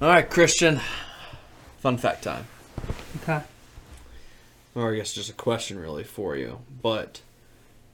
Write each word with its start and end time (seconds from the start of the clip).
All 0.00 0.08
right, 0.08 0.28
Christian. 0.28 0.80
Fun 1.78 1.98
fact 1.98 2.24
time. 2.24 2.46
Okay. 3.22 3.40
Or 4.74 4.92
I 4.92 4.96
guess 4.96 5.12
just 5.12 5.30
a 5.30 5.34
question 5.34 5.78
really 5.78 6.04
for 6.04 6.36
you. 6.36 6.60
But 6.82 7.20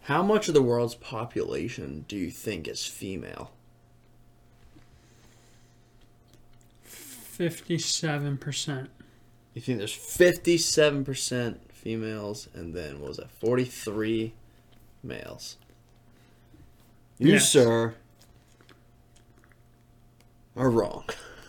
how 0.02 0.22
much 0.22 0.48
of 0.48 0.54
the 0.54 0.62
world's 0.62 0.94
population 0.94 2.04
do 2.06 2.16
you 2.16 2.30
think 2.30 2.68
is 2.68 2.86
female? 2.86 3.50
Fifty-seven 6.84 8.38
percent. 8.38 8.90
You 9.54 9.62
think 9.62 9.78
there's 9.78 9.92
57% 9.96 11.56
females 11.72 12.46
and 12.52 12.74
then 12.74 13.00
what 13.00 13.08
was 13.08 13.16
that 13.16 13.30
43 13.30 14.34
males? 15.02 15.56
You, 17.18 17.32
Yes. 17.32 17.50
sir, 17.50 17.94
are 20.54 20.68
wrong. 20.70 21.04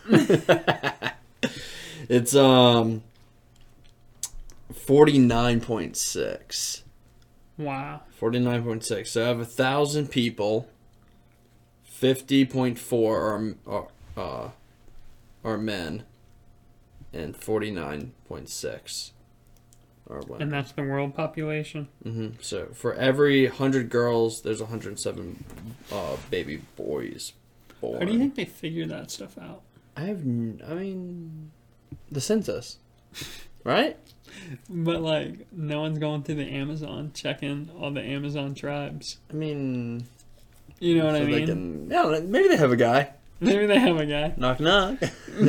it's 2.08 2.34
um 2.34 3.02
49.6. 4.72 6.82
Wow. 7.56 8.02
49.6. 8.20 9.06
So 9.08 9.24
I 9.24 9.28
have 9.28 9.40
a 9.40 9.44
thousand 9.44 10.10
people. 10.10 10.68
50.4 12.00 13.56
are, 13.66 13.66
are, 13.66 13.88
uh, 14.16 14.50
are 15.44 15.58
men. 15.58 16.04
And 17.12 17.36
49.6 17.38 19.10
are 20.08 20.20
women. 20.20 20.42
And 20.42 20.52
that's 20.52 20.72
the 20.72 20.82
world 20.82 21.14
population. 21.14 21.88
hmm 22.02 22.28
So 22.40 22.68
for 22.72 22.94
every 22.94 23.46
100 23.46 23.90
girls, 23.90 24.42
there's 24.42 24.60
107 24.60 25.44
uh, 25.90 26.16
baby 26.30 26.62
boys 26.76 27.32
born. 27.80 27.98
How 27.98 28.04
do 28.06 28.12
you 28.12 28.18
think 28.18 28.36
they 28.36 28.44
figure 28.44 28.86
that 28.86 29.10
stuff 29.10 29.36
out? 29.38 29.62
I 29.98 30.02
have, 30.02 30.20
n- 30.20 30.62
I 30.66 30.74
mean, 30.74 31.50
the 32.10 32.20
census, 32.20 32.78
right? 33.64 33.96
But 34.70 35.00
like, 35.02 35.46
no 35.52 35.80
one's 35.80 35.98
going 35.98 36.22
through 36.22 36.36
the 36.36 36.44
Amazon 36.48 37.10
checking 37.14 37.70
all 37.78 37.90
the 37.90 38.02
Amazon 38.02 38.54
tribes. 38.54 39.18
I 39.30 39.34
mean, 39.34 40.04
You 40.78 40.98
know 40.98 41.06
what 41.06 41.16
so 41.16 41.22
I 41.22 41.24
they 41.24 41.30
mean? 41.44 41.46
can, 41.46 41.90
yeah, 41.90 42.20
maybe 42.22 42.48
they 42.48 42.56
have 42.56 42.70
a 42.70 42.76
guy. 42.76 43.10
Maybe 43.40 43.66
they 43.66 43.78
have 43.78 43.96
a 43.98 44.06
guy. 44.06 44.34
Knock 44.36 44.60
knock. 44.60 44.98
I'm 45.40 45.48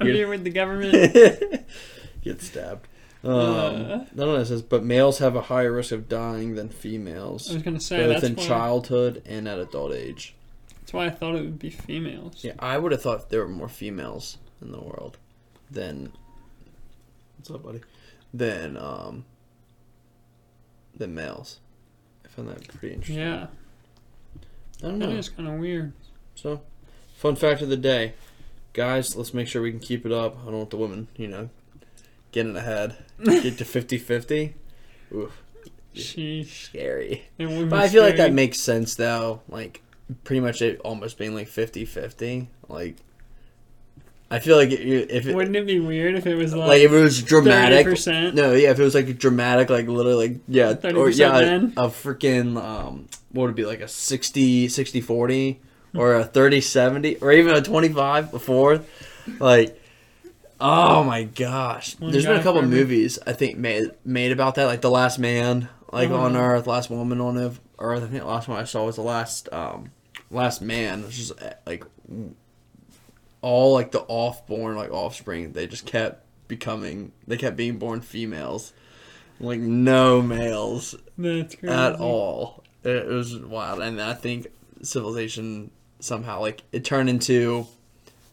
You're- 0.00 0.12
here 0.14 0.28
with 0.28 0.44
the 0.44 0.50
government. 0.50 1.66
Get 2.22 2.40
stabbed. 2.42 2.86
Um, 3.24 3.30
Uh. 3.32 4.04
I 4.12 4.16
don't 4.16 4.16
know. 4.16 4.44
Says, 4.44 4.62
but 4.62 4.84
males 4.84 5.18
have 5.18 5.34
a 5.36 5.42
higher 5.42 5.72
risk 5.72 5.92
of 5.92 6.08
dying 6.08 6.54
than 6.54 6.68
I 6.68 6.72
females, 6.72 7.52
was 7.52 7.62
gonna 7.62 7.80
say 7.80 7.96
both 7.98 8.08
that's 8.20 8.24
in 8.24 8.36
why, 8.36 8.46
childhood 8.46 9.22
and 9.26 9.48
at 9.48 9.58
adult 9.58 9.92
age. 9.92 10.34
That's 10.92 10.94
why 10.94 11.06
I 11.06 11.10
thought 11.10 11.36
it 11.36 11.42
would 11.42 11.58
be 11.58 11.70
females. 11.70 12.44
Yeah, 12.44 12.52
I 12.58 12.76
would 12.76 12.92
have 12.92 13.00
thought 13.02 13.30
there 13.30 13.40
were 13.40 13.48
more 13.48 13.68
females 13.68 14.36
in 14.60 14.72
the 14.72 14.80
world 14.80 15.16
than 15.70 16.12
what's 17.38 17.50
up, 17.50 17.62
buddy? 17.62 17.80
Than 18.34 18.76
um 18.76 19.24
than 20.94 21.14
males. 21.14 21.60
I 22.24 22.28
found 22.28 22.48
that 22.48 22.68
pretty 22.68 22.94
interesting. 22.94 23.24
Yeah, 23.24 23.46
I 24.82 24.86
don't 24.86 24.98
know. 24.98 25.10
is 25.10 25.28
kind 25.30 25.48
of 25.48 25.54
weird. 25.54 25.92
So, 26.34 26.60
fun 27.16 27.36
fact 27.36 27.62
of 27.62 27.68
the 27.70 27.76
day, 27.76 28.12
guys. 28.74 29.16
Let's 29.16 29.32
make 29.32 29.48
sure 29.48 29.62
we 29.62 29.70
can 29.70 29.80
keep 29.80 30.04
it 30.04 30.12
up. 30.12 30.36
I 30.42 30.46
don't 30.46 30.58
want 30.58 30.70
the 30.70 30.76
women, 30.76 31.08
you 31.16 31.28
know, 31.28 31.48
getting 32.32 32.56
ahead. 32.56 32.96
Get 33.24 33.58
to 33.58 33.64
50-50. 33.64 34.54
Oof, 35.14 35.42
Sheesh. 35.94 36.66
scary. 36.66 37.24
But 37.38 37.72
I 37.74 37.88
feel 37.88 38.02
like 38.02 38.16
that 38.16 38.32
makes 38.32 38.58
sense 38.60 38.94
though. 38.94 39.40
Like 39.48 39.82
pretty 40.24 40.40
much 40.40 40.62
it 40.62 40.80
almost 40.80 41.18
being 41.18 41.34
like 41.34 41.48
50-50. 41.48 42.46
Like 42.68 42.96
I 44.30 44.38
feel 44.38 44.56
like 44.56 44.70
it, 44.70 45.10
if 45.10 45.26
it, 45.26 45.34
Wouldn't 45.34 45.54
it 45.56 45.66
be 45.66 45.78
weird 45.78 46.14
if 46.14 46.26
it 46.26 46.34
was 46.36 46.54
like, 46.54 46.68
like 46.68 46.82
if 46.82 46.90
it 46.90 47.00
was 47.02 47.22
dramatic. 47.22 47.86
30%? 47.86 48.32
No, 48.34 48.52
yeah, 48.54 48.70
if 48.70 48.80
it 48.80 48.82
was 48.82 48.94
like 48.94 49.18
dramatic, 49.18 49.68
like 49.68 49.86
literally, 49.86 50.28
like 50.28 50.40
yeah, 50.48 50.70
or 50.70 50.74
30% 50.76 51.18
yeah, 51.18 51.30
men? 51.32 51.72
a 51.76 51.88
freaking 51.88 52.56
um, 52.62 53.08
what 53.32 53.42
would 53.42 53.50
it 53.50 53.56
be 53.56 53.66
like 53.66 53.80
a 53.80 53.88
60, 53.88 54.68
60 54.68 55.00
40 55.02 55.60
or 55.94 56.14
a 56.14 56.24
30 56.24 56.60
70 56.62 57.16
or 57.16 57.30
even 57.32 57.54
a 57.54 57.60
25 57.60 58.30
before, 58.30 58.80
like. 59.38 59.78
Oh 60.64 61.02
my 61.02 61.24
gosh! 61.24 61.98
One 61.98 62.12
There's 62.12 62.24
been 62.24 62.38
a 62.38 62.42
couple 62.42 62.62
movies 62.62 63.18
I 63.26 63.32
think 63.32 63.58
made 63.58 63.90
made 64.04 64.30
about 64.30 64.54
that, 64.54 64.66
like 64.66 64.80
The 64.80 64.92
Last 64.92 65.18
Man, 65.18 65.68
like 65.92 66.08
on 66.10 66.36
Uh-huh. 66.36 66.44
Earth, 66.44 66.68
Last 66.68 66.88
Woman 66.88 67.20
on 67.20 67.36
Earth. 67.36 67.58
I 67.80 67.98
think 67.98 68.12
the 68.12 68.24
last 68.24 68.46
one 68.46 68.60
I 68.60 68.62
saw 68.64 68.86
was 68.86 68.94
the 68.94 69.02
last 69.02 69.52
um, 69.52 69.90
Last 70.32 70.62
Man, 70.62 71.04
which 71.04 71.18
is 71.18 71.30
uh, 71.32 71.54
like 71.66 71.84
all 73.40 73.72
like 73.74 73.92
the 73.92 74.00
off-born 74.00 74.76
like 74.76 74.90
offspring. 74.90 75.52
They 75.52 75.66
just 75.66 75.86
kept 75.86 76.24
becoming. 76.48 77.12
They 77.26 77.36
kept 77.36 77.56
being 77.56 77.78
born 77.78 78.00
females, 78.00 78.72
like 79.38 79.60
no 79.60 80.22
males 80.22 80.94
That's 81.18 81.54
crazy. 81.54 81.72
at 81.74 81.96
all. 81.96 82.64
It 82.82 83.06
was 83.06 83.38
wild, 83.38 83.80
and 83.80 84.00
I 84.00 84.14
think 84.14 84.48
civilization 84.82 85.70
somehow 86.00 86.40
like 86.40 86.62
it 86.72 86.84
turned 86.84 87.08
into. 87.08 87.66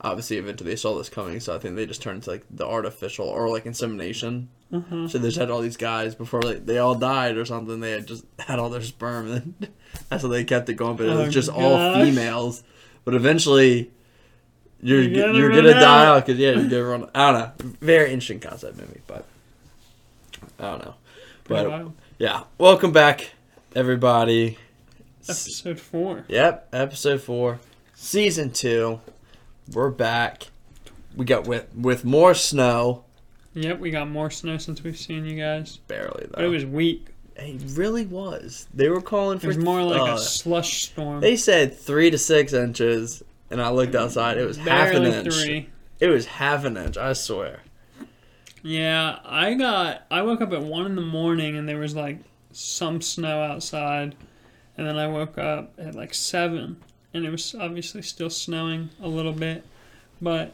Obviously, 0.02 0.38
eventually 0.38 0.70
they 0.70 0.76
saw 0.78 0.98
this 0.98 1.10
coming, 1.10 1.40
so 1.42 1.54
I 1.54 1.60
think 1.60 1.76
they 1.76 1.86
just 1.86 2.02
turned 2.02 2.24
to 2.24 2.30
like 2.32 2.46
the 2.50 2.66
artificial 2.66 3.28
or 3.28 3.50
like 3.50 3.66
insemination. 3.66 4.48
Uh-huh. 4.72 5.08
So 5.10 5.18
they 5.18 5.28
just 5.28 5.40
had 5.40 5.50
all 5.52 5.62
these 5.62 5.76
guys 5.78 6.16
before 6.16 6.42
like, 6.42 6.66
they 6.66 6.78
all 6.78 6.96
died 6.96 7.36
or 7.36 7.44
something. 7.44 7.80
They 7.82 7.92
had 7.92 8.06
just 8.08 8.24
had 8.40 8.60
all 8.60 8.70
their 8.70 8.82
sperm, 8.82 9.30
and 9.32 9.68
that's 10.10 10.22
how 10.24 10.30
they 10.30 10.44
kept 10.46 10.70
it 10.70 10.76
going. 10.76 10.96
But 10.96 11.08
it 11.08 11.10
was 11.18 11.28
Oh, 11.28 11.30
just 11.32 11.50
all 11.50 11.96
females. 11.96 12.64
But 13.04 13.14
eventually, 13.16 13.92
you're 14.82 15.02
You're 15.02 15.28
gonna 15.28 15.38
you're 15.38 15.50
gonna 15.50 15.74
die 15.74 16.06
out. 16.06 16.18
out 16.18 16.26
because 16.26 16.40
yeah, 16.40 16.52
you're 16.52 16.70
gonna 16.70 16.84
run. 16.86 17.10
I 17.14 17.32
don't 17.32 17.40
know. 17.42 17.74
Very 17.82 18.14
interesting 18.14 18.40
concept 18.40 18.78
movie, 18.78 19.02
but 19.08 19.26
I 20.60 20.64
don't 20.72 20.86
know. 20.86 20.94
Pretty 21.44 21.64
But 21.64 21.70
wild. 21.72 21.94
yeah, 22.20 22.44
welcome 22.58 22.94
back, 22.94 23.32
everybody. 23.76 24.58
Episode 25.24 25.80
four. 25.80 26.24
Yep, 26.30 26.70
episode 26.72 27.22
four, 27.22 27.60
season 27.96 28.52
two. 28.52 29.02
We're 29.74 29.90
back. 29.90 30.48
We 31.16 31.26
got 31.26 31.48
with 31.48 31.74
with 31.76 32.06
more 32.06 32.34
snow. 32.34 33.04
Yep, 33.54 33.80
we 33.80 33.92
got 33.92 34.10
more 34.10 34.30
snow 34.30 34.58
since 34.58 34.84
we've 34.84 34.98
seen 34.98 35.26
you 35.26 35.38
guys. 35.40 35.78
Barely 35.88 36.26
though. 36.26 36.34
But 36.36 36.46
it 36.46 36.50
was 36.50 36.66
weak. 36.66 37.08
It 37.36 37.62
really 37.78 38.06
was. 38.06 38.68
They 38.74 38.90
were 38.90 39.02
calling 39.02 39.38
It 39.38 39.42
for. 39.42 39.48
was 39.48 39.58
more 39.58 39.82
like 39.84 40.02
uh, 40.02 40.16
a 40.16 40.18
slush 40.20 40.84
storm. 40.84 41.22
They 41.22 41.36
said 41.36 41.78
three 41.78 42.10
to 42.12 42.18
six 42.18 42.54
inches, 42.54 43.24
and 43.50 43.62
I 43.62 43.70
looked 43.70 43.96
outside. 43.96 44.38
It 44.38 44.46
was 44.46 44.58
half 44.58 44.90
an 44.94 45.04
Barely 45.04 45.18
inch. 45.18 45.34
three. 45.34 45.70
It 46.00 46.08
was 46.08 46.26
half 46.26 46.66
an 46.66 46.78
inch. 46.78 46.98
I 46.98 47.14
swear. 47.14 47.62
Yeah, 48.62 49.20
I 49.24 49.54
got. 49.54 50.06
I 50.12 50.22
woke 50.22 50.42
up 50.42 50.52
at 50.52 50.62
one 50.62 50.86
in 50.86 50.96
the 50.96 51.02
morning 51.02 51.56
and 51.56 51.68
there 51.68 51.78
was 51.80 51.96
like 51.96 52.20
some 52.52 53.02
snow 53.02 53.42
outside, 53.42 54.16
and 54.78 54.86
then 54.88 54.98
I 54.98 55.08
woke 55.08 55.38
up 55.38 55.74
at 55.78 55.96
like 55.96 56.14
seven 56.14 56.78
and 57.14 57.26
it 57.26 57.30
was 57.32 57.56
obviously 57.56 58.02
still 58.02 58.30
snowing 58.30 58.90
a 59.02 59.08
little 59.08 59.34
bit, 59.34 59.64
but 60.22 60.54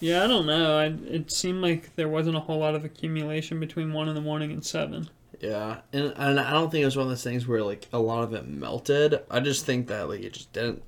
yeah, 0.00 0.24
I 0.24 0.26
don't 0.26 0.46
know. 0.46 0.78
I 0.78 0.86
it 1.10 1.30
seemed 1.30 1.62
like 1.62 1.94
there 1.96 2.08
wasn't 2.08 2.36
a 2.36 2.40
whole 2.40 2.58
lot 2.58 2.74
of 2.74 2.84
accumulation 2.84 3.58
between 3.60 3.92
one 3.92 4.08
in 4.08 4.14
the 4.14 4.20
morning 4.20 4.52
and 4.52 4.64
seven. 4.64 5.08
Yeah, 5.40 5.78
and 5.92 6.12
and 6.16 6.40
I 6.40 6.50
don't 6.52 6.70
think 6.70 6.82
it 6.82 6.86
was 6.86 6.96
one 6.96 7.04
of 7.04 7.10
those 7.10 7.24
things 7.24 7.46
where 7.46 7.62
like 7.62 7.86
a 7.92 7.98
lot 7.98 8.22
of 8.24 8.32
it 8.34 8.46
melted. 8.48 9.20
I 9.30 9.40
just 9.40 9.64
think 9.66 9.88
that 9.88 10.08
like 10.08 10.20
it 10.20 10.32
just 10.34 10.52
didn't 10.52 10.82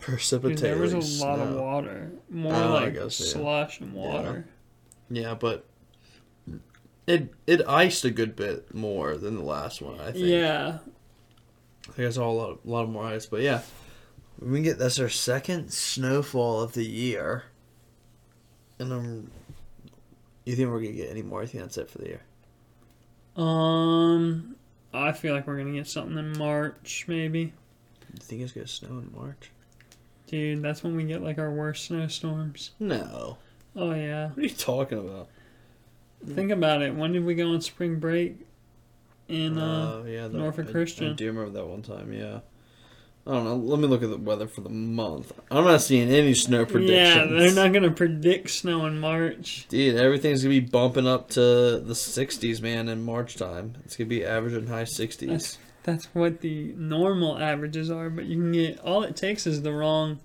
precipitate. 0.00 0.56
'Cause 0.56 0.62
there 0.62 0.78
was 0.78 0.92
a 0.92 0.98
like, 1.24 1.38
lot 1.38 1.38
of 1.48 1.54
water, 1.56 2.12
more 2.30 2.54
Oh, 2.54 2.68
like 2.74 2.94
guess, 2.94 3.20
yeah. 3.20 3.26
slush 3.32 3.80
and 3.80 3.92
water. 3.94 4.46
Yeah, 5.10 5.34
but 5.34 5.64
it 7.06 7.32
it 7.46 7.66
iced 7.68 8.04
a 8.04 8.10
good 8.10 8.34
bit 8.34 8.74
more 8.74 9.16
than 9.16 9.36
the 9.36 9.44
last 9.44 9.80
one. 9.82 10.00
I 10.00 10.12
think. 10.12 10.26
Yeah, 10.26 10.78
I 11.96 12.02
guess 12.02 12.14
saw 12.14 12.30
a 12.30 12.32
lot, 12.32 12.58
a 12.66 12.70
lot 12.70 12.88
more 12.88 13.04
ice, 13.04 13.26
but 13.26 13.40
yeah, 13.42 13.60
we 14.40 14.62
get 14.62 14.78
that's 14.78 14.98
our 14.98 15.08
second 15.08 15.72
snowfall 15.72 16.62
of 16.62 16.72
the 16.74 16.84
year, 16.84 17.44
and 18.78 18.92
um, 18.92 19.30
you 20.44 20.54
think 20.56 20.68
we're 20.70 20.80
gonna 20.80 20.92
get 20.92 21.10
any 21.10 21.22
more? 21.22 21.42
I 21.42 21.46
think 21.46 21.62
that's 21.64 21.78
it 21.78 21.90
for 21.90 21.98
the 21.98 22.08
year. 22.08 22.20
Um, 23.36 24.56
I 24.92 25.12
feel 25.12 25.34
like 25.34 25.46
we're 25.46 25.58
gonna 25.58 25.72
get 25.72 25.86
something 25.88 26.16
in 26.18 26.36
March, 26.38 27.04
maybe. 27.08 27.40
You 28.12 28.20
think 28.20 28.42
it's 28.42 28.52
gonna 28.52 28.66
snow 28.66 28.98
in 28.98 29.10
March? 29.14 29.50
Dude, 30.26 30.62
that's 30.62 30.82
when 30.82 30.96
we 30.96 31.04
get 31.04 31.22
like 31.22 31.38
our 31.38 31.50
worst 31.50 31.86
snowstorms. 31.86 32.70
No. 32.78 33.38
Oh 33.76 33.92
yeah. 33.92 34.28
What 34.28 34.38
are 34.38 34.42
you 34.42 34.48
talking 34.50 34.98
about? 34.98 35.28
Think 36.26 36.50
about 36.52 36.80
it. 36.82 36.94
When 36.94 37.12
did 37.12 37.24
we 37.24 37.34
go 37.34 37.48
on 37.52 37.60
spring 37.60 37.98
break? 37.98 38.36
In 39.28 39.58
uh, 39.58 40.00
Oh, 40.02 40.06
yeah, 40.06 40.28
the- 40.28 40.38
Norfolk 40.38 40.66
I- 40.74 40.80
I, 40.80 41.12
do 41.12 41.26
remember 41.26 41.50
that 41.50 41.66
one 41.66 41.82
time. 41.82 42.12
Yeah. 42.12 42.40
I 43.26 43.32
don't 43.32 43.44
know. 43.44 43.56
Let 43.56 43.78
me 43.80 43.86
look 43.86 44.02
at 44.02 44.10
the 44.10 44.18
weather 44.18 44.46
for 44.46 44.60
the 44.60 44.68
month. 44.68 45.32
I'm 45.50 45.64
not 45.64 45.80
seeing 45.80 46.10
any 46.10 46.34
snow 46.34 46.66
predictions. 46.66 46.92
yeah, 46.98 47.24
they're 47.24 47.54
not 47.54 47.72
gonna 47.72 47.90
predict 47.90 48.50
snow 48.50 48.84
in 48.84 48.98
March. 49.00 49.66
Dude, 49.70 49.96
everything's 49.96 50.42
gonna 50.42 50.50
be 50.54 50.60
bumping 50.60 51.06
up 51.06 51.30
to 51.30 51.40
the 51.40 51.94
60s, 51.94 52.60
man, 52.60 52.88
in 52.88 53.02
March 53.02 53.36
time. 53.36 53.76
It's 53.84 53.96
gonna 53.96 54.08
be 54.08 54.24
averaging 54.26 54.66
high 54.66 54.82
60s. 54.84 55.28
That's 55.28 55.58
that's 55.84 56.06
what 56.14 56.40
the 56.42 56.74
normal 56.76 57.38
averages 57.38 57.90
are. 57.90 58.10
But 58.10 58.26
you 58.26 58.36
can 58.36 58.52
get 58.52 58.78
all 58.80 59.02
it 59.04 59.16
takes 59.16 59.46
is 59.46 59.62
the 59.62 59.72
wrong, 59.72 60.20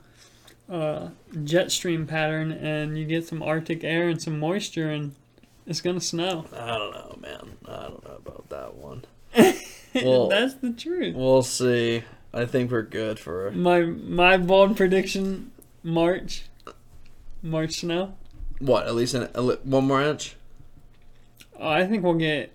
uh, 0.70 1.10
jet 1.46 1.72
stream 1.72 2.06
pattern, 2.06 2.52
and 2.52 2.98
you 2.98 3.06
get 3.06 3.26
some 3.26 3.42
Arctic 3.42 3.84
air 3.86 4.10
and 4.10 4.22
some 4.22 4.40
moisture, 4.40 4.90
and 4.90 5.16
it's 5.66 5.80
gonna 5.80 6.02
snow. 6.02 6.46
I 6.54 6.78
don't 6.78 6.92
know, 6.92 7.18
man. 7.22 7.58
I 7.66 7.84
don't 7.84 8.04
know 8.04 8.18
about 8.26 8.50
that 8.50 8.76
one. 8.76 9.06
Well- 9.96 10.28
That's 10.30 10.54
the 10.56 10.72
truth. 10.72 11.16
We'll 11.16 11.42
see. 11.42 12.04
I 12.34 12.46
think 12.46 12.72
we're 12.72 12.84
good 12.84 13.20
for. 13.20 13.50
My 13.52 13.82
my 13.82 14.38
bold 14.38 14.78
prediction: 14.78 15.52
March, 15.84 16.44
March 17.42 17.74
snow. 17.82 18.16
What? 18.60 18.86
At 18.88 18.96
least 18.96 19.14
an, 19.14 19.30
a 19.34 19.42
li- 19.42 19.58
one 19.64 19.86
more 19.88 20.02
inch. 20.02 20.36
Oh, 21.60 21.68
I 21.70 21.86
think 21.88 22.04
we'll 22.04 22.14
get 22.16 22.54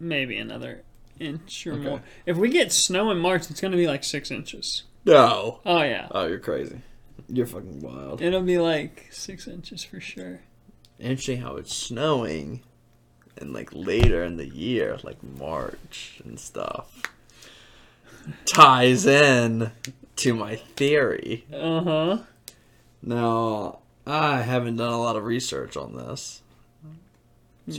maybe 0.00 0.36
another 0.38 0.82
inch 1.18 1.66
or 1.66 1.74
Okay. 1.74 1.82
more. 1.84 2.02
If 2.26 2.36
we 2.36 2.48
get 2.48 2.72
snow 2.72 3.10
in 3.10 3.18
March, 3.18 3.50
it's 3.50 3.60
gonna 3.60 3.76
be 3.76 3.86
like 3.86 4.04
six 4.04 4.30
inches. 4.30 4.82
No. 5.04 5.60
Oh 5.66 5.82
yeah, 5.82 6.08
Oh, 6.10 6.26
you're 6.26 6.38
crazy. 6.38 6.80
You're 7.28 7.46
fucking 7.46 7.80
wild. 7.80 8.20
it'll 8.20 8.42
be 8.42 8.58
like 8.58 9.08
six 9.10 9.46
inches 9.46 9.84
for 9.84 10.00
sure. 10.00 10.40
Interesting 10.98 11.40
how 11.40 11.56
it's 11.56 11.74
snowing, 11.74 12.62
and 13.38 13.52
like 13.52 13.70
later 13.72 14.22
in 14.24 14.36
the 14.36 14.48
year, 14.48 14.98
like 15.02 15.22
March 15.22 16.20
and 16.24 16.38
stuff, 16.38 17.02
ties 18.46 19.06
in 19.06 19.70
to 20.16 20.34
my 20.34 20.56
theory. 20.56 21.44
Uh 21.52 21.82
huh. 21.82 22.18
Now, 23.02 23.80
I 24.06 24.42
haven't 24.42 24.76
done 24.76 24.92
a 24.92 25.00
lot 25.00 25.16
of 25.16 25.24
research 25.24 25.76
on 25.76 25.96
this. 25.96 26.42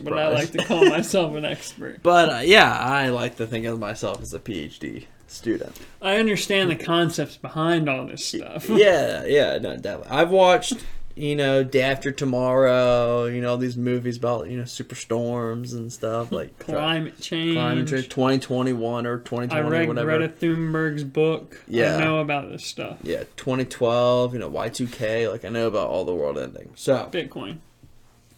But 0.03 0.17
I 0.17 0.29
like 0.29 0.51
to 0.51 0.63
call 0.63 0.85
myself 0.85 1.35
an 1.35 1.43
expert. 1.55 2.01
But 2.01 2.29
uh, 2.29 2.41
yeah, 2.43 2.71
I 2.77 3.09
like 3.09 3.35
to 3.37 3.45
think 3.47 3.65
of 3.65 3.79
myself 3.79 4.21
as 4.21 4.33
a 4.33 4.39
PhD 4.39 5.05
student. 5.27 5.77
I 6.01 6.17
understand 6.17 6.71
the 6.71 6.75
concepts 6.77 7.35
behind 7.35 7.89
all 7.89 8.05
this 8.07 8.25
stuff. 8.25 8.69
yeah, 8.69 9.25
yeah, 9.25 9.57
no, 9.57 9.75
definitely. 9.75 10.11
I've 10.17 10.31
watched, 10.31 10.85
you 11.15 11.36
know, 11.36 11.63
Day 11.63 11.81
After 11.81 12.12
Tomorrow, 12.12 13.25
you 13.25 13.42
know, 13.42 13.56
these 13.56 13.77
movies 13.77 14.18
about, 14.18 14.50
you 14.50 14.57
know, 14.57 14.63
superstorms 14.63 15.74
and 15.74 15.92
stuff 15.94 16.31
like 16.31 16.57
Climate 16.60 17.19
change. 17.19 17.56
climate 17.56 17.88
change 17.88 18.10
2021 18.10 19.06
or 19.06 19.19
2020 19.19 19.54
I 19.54 19.69
read 19.69 19.88
whatever. 19.88 20.18
Greta 20.18 20.33
Thunberg's 20.33 21.04
book. 21.04 21.62
Yeah. 21.68 21.98
I 21.98 22.04
know 22.04 22.19
about 22.19 22.50
this 22.50 22.65
stuff. 22.65 22.98
Yeah, 23.04 23.24
2012, 23.38 24.33
you 24.33 24.39
know, 24.39 24.50
Y2K, 24.50 25.31
like 25.31 25.45
I 25.45 25.50
know 25.50 25.68
about 25.68 25.89
all 25.89 26.04
the 26.06 26.15
world 26.15 26.38
ending. 26.38 26.71
So, 26.75 27.10
Bitcoin. 27.12 27.57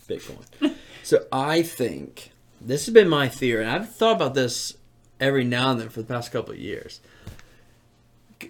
Bitcoin. 0.08 0.76
so 1.04 1.26
I 1.32 1.62
think 1.62 2.32
this 2.62 2.86
has 2.86 2.94
been 2.94 3.10
my 3.10 3.28
theory, 3.30 3.64
and 3.64 3.72
I've 3.72 3.94
thought 3.94 4.16
about 4.18 4.34
this 4.34 4.76
every 5.20 5.44
now 5.44 5.72
and 5.72 5.80
then 5.80 5.90
for 5.90 6.02
the 6.02 6.08
past 6.08 6.32
couple 6.32 6.54
of 6.54 6.60
years. 6.60 7.00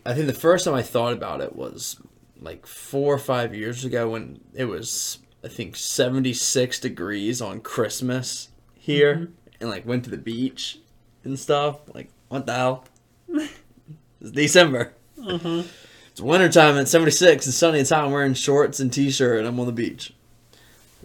I 0.05 0.13
think 0.13 0.25
the 0.27 0.33
first 0.33 0.65
time 0.65 0.73
I 0.73 0.81
thought 0.81 1.13
about 1.13 1.41
it 1.41 1.55
was 1.55 1.97
like 2.39 2.65
four 2.65 3.13
or 3.13 3.19
five 3.19 3.55
years 3.55 3.85
ago 3.85 4.09
when 4.09 4.41
it 4.53 4.65
was, 4.65 5.19
I 5.43 5.47
think, 5.47 5.75
76 5.75 6.79
degrees 6.79 7.41
on 7.41 7.61
Christmas 7.61 8.49
here, 8.75 9.15
mm-hmm. 9.15 9.33
and 9.59 9.69
like 9.69 9.85
went 9.85 10.03
to 10.05 10.09
the 10.09 10.17
beach 10.17 10.79
and 11.23 11.39
stuff. 11.39 11.79
Like, 11.93 12.09
what 12.29 12.45
the 12.45 12.53
hell? 12.53 12.85
it's 13.27 14.31
December. 14.31 14.93
Huh. 15.21 15.63
It's 16.11 16.21
wintertime 16.21 16.77
at 16.77 16.87
76 16.87 17.45
and 17.45 17.53
sunny. 17.53 17.79
It's 17.79 17.89
hot. 17.89 18.05
I'm 18.05 18.11
wearing 18.11 18.33
shorts 18.35 18.79
and 18.79 18.91
t-shirt 18.91 19.39
and 19.39 19.47
I'm 19.47 19.59
on 19.59 19.65
the 19.65 19.73
beach. 19.73 20.13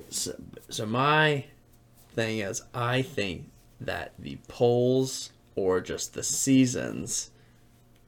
So, 0.08 0.40
so 0.68 0.86
my 0.86 1.46
thing 2.12 2.38
is, 2.38 2.62
I 2.72 3.02
think 3.02 3.50
that 3.80 4.12
the 4.18 4.38
poles 4.46 5.32
or 5.56 5.80
just 5.80 6.14
the 6.14 6.22
seasons 6.22 7.30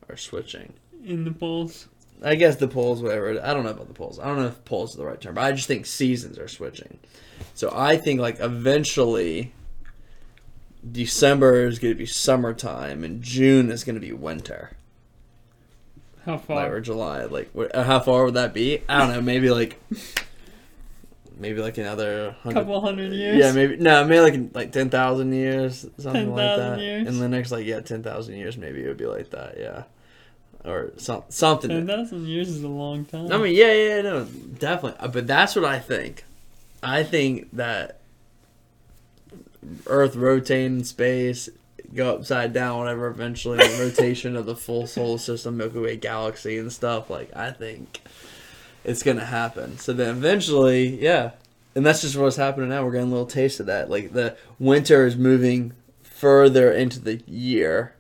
are 0.09 0.17
switching. 0.17 0.75
In 1.05 1.25
the 1.25 1.33
poles. 1.33 1.89
I 2.25 2.35
guess 2.37 2.57
the 2.57 2.69
poles, 2.69 3.03
whatever. 3.03 3.41
I 3.43 3.53
don't 3.53 3.65
know 3.65 3.71
about 3.71 3.89
the 3.89 3.95
poles. 3.95 4.19
I 4.19 4.27
don't 4.27 4.37
know 4.37 4.47
if 4.47 4.65
poles 4.65 4.91
is 4.91 4.97
the 4.97 5.05
right 5.05 5.21
term, 5.21 5.35
but 5.35 5.45
I 5.45 5.53
just 5.53 5.67
think 5.69 5.87
seasons 5.87 6.39
are 6.39 6.49
switching. 6.49 6.99
So 7.55 7.73
I 7.75 7.97
think 7.97 8.21
like 8.21 8.41
eventually 8.41 9.53
December 10.91 11.67
is 11.67 11.79
going 11.79 11.95
to 11.95 11.99
be 11.99 12.07
summertime 12.07 13.05
and 13.05 13.23
June 13.23 13.71
is 13.71 13.85
going 13.85 13.95
to 13.95 14.01
be 14.01 14.13
winter. 14.13 14.73
How 16.25 16.39
far? 16.39 16.57
like, 16.57 16.71
or 16.71 16.81
July. 16.81 17.25
Like, 17.25 17.51
wh- 17.57 17.75
uh, 17.75 17.83
how 17.83 18.01
far 18.01 18.25
would 18.25 18.35
that 18.35 18.55
be? 18.55 18.83
I 18.89 18.99
don't 18.99 19.09
know. 19.09 19.21
Maybe 19.21 19.51
like, 19.51 19.81
maybe 21.37 21.61
like 21.61 21.79
another 21.79 22.37
hundred. 22.43 22.61
couple 22.61 22.81
hundred 22.81 23.13
years. 23.13 23.39
Yeah, 23.39 23.53
maybe 23.53 23.77
no, 23.77 24.05
maybe 24.05 24.21
like 24.21 24.55
like 24.55 24.73
ten 24.73 24.89
thousand 24.89 25.33
years, 25.33 25.87
something 25.99 26.31
like 26.31 26.57
that. 26.57 26.79
years? 26.79 27.09
In 27.09 27.19
the 27.19 27.29
next 27.29 27.51
like 27.51 27.67
yeah, 27.67 27.81
ten 27.81 28.03
thousand 28.03 28.37
years, 28.37 28.57
maybe 28.57 28.85
it 28.85 28.87
would 28.87 28.97
be 28.97 29.07
like 29.07 29.31
that. 29.31 29.57
Yeah, 29.59 29.83
or 30.65 30.93
some 30.97 31.23
something. 31.29 31.71
Ten 31.71 31.87
thousand 31.87 32.27
years 32.27 32.49
is 32.49 32.63
a 32.63 32.69
long 32.69 33.05
time. 33.05 33.33
I 33.33 33.39
mean, 33.39 33.55
yeah, 33.55 33.73
yeah, 33.73 34.03
no, 34.03 34.25
definitely. 34.25 34.99
Uh, 35.01 35.09
But 35.09 35.27
that's 35.27 35.57
what 35.57 35.65
I 35.65 35.79
think. 35.79 36.25
I 36.83 37.03
think 37.03 37.49
that 37.53 38.01
Earth 39.87 40.17
rotating 40.17 40.79
in 40.79 40.85
space, 40.85 41.49
go 41.95 42.17
upside 42.17 42.53
down, 42.53 42.79
whatever. 42.79 43.07
Eventually, 43.07 43.59
the 43.59 43.79
rotation 43.85 44.37
of 44.37 44.47
the 44.47 44.57
full 44.57 44.87
solar 44.87 45.19
system, 45.19 45.57
Milky 45.57 45.79
Way 45.79 45.97
galaxy, 45.97 46.59
and 46.59 46.73
stuff. 46.73 47.11
Like, 47.11 47.35
I 47.37 47.51
think 47.53 48.01
it's 48.85 49.03
gonna 49.03 49.25
happen. 49.25 49.79
So 49.79 49.93
then, 49.93 50.17
eventually, 50.17 51.01
yeah, 51.01 51.33
and 51.75 51.87
that's 51.87 52.03
just 52.03 52.17
what's 52.17 52.37
happening 52.37 52.71
now. 52.71 52.85
We're 52.85 52.93
getting 52.93 53.09
a 53.09 53.13
little 53.13 53.27
taste 53.27 53.61
of 53.61 53.67
that. 53.67 53.89
Like 53.91 54.13
the 54.13 54.37
winter 54.59 55.07
is 55.07 55.17
moving 55.17 55.73
further 56.03 56.71
into 56.71 57.01
the 57.01 57.17
year, 57.27 57.95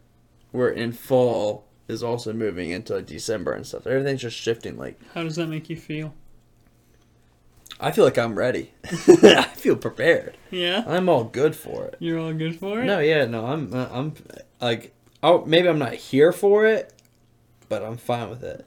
We're 0.52 0.70
in 0.70 0.92
fall 0.92 1.64
is 1.92 2.02
also 2.02 2.32
moving 2.32 2.70
into 2.70 3.00
December 3.02 3.52
and 3.52 3.66
stuff. 3.66 3.86
Everything's 3.86 4.22
just 4.22 4.36
shifting. 4.36 4.76
Like 4.76 4.98
How 5.14 5.22
does 5.22 5.36
that 5.36 5.46
make 5.48 5.70
you 5.70 5.76
feel? 5.76 6.14
I 7.80 7.90
feel 7.90 8.04
like 8.04 8.18
I'm 8.18 8.36
ready. 8.36 8.72
I 8.84 9.42
feel 9.54 9.76
prepared. 9.76 10.36
Yeah. 10.50 10.84
I'm 10.86 11.08
all 11.08 11.24
good 11.24 11.56
for 11.56 11.86
it. 11.86 11.96
You're 11.98 12.18
all 12.18 12.32
good 12.32 12.58
for 12.58 12.80
it. 12.80 12.84
No, 12.84 13.00
yeah, 13.00 13.24
no, 13.24 13.46
I'm, 13.46 13.74
uh, 13.74 13.88
I'm 13.90 14.14
like, 14.60 14.94
oh, 15.22 15.44
maybe 15.46 15.68
I'm 15.68 15.78
not 15.78 15.94
here 15.94 16.32
for 16.32 16.64
it, 16.66 16.92
but 17.68 17.82
I'm 17.82 17.96
fine 17.96 18.30
with 18.30 18.44
it. 18.44 18.66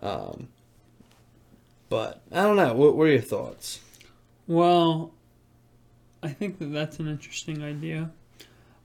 Um, 0.00 0.48
but 1.90 2.22
I 2.32 2.42
don't 2.42 2.56
know. 2.56 2.72
What, 2.72 2.96
what 2.96 3.04
are 3.04 3.12
your 3.12 3.20
thoughts? 3.20 3.80
Well, 4.46 5.12
I 6.22 6.28
think 6.28 6.58
that 6.58 6.72
that's 6.72 6.98
an 6.98 7.08
interesting 7.08 7.62
idea. 7.62 8.10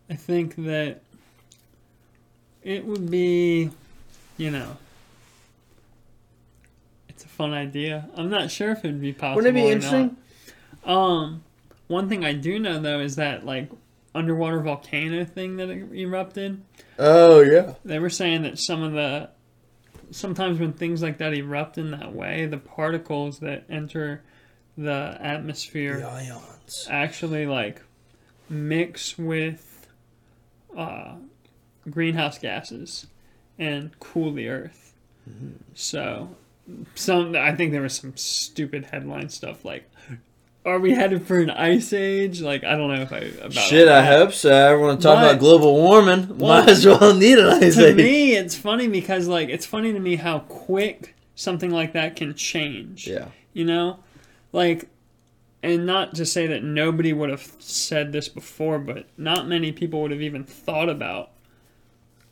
I 0.09 0.15
think 0.15 0.55
that 0.57 1.03
it 2.63 2.85
would 2.85 3.09
be, 3.09 3.71
you 4.37 4.51
know, 4.51 4.77
it's 7.07 7.23
a 7.23 7.27
fun 7.27 7.53
idea. 7.53 8.09
I'm 8.15 8.29
not 8.29 8.51
sure 8.51 8.71
if 8.71 8.83
it 8.83 8.87
would 8.87 9.01
be 9.01 9.13
possible. 9.13 9.37
Wouldn't 9.37 9.57
it 9.57 9.61
be 9.61 9.69
or 9.69 9.73
interesting? 9.73 10.17
Not. 10.85 10.93
Um, 10.93 11.43
one 11.87 12.07
thing 12.09 12.23
I 12.23 12.33
do 12.33 12.59
know 12.59 12.79
though 12.79 12.99
is 12.99 13.15
that 13.17 13.45
like 13.45 13.69
underwater 14.13 14.59
volcano 14.59 15.25
thing 15.25 15.57
that 15.57 15.69
erupted. 15.69 16.61
Oh 16.97 17.41
yeah. 17.41 17.73
They 17.85 17.99
were 17.99 18.09
saying 18.09 18.43
that 18.43 18.59
some 18.59 18.83
of 18.83 18.93
the 18.93 19.29
sometimes 20.11 20.59
when 20.59 20.73
things 20.73 21.01
like 21.01 21.17
that 21.19 21.33
erupt 21.33 21.77
in 21.77 21.91
that 21.91 22.13
way, 22.13 22.45
the 22.45 22.57
particles 22.57 23.39
that 23.39 23.65
enter 23.69 24.23
the 24.77 25.17
atmosphere 25.19 25.99
The 25.99 26.87
actually 26.89 27.45
like 27.45 27.81
mix 28.49 29.17
with 29.17 29.87
uh, 30.75 31.15
greenhouse 31.89 32.37
gases 32.37 33.07
and 33.57 33.97
cool 33.99 34.31
the 34.33 34.47
earth. 34.47 34.93
Mm-hmm. 35.29 35.53
So 35.75 36.35
some 36.95 37.35
I 37.35 37.55
think 37.55 37.71
there 37.71 37.81
was 37.81 37.95
some 37.95 38.15
stupid 38.15 38.85
headline 38.85 39.29
stuff 39.29 39.65
like 39.65 39.89
are 40.65 40.77
we 40.77 40.91
headed 40.91 41.25
for 41.25 41.39
an 41.39 41.49
ice 41.49 41.93
age? 41.93 42.41
Like 42.41 42.63
I 42.63 42.75
don't 42.75 42.93
know 42.93 43.01
if 43.01 43.11
I 43.13 43.17
about 43.17 43.53
Shit, 43.53 43.87
I 43.87 44.05
hope 44.05 44.33
so. 44.33 44.51
Everyone 44.51 44.99
talk 44.99 45.17
But- 45.17 45.29
about 45.31 45.39
global 45.39 45.75
warming. 45.75 46.37
Well, 46.37 46.59
Might 46.59 46.69
as 46.69 46.85
well 46.85 47.15
need 47.15 47.39
an 47.39 47.45
ice 47.47 47.75
to 47.75 47.87
age. 47.87 47.95
To 47.97 48.03
me, 48.03 48.35
it's 48.35 48.55
funny 48.55 48.87
because 48.87 49.27
like 49.27 49.49
it's 49.49 49.65
funny 49.65 49.93
to 49.93 49.99
me 49.99 50.15
how 50.15 50.39
quick 50.39 51.15
something 51.35 51.71
like 51.71 51.93
that 51.93 52.15
can 52.15 52.33
change. 52.35 53.07
Yeah. 53.07 53.29
You 53.53 53.65
know, 53.65 53.99
like, 54.51 54.89
and 55.63 55.85
not 55.85 56.15
to 56.15 56.25
say 56.25 56.47
that 56.47 56.63
nobody 56.63 57.13
would 57.13 57.29
have 57.29 57.51
said 57.59 58.11
this 58.11 58.27
before, 58.27 58.77
but 58.77 59.07
not 59.17 59.47
many 59.47 59.71
people 59.71 60.01
would 60.01 60.11
have 60.11 60.21
even 60.21 60.43
thought 60.43 60.89
about. 60.89 61.31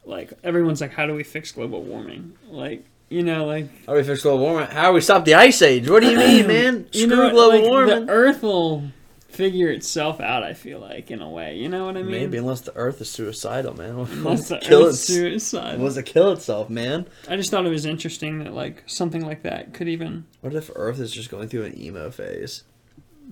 Like 0.07 0.33
everyone's 0.43 0.81
like, 0.81 0.93
how 0.93 1.05
do 1.05 1.13
we 1.13 1.23
fix 1.23 1.51
global 1.51 1.83
warming? 1.83 2.33
Like 2.49 2.85
you 3.09 3.23
know, 3.23 3.45
like 3.45 3.69
How 3.85 3.93
do 3.93 3.99
we 3.99 4.03
fix 4.03 4.23
global 4.23 4.39
warming? 4.45 4.69
How 4.69 4.87
do 4.89 4.93
we 4.93 5.01
stop 5.01 5.25
the 5.25 5.35
ice 5.35 5.61
age? 5.61 5.89
What 5.89 6.01
do 6.01 6.09
you 6.09 6.17
mean, 6.17 6.47
man? 6.55 6.87
you 6.91 7.05
Screw 7.07 7.15
know, 7.15 7.29
global 7.31 7.59
like, 7.59 7.69
warming. 7.69 8.05
The 8.05 8.11
Earth 8.11 8.41
will 8.41 8.83
figure 9.29 9.69
itself 9.69 10.19
out. 10.19 10.43
I 10.43 10.53
feel 10.53 10.79
like 10.79 11.11
in 11.11 11.21
a 11.21 11.29
way. 11.29 11.57
You 11.57 11.69
know 11.69 11.85
what 11.85 11.95
I 11.95 12.01
mean? 12.01 12.11
Maybe 12.11 12.37
unless 12.37 12.61
the 12.61 12.75
Earth 12.75 12.99
is 13.01 13.09
suicidal, 13.09 13.75
man. 13.75 13.89
Unless 14.11 14.49
the 14.49 14.57
kill 14.57 14.87
Earth's 14.87 15.01
its, 15.01 15.07
suicide. 15.09 15.79
wants 15.79 15.95
to 15.95 16.03
kill 16.03 16.31
itself, 16.31 16.69
man. 16.69 17.05
I 17.29 17.35
just 17.35 17.51
thought 17.51 17.65
it 17.65 17.69
was 17.69 17.85
interesting 17.85 18.39
that 18.43 18.53
like 18.53 18.83
something 18.87 19.23
like 19.25 19.43
that 19.43 19.73
could 19.73 19.87
even 19.87 20.25
What 20.41 20.55
if 20.55 20.71
Earth 20.75 20.99
is 20.99 21.11
just 21.11 21.29
going 21.29 21.49
through 21.49 21.65
an 21.65 21.79
emo 21.79 22.09
phase? 22.09 22.63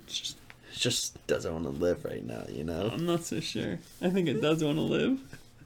just 0.07 0.37
It 0.73 0.77
just 0.79 1.25
doesn't 1.27 1.51
want 1.51 1.63
to 1.65 1.71
live 1.71 2.05
right 2.05 2.23
now, 2.23 2.43
you 2.49 2.63
know? 2.63 2.89
I'm 2.93 3.05
not 3.05 3.23
so 3.23 3.39
sure. 3.39 3.79
I 4.01 4.09
think 4.09 4.27
it 4.27 4.41
does 4.41 4.63
want 4.63 4.77
to 4.77 4.81
live. 4.83 5.19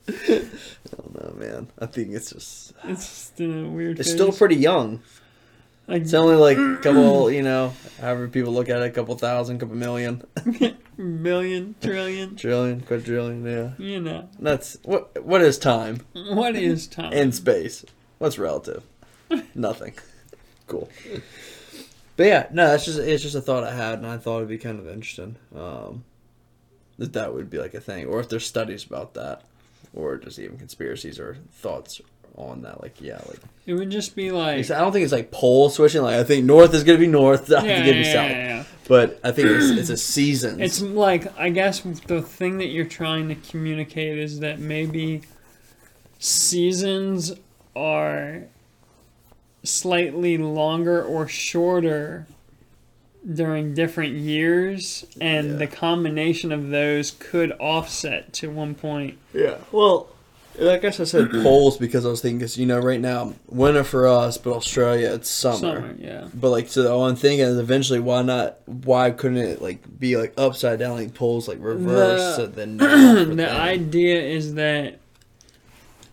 I 0.09 0.95
don't 0.95 1.13
know, 1.15 1.33
man. 1.37 1.67
I 1.79 1.85
think 1.85 2.11
it's 2.13 2.31
just. 2.31 2.73
It's 2.83 3.05
just 3.05 3.39
in 3.41 3.65
a 3.65 3.69
weird. 3.69 3.99
It's 3.99 4.09
phase. 4.09 4.15
still 4.15 4.31
pretty 4.31 4.55
young. 4.55 5.01
Like 5.87 6.03
It's 6.03 6.13
only 6.13 6.35
like 6.35 6.57
a 6.57 6.77
couple, 6.83 7.31
you 7.31 7.41
know, 7.41 7.73
however 7.99 8.27
people 8.27 8.53
look 8.53 8.69
at 8.69 8.81
it, 8.81 8.85
a 8.85 8.89
couple 8.91 9.15
thousand, 9.17 9.57
couple 9.59 9.75
million, 9.75 10.21
million, 10.97 11.73
trillion. 11.81 12.35
trillion, 12.35 12.81
quadrillion. 12.81 13.43
Yeah, 13.43 13.71
You 13.83 13.99
know 13.99 14.29
that's 14.39 14.77
what. 14.83 15.23
What 15.25 15.41
is 15.41 15.57
time 15.57 16.01
what 16.13 16.55
is 16.55 16.85
time? 16.87 17.11
in 17.13 17.31
space? 17.31 17.85
What's 18.19 18.37
relative? 18.37 18.83
Nothing. 19.55 19.93
Cool. 20.67 20.89
But 22.17 22.25
yeah, 22.27 22.47
no, 22.51 22.67
that's 22.67 22.85
just 22.85 22.99
it's 22.99 23.23
just 23.23 23.33
a 23.35 23.41
thought 23.41 23.63
I 23.63 23.73
had, 23.73 23.97
and 23.99 24.05
I 24.05 24.17
thought 24.17 24.37
it'd 24.37 24.49
be 24.49 24.57
kind 24.59 24.79
of 24.79 24.87
interesting. 24.87 25.37
Um, 25.55 26.03
that 26.99 27.13
that 27.13 27.33
would 27.33 27.49
be 27.49 27.57
like 27.57 27.73
a 27.73 27.79
thing, 27.81 28.05
or 28.05 28.19
if 28.19 28.29
there's 28.29 28.45
studies 28.45 28.83
about 28.85 29.13
that, 29.15 29.41
or 29.93 30.17
just 30.17 30.39
even 30.39 30.57
conspiracies 30.57 31.19
or 31.19 31.38
thoughts 31.53 32.01
on 32.36 32.62
that. 32.62 32.81
Like, 32.81 33.01
yeah, 33.01 33.19
like 33.27 33.39
it 33.65 33.74
would 33.74 33.89
just 33.89 34.15
be 34.15 34.31
like. 34.31 34.69
I 34.71 34.79
don't 34.79 34.91
think 34.91 35.03
it's 35.03 35.12
like 35.13 35.31
pole 35.31 35.69
switching. 35.69 36.01
Like, 36.01 36.15
I 36.15 36.24
think 36.24 36.45
north 36.45 36.74
is 36.74 36.83
gonna 36.83 36.98
be 36.98 37.07
north, 37.07 37.48
south 37.48 37.65
Yeah, 37.65 37.74
is 37.74 37.79
gonna 37.81 37.91
be 37.93 37.98
yeah, 38.00 38.13
south. 38.13 38.31
yeah, 38.31 38.48
yeah. 38.57 38.63
But 38.88 39.19
I 39.24 39.31
think 39.31 39.48
it's, 39.50 39.69
it's 39.69 39.89
a 39.89 39.98
season. 40.13 40.62
It's 40.62 40.81
like 40.81 41.38
I 41.38 41.50
guess 41.50 41.81
the 41.81 42.21
thing 42.21 42.57
that 42.59 42.67
you're 42.67 42.86
trying 42.86 43.27
to 43.29 43.36
communicate 43.36 44.17
is 44.17 44.39
that 44.39 44.59
maybe 44.59 45.21
seasons 46.17 47.33
are 47.75 48.43
slightly 49.63 50.38
longer 50.38 51.03
or 51.03 51.27
shorter 51.27 52.25
during 53.33 53.73
different 53.73 54.13
years 54.15 55.05
and 55.19 55.51
Yeah. 55.51 55.55
the 55.57 55.67
combination 55.67 56.51
of 56.51 56.69
those 56.69 57.11
could 57.11 57.51
offset 57.59 58.31
to 58.33 58.49
one 58.49 58.75
point. 58.75 59.17
Yeah. 59.33 59.55
Well, 59.71 60.07
I 60.61 60.77
guess 60.77 60.99
I 60.99 61.03
said 61.05 61.29
poles 61.31 61.77
because 61.77 62.05
I 62.05 62.09
was 62.09 62.21
thinking, 62.21 62.39
because, 62.39 62.57
you 62.57 62.65
know, 62.65 62.79
right 62.79 62.99
now, 62.99 63.33
winter 63.47 63.83
for 63.83 64.07
us, 64.07 64.38
but 64.38 64.51
Australia, 64.53 65.13
it's 65.13 65.29
summer. 65.29 65.57
Summer, 65.57 65.95
yeah. 65.97 66.27
But, 66.33 66.49
like, 66.49 66.67
so 66.69 66.93
all 66.93 67.07
I'm 67.07 67.15
thinking 67.15 67.45
is 67.45 67.57
eventually, 67.57 67.99
why 67.99 68.21
not, 68.23 68.57
why 68.65 69.11
couldn't 69.11 69.38
it, 69.38 69.61
like, 69.61 69.99
be, 69.99 70.17
like, 70.17 70.33
upside 70.38 70.79
down, 70.79 70.95
like, 70.97 71.13
poles, 71.13 71.47
like, 71.47 71.59
reverse, 71.61 72.19
The- 72.19 72.35
so 72.35 72.47
then 72.47 72.77
the 72.77 72.85
them. 73.35 73.39
idea 73.55 74.21
is 74.21 74.55
that 74.55 74.99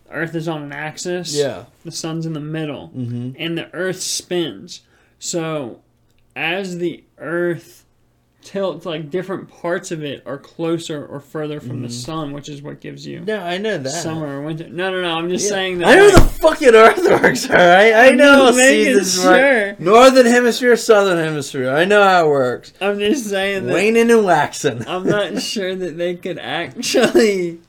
Earth 0.09 0.35
is 0.35 0.47
on 0.47 0.63
an 0.63 0.71
axis. 0.71 1.35
Yeah. 1.35 1.65
The 1.83 1.91
sun's 1.91 2.25
in 2.25 2.31
the 2.33 2.39
middle. 2.39 2.89
Mm-hmm. 2.95 3.31
and 3.37 3.57
the 3.57 3.73
earth 3.73 4.01
spins. 4.01 4.81
So 5.19 5.81
as 6.37 6.77
the 6.77 7.03
earth 7.17 7.83
tilts, 8.43 8.85
like 8.85 9.09
different 9.09 9.49
parts 9.49 9.91
of 9.91 10.03
it 10.03 10.21
are 10.25 10.37
closer 10.37 11.05
or 11.05 11.19
further 11.19 11.59
from 11.59 11.81
the 11.81 11.87
mm. 11.87 11.91
sun, 11.91 12.31
which 12.31 12.47
is 12.47 12.61
what 12.61 12.79
gives 12.79 13.05
you 13.05 13.23
Yeah, 13.25 13.43
I 13.43 13.57
know 13.57 13.77
that. 13.79 13.89
summer 13.89 14.39
or 14.39 14.41
winter. 14.43 14.69
No, 14.69 14.91
no, 14.91 15.01
no. 15.01 15.15
I'm 15.15 15.29
just 15.29 15.45
Yeah. 15.45 15.49
saying 15.51 15.79
that. 15.79 15.87
I 15.87 15.95
know 15.95 16.05
like, 16.05 16.13
the 16.13 16.21
fucking 16.21 16.75
Earth 16.75 17.21
works, 17.23 17.49
alright? 17.49 17.93
I 17.93 18.09
I'm 18.09 18.17
know 18.17 18.51
seasons 18.51 19.21
sure. 19.21 19.75
Northern 19.79 20.27
hemisphere, 20.27 20.77
southern 20.77 21.17
hemisphere. 21.17 21.71
I 21.71 21.85
know 21.85 22.03
how 22.03 22.27
it 22.27 22.29
works. 22.29 22.73
I'm 22.79 22.99
just 22.99 23.29
saying 23.29 23.65
that. 23.65 23.73
Waning 23.73 24.11
and 24.11 24.23
waxing. 24.23 24.87
I'm 24.87 25.05
not 25.05 25.41
sure 25.41 25.75
that 25.75 25.97
they 25.97 26.15
could 26.15 26.37
actually 26.37 27.59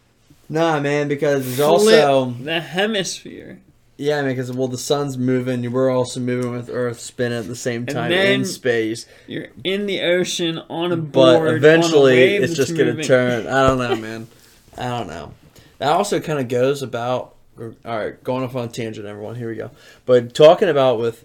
Nah, 0.51 0.81
man, 0.81 1.09
because 1.09 1.45
there's 1.45 1.61
also 1.61 2.31
the 2.31 2.61
hemisphere. 2.61 3.61
Yeah, 3.99 4.23
because 4.23 4.53
well, 4.53 4.69
the 4.69 4.79
sun's 4.79 5.19
moving, 5.19 5.71
we're 5.73 5.91
also 5.91 6.21
moving 6.21 6.53
with 6.53 6.71
Earth 6.71 7.01
spinning 7.01 7.39
at 7.39 7.49
the 7.49 7.57
same 7.57 7.85
time 7.85 8.13
in 8.13 8.45
space. 8.45 9.07
You're 9.27 9.49
in 9.65 9.87
the 9.87 10.03
ocean 10.03 10.59
on 10.71 10.93
a 10.93 10.97
board. 10.97 11.43
But 11.43 11.55
eventually, 11.55 12.37
it's 12.37 12.55
just 12.55 12.77
gonna 12.77 12.93
moving. 12.93 13.05
turn. 13.05 13.49
I 13.49 13.67
don't 13.67 13.79
know, 13.79 13.97
man. 13.97 14.29
I 14.79 14.85
don't 14.85 15.09
know. 15.09 15.35
That 15.79 15.91
also 15.91 16.21
kind 16.21 16.39
of 16.39 16.47
goes 16.47 16.81
about. 16.81 17.35
All 17.59 17.75
right, 17.85 18.23
going 18.23 18.45
off 18.45 18.55
on 18.55 18.67
a 18.67 18.69
tangent, 18.69 19.05
everyone. 19.05 19.35
Here 19.35 19.49
we 19.49 19.57
go. 19.57 19.73
But 20.07 20.33
talking 20.33 20.69
about 20.69 21.01
with, 21.01 21.25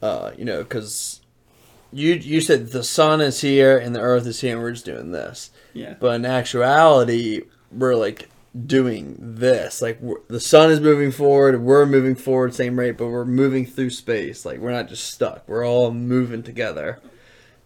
uh, 0.00 0.30
you 0.38 0.44
know, 0.44 0.62
because 0.62 1.20
you 1.92 2.14
you 2.14 2.40
said 2.40 2.68
the 2.68 2.84
sun 2.84 3.20
is 3.20 3.40
here 3.40 3.78
and 3.78 3.96
the 3.96 4.00
Earth 4.00 4.28
is 4.28 4.40
here, 4.40 4.52
and 4.52 4.62
we're 4.62 4.70
just 4.70 4.84
doing 4.84 5.10
this. 5.10 5.50
Yeah. 5.72 5.96
But 5.98 6.14
in 6.14 6.24
actuality, 6.24 7.42
we're 7.72 7.96
like 7.96 8.28
doing 8.66 9.16
this. 9.18 9.80
Like 9.80 10.00
the 10.28 10.40
sun 10.40 10.70
is 10.70 10.80
moving 10.80 11.10
forward, 11.10 11.60
we're 11.62 11.86
moving 11.86 12.14
forward 12.14 12.54
same 12.54 12.78
rate, 12.78 12.96
but 12.98 13.08
we're 13.08 13.24
moving 13.24 13.64
through 13.66 13.90
space. 13.90 14.44
Like 14.44 14.58
we're 14.60 14.72
not 14.72 14.88
just 14.88 15.04
stuck. 15.12 15.48
We're 15.48 15.66
all 15.66 15.90
moving 15.90 16.42
together, 16.42 17.00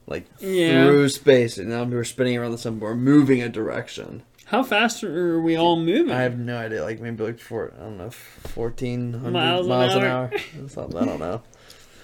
like 0.06 0.26
Yeah. 0.40 0.84
through 0.84 1.08
space. 1.08 1.58
And 1.58 1.68
now 1.70 1.84
we're 1.84 2.04
spinning 2.04 2.36
around 2.38 2.52
the 2.52 2.58
sun. 2.58 2.78
But 2.78 2.86
we're 2.86 2.94
moving 2.94 3.42
a 3.42 3.48
direction. 3.48 4.22
How 4.46 4.62
fast 4.62 5.02
are 5.02 5.40
we 5.40 5.56
all 5.56 5.76
moving? 5.76 6.12
I 6.12 6.20
have 6.22 6.38
no 6.38 6.56
idea. 6.56 6.84
Like 6.84 7.00
maybe 7.00 7.24
like 7.24 7.40
four. 7.40 7.72
I 7.76 7.82
don't 7.82 7.98
know, 7.98 8.10
fourteen 8.10 9.12
hundred 9.14 9.32
Miles 9.32 9.66
miles, 9.66 9.94
an 9.94 10.02
an 10.02 10.08
hour. 10.08 10.30
hour. 10.32 11.02
I 11.02 11.04
don't 11.04 11.18
know. 11.20 11.42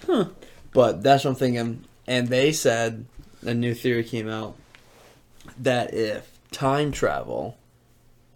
Huh. 0.05 0.25
But 0.73 1.05
that's 1.05 1.23
what 1.23 1.31
I'm 1.31 1.37
thinking. 1.37 1.85
And 2.09 2.27
they 2.27 2.51
said 2.51 3.05
a 3.47 3.55
new 3.55 3.73
theory 3.73 4.03
came 4.03 4.29
out 4.29 4.57
that 5.61 5.95
if 5.95 6.29
time 6.51 6.91
travel 6.91 7.57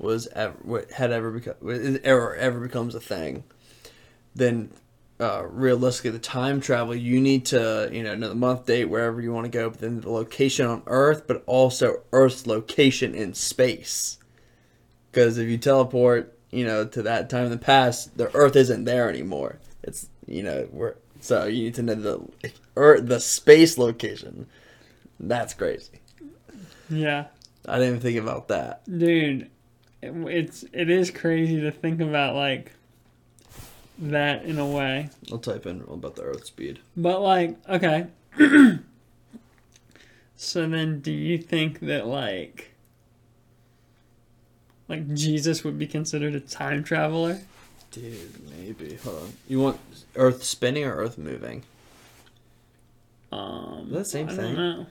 was 0.06 0.26
ever 0.28 0.54
what 0.62 0.90
had 0.92 1.12
ever 1.12 1.30
become 1.30 1.54
ever 2.04 2.34
ever 2.36 2.60
becomes 2.60 2.94
a 2.94 3.00
thing, 3.00 3.44
then 4.34 4.70
uh, 5.18 5.46
realistically 5.48 6.10
the 6.10 6.18
time 6.18 6.60
travel 6.60 6.94
you 6.94 7.20
need 7.20 7.46
to 7.46 7.88
you 7.92 8.02
know 8.02 8.14
know 8.14 8.28
the 8.28 8.34
month 8.34 8.66
date 8.66 8.84
wherever 8.86 9.20
you 9.20 9.32
want 9.32 9.44
to 9.44 9.50
go, 9.50 9.70
but 9.70 9.80
then 9.80 10.00
the 10.00 10.10
location 10.10 10.66
on 10.66 10.82
Earth, 10.86 11.26
but 11.26 11.42
also 11.46 12.02
Earth's 12.12 12.46
location 12.46 13.14
in 13.14 13.34
space. 13.34 14.18
Because 15.10 15.38
if 15.38 15.48
you 15.48 15.56
teleport, 15.56 16.38
you 16.50 16.66
know, 16.66 16.84
to 16.86 17.02
that 17.02 17.30
time 17.30 17.44
in 17.44 17.50
the 17.50 17.56
past, 17.58 18.18
the 18.18 18.34
Earth 18.36 18.56
isn't 18.56 18.84
there 18.84 19.08
anymore. 19.08 19.58
It's 19.82 20.08
you 20.26 20.42
know 20.42 20.68
we're 20.70 20.96
so 21.20 21.46
you 21.46 21.64
need 21.64 21.74
to 21.76 21.82
know 21.82 21.94
the 21.94 22.52
Earth, 22.76 23.06
the 23.06 23.20
space 23.20 23.78
location. 23.78 24.46
That's 25.18 25.54
crazy. 25.54 26.00
yeah. 26.90 27.26
I 27.68 27.78
didn't 27.78 27.88
even 27.88 28.00
think 28.00 28.18
about 28.18 28.48
that. 28.48 28.82
dude 28.84 29.50
it, 30.06 30.14
it's 30.28 30.64
it 30.72 30.88
is 30.90 31.10
crazy 31.10 31.60
to 31.60 31.70
think 31.70 32.00
about 32.00 32.34
like 32.34 32.72
that 33.98 34.44
in 34.44 34.58
a 34.58 34.66
way 34.66 35.08
I'll 35.32 35.38
type 35.38 35.66
in 35.66 35.82
about 35.90 36.16
the 36.16 36.22
Earth 36.22 36.44
speed. 36.46 36.78
but 36.96 37.20
like 37.22 37.56
okay 37.68 38.06
so 40.36 40.68
then 40.68 41.00
do 41.00 41.10
you 41.12 41.38
think 41.38 41.80
that 41.80 42.06
like 42.06 42.72
like 44.88 45.14
jesus 45.14 45.64
would 45.64 45.78
be 45.78 45.86
considered 45.86 46.34
a 46.34 46.40
time 46.40 46.84
traveler 46.84 47.40
Dude, 47.92 48.50
maybe. 48.58 48.96
Hold 49.04 49.22
on. 49.22 49.32
You 49.48 49.58
want 49.60 49.80
Earth 50.16 50.44
spinning 50.44 50.84
or 50.84 50.96
Earth 50.96 51.16
moving? 51.16 51.62
um 53.32 53.88
The 53.90 54.04
same 54.04 54.28
I 54.28 54.32
thing. 54.32 54.54
don't 54.54 54.76
know 54.76 54.86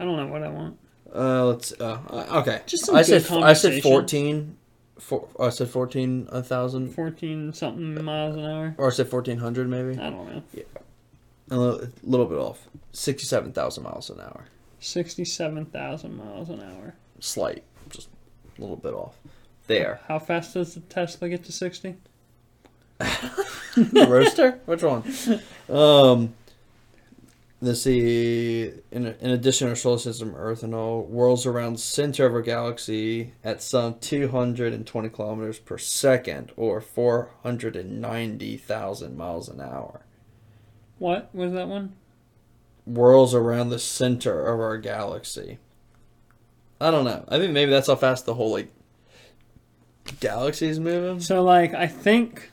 i 0.00 0.04
don't 0.04 0.16
know 0.16 0.26
what 0.26 0.42
i 0.42 0.48
want 0.48 0.76
uh, 1.14 1.46
let's. 1.46 1.72
Uh, 1.72 1.98
uh, 2.08 2.40
okay. 2.40 2.62
Just 2.66 2.86
some 2.86 2.94
I 2.96 3.00
good 3.02 3.06
said 3.06 3.16
I 3.42 3.52
said 3.52 3.70
conversation. 3.70 3.82
fourteen. 3.82 4.56
Four, 4.98 5.28
I 5.40 5.48
said 5.48 5.68
fourteen 5.70 6.28
a 6.30 6.42
thousand, 6.42 6.90
14 6.94 7.54
something 7.54 8.04
miles 8.04 8.36
an 8.36 8.44
hour 8.44 8.74
or 8.76 8.88
I 8.88 8.90
said 8.90 9.08
fourteen 9.08 9.38
hundred 9.38 9.66
maybe. 9.68 9.98
i 9.98 10.10
don't 10.10 10.26
know 10.34 10.42
A 11.50 11.56
little, 11.56 11.80
a 11.86 11.88
little 12.04 12.26
bit 12.26 12.36
off. 12.38 12.68
Sixty-seven 12.92 13.52
thousand 13.52 13.84
miles 13.84 14.10
an 14.10 14.20
hour. 14.20 14.44
67000 14.80 16.16
miles 16.16 16.48
an 16.50 16.60
hour 16.62 16.94
Slight, 17.18 17.62
just 17.90 18.08
a 18.58 18.60
little 18.60 18.76
bit 18.76 18.92
off. 18.94 19.14
There. 19.66 20.00
how 20.08 20.18
fast 20.18 20.54
does 20.54 20.74
the 20.74 20.80
tesla 20.80 21.28
get 21.28 21.44
to 21.44 21.52
60 21.52 21.96
the 22.98 24.06
Roadster? 24.08 24.60
Which 24.66 24.82
one? 24.82 25.02
Um, 25.70 26.34
let's 27.60 27.82
see. 27.82 28.72
In, 28.90 29.06
in 29.06 29.30
addition 29.30 29.66
to 29.66 29.72
our 29.72 29.76
solar 29.76 29.98
system, 29.98 30.34
Earth 30.34 30.62
and 30.62 30.74
all 30.74 31.02
whirls 31.02 31.44
around 31.46 31.74
the 31.74 31.80
center 31.80 32.24
of 32.26 32.34
our 32.34 32.42
galaxy 32.42 33.34
at 33.44 33.62
some 33.62 33.98
220 33.98 35.08
kilometers 35.10 35.58
per 35.58 35.78
second, 35.78 36.52
or 36.56 36.80
490,000 36.80 39.16
miles 39.16 39.48
an 39.48 39.60
hour. 39.60 40.00
what 40.98 41.34
was 41.34 41.52
that 41.52 41.68
one 41.68 41.94
Whirls 42.86 43.34
around 43.34 43.68
the 43.68 43.78
center 43.78 44.46
of 44.46 44.58
our 44.58 44.78
galaxy. 44.78 45.58
I 46.80 46.90
don't 46.90 47.04
know. 47.04 47.24
I 47.28 47.38
think 47.38 47.52
maybe 47.52 47.70
that's 47.70 47.88
how 47.88 47.94
fast 47.94 48.24
the 48.24 48.34
whole 48.34 48.52
like 48.52 48.72
galaxy 50.18 50.66
is 50.66 50.80
moving. 50.80 51.20
So 51.20 51.42
like 51.42 51.74
I 51.74 51.86
think 51.86 52.50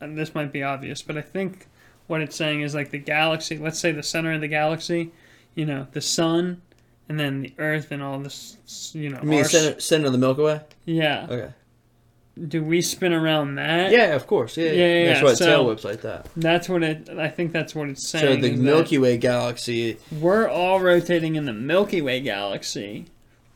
and 0.00 0.16
this 0.16 0.34
might 0.34 0.52
be 0.52 0.62
obvious, 0.62 1.02
but 1.02 1.16
I 1.16 1.22
think 1.22 1.66
what 2.08 2.20
it's 2.20 2.34
saying 2.36 2.62
is 2.62 2.74
like 2.74 2.90
the 2.90 2.98
galaxy, 2.98 3.56
let's 3.58 3.78
say 3.78 3.92
the 3.92 4.02
center 4.02 4.32
of 4.32 4.40
the 4.40 4.48
galaxy, 4.48 5.12
you 5.54 5.64
know, 5.64 5.86
the 5.92 6.00
sun 6.00 6.60
and 7.08 7.18
then 7.18 7.42
the 7.42 7.54
earth 7.58 7.92
and 7.92 8.02
all 8.02 8.18
this 8.18 8.56
you 8.94 9.08
know. 9.10 9.20
You 9.22 9.28
mean 9.28 9.44
center, 9.44 9.78
center 9.80 10.06
of 10.06 10.12
the 10.12 10.18
Milky 10.18 10.42
Way? 10.42 10.60
Yeah. 10.84 11.26
Okay. 11.30 11.52
Do 12.46 12.62
we 12.62 12.82
spin 12.82 13.12
around 13.12 13.56
that? 13.56 13.90
Yeah, 13.90 14.14
of 14.14 14.26
course. 14.26 14.56
Yeah, 14.56 14.66
Yeah, 14.66 14.72
yeah. 14.72 14.86
yeah, 15.00 15.06
That's 15.12 15.22
why 15.24 15.34
So- 15.34 15.46
tail 15.46 15.66
whips 15.66 15.84
like 15.84 16.02
that. 16.02 16.26
That's 16.36 16.68
what 16.68 16.82
it 16.82 17.08
I 17.18 17.28
think 17.28 17.52
that's 17.52 17.74
what 17.74 17.88
it's 17.88 18.06
saying. 18.08 18.42
So 18.42 18.48
the 18.48 18.56
Milky 18.56 18.98
Way 18.98 19.16
galaxy, 19.18 19.96
we're 20.20 20.48
all 20.48 20.80
rotating 20.80 21.36
in 21.36 21.44
the 21.46 21.52
Milky 21.52 22.00
Way 22.00 22.20
galaxy, 22.20 23.06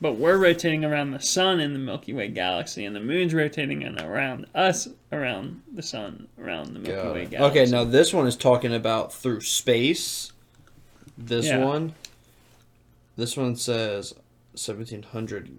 but 0.03 0.15
we're 0.19 0.37
rotating 0.37 0.85
around 0.85 1.13
the 1.13 1.21
sun 1.21 1.61
in 1.61 1.73
the 1.73 1.79
Milky 1.79 2.13
Way 2.13 2.29
galaxy, 2.29 2.85
and 2.85 2.95
the 2.95 3.01
moon's 3.01 3.33
rotating 3.33 3.83
in 3.83 3.99
around 4.01 4.47
us 4.55 4.89
around 5.13 5.63
the 5.73 5.83
sun 5.83 6.27
around 6.39 6.75
the 6.75 6.81
Milky 6.81 7.09
Way 7.09 7.27
galaxy. 7.27 7.61
Okay, 7.61 7.71
now 7.71 7.85
this 7.85 8.13
one 8.13 8.27
is 8.27 8.37
talking 8.37 8.75
about 8.75 9.13
through 9.15 9.41
space. 9.41 10.33
This 11.17 11.47
Yeah. 11.47 11.65
one, 11.65 11.95
this 13.17 13.37
one 13.37 13.57
says 13.57 14.13
seventeen 14.55 15.03
hundred 15.05 15.57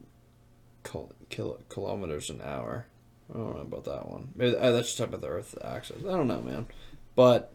kil- 0.83 1.13
kil- 1.29 1.59
kilometers 1.69 2.29
an 2.29 2.41
hour. 2.43 2.85
I 3.33 3.37
don't 3.37 3.55
know 3.55 3.61
about 3.61 3.85
that 3.85 4.09
one. 4.09 4.29
Maybe 4.35 4.55
uh, 4.57 4.71
that's 4.71 4.87
just 4.89 4.97
talking 4.97 5.13
about 5.13 5.21
the 5.25 5.33
Earth 5.33 5.57
axis. 5.63 6.03
I 6.03 6.11
don't 6.11 6.27
know, 6.27 6.41
man. 6.41 6.67
But 7.15 7.53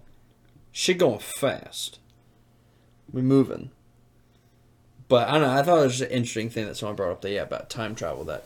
shit 0.72 0.98
going 0.98 1.18
fast. 1.18 1.98
We 3.12 3.20
moving. 3.22 3.70
But 5.08 5.28
I 5.28 5.32
don't 5.32 5.42
know. 5.42 5.50
I 5.50 5.62
thought 5.62 5.78
it 5.78 5.84
was 5.84 5.98
just 5.98 6.10
an 6.10 6.16
interesting 6.16 6.50
thing 6.50 6.66
that 6.66 6.76
someone 6.76 6.96
brought 6.96 7.12
up. 7.12 7.22
That 7.22 7.30
yeah, 7.30 7.42
about 7.42 7.70
time 7.70 7.94
travel. 7.94 8.24
That 8.24 8.44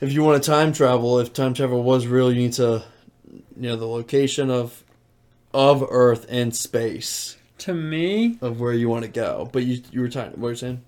if 0.00 0.12
you 0.12 0.22
want 0.22 0.42
to 0.42 0.50
time 0.50 0.72
travel, 0.72 1.18
if 1.20 1.32
time 1.32 1.54
travel 1.54 1.82
was 1.82 2.06
real, 2.06 2.32
you 2.32 2.40
need 2.40 2.54
to 2.54 2.84
you 3.56 3.68
know 3.68 3.76
the 3.76 3.86
location 3.86 4.50
of 4.50 4.82
of 5.54 5.86
Earth 5.88 6.26
and 6.28 6.54
space 6.54 7.36
to 7.58 7.72
me, 7.72 8.38
of 8.40 8.58
where 8.60 8.72
you 8.72 8.88
want 8.88 9.04
to 9.04 9.10
go. 9.10 9.48
But 9.52 9.62
you 9.62 9.82
you 9.92 10.00
were 10.00 10.08
talking. 10.08 10.32
What 10.32 10.40
were 10.40 10.50
you 10.50 10.56
saying? 10.56 10.82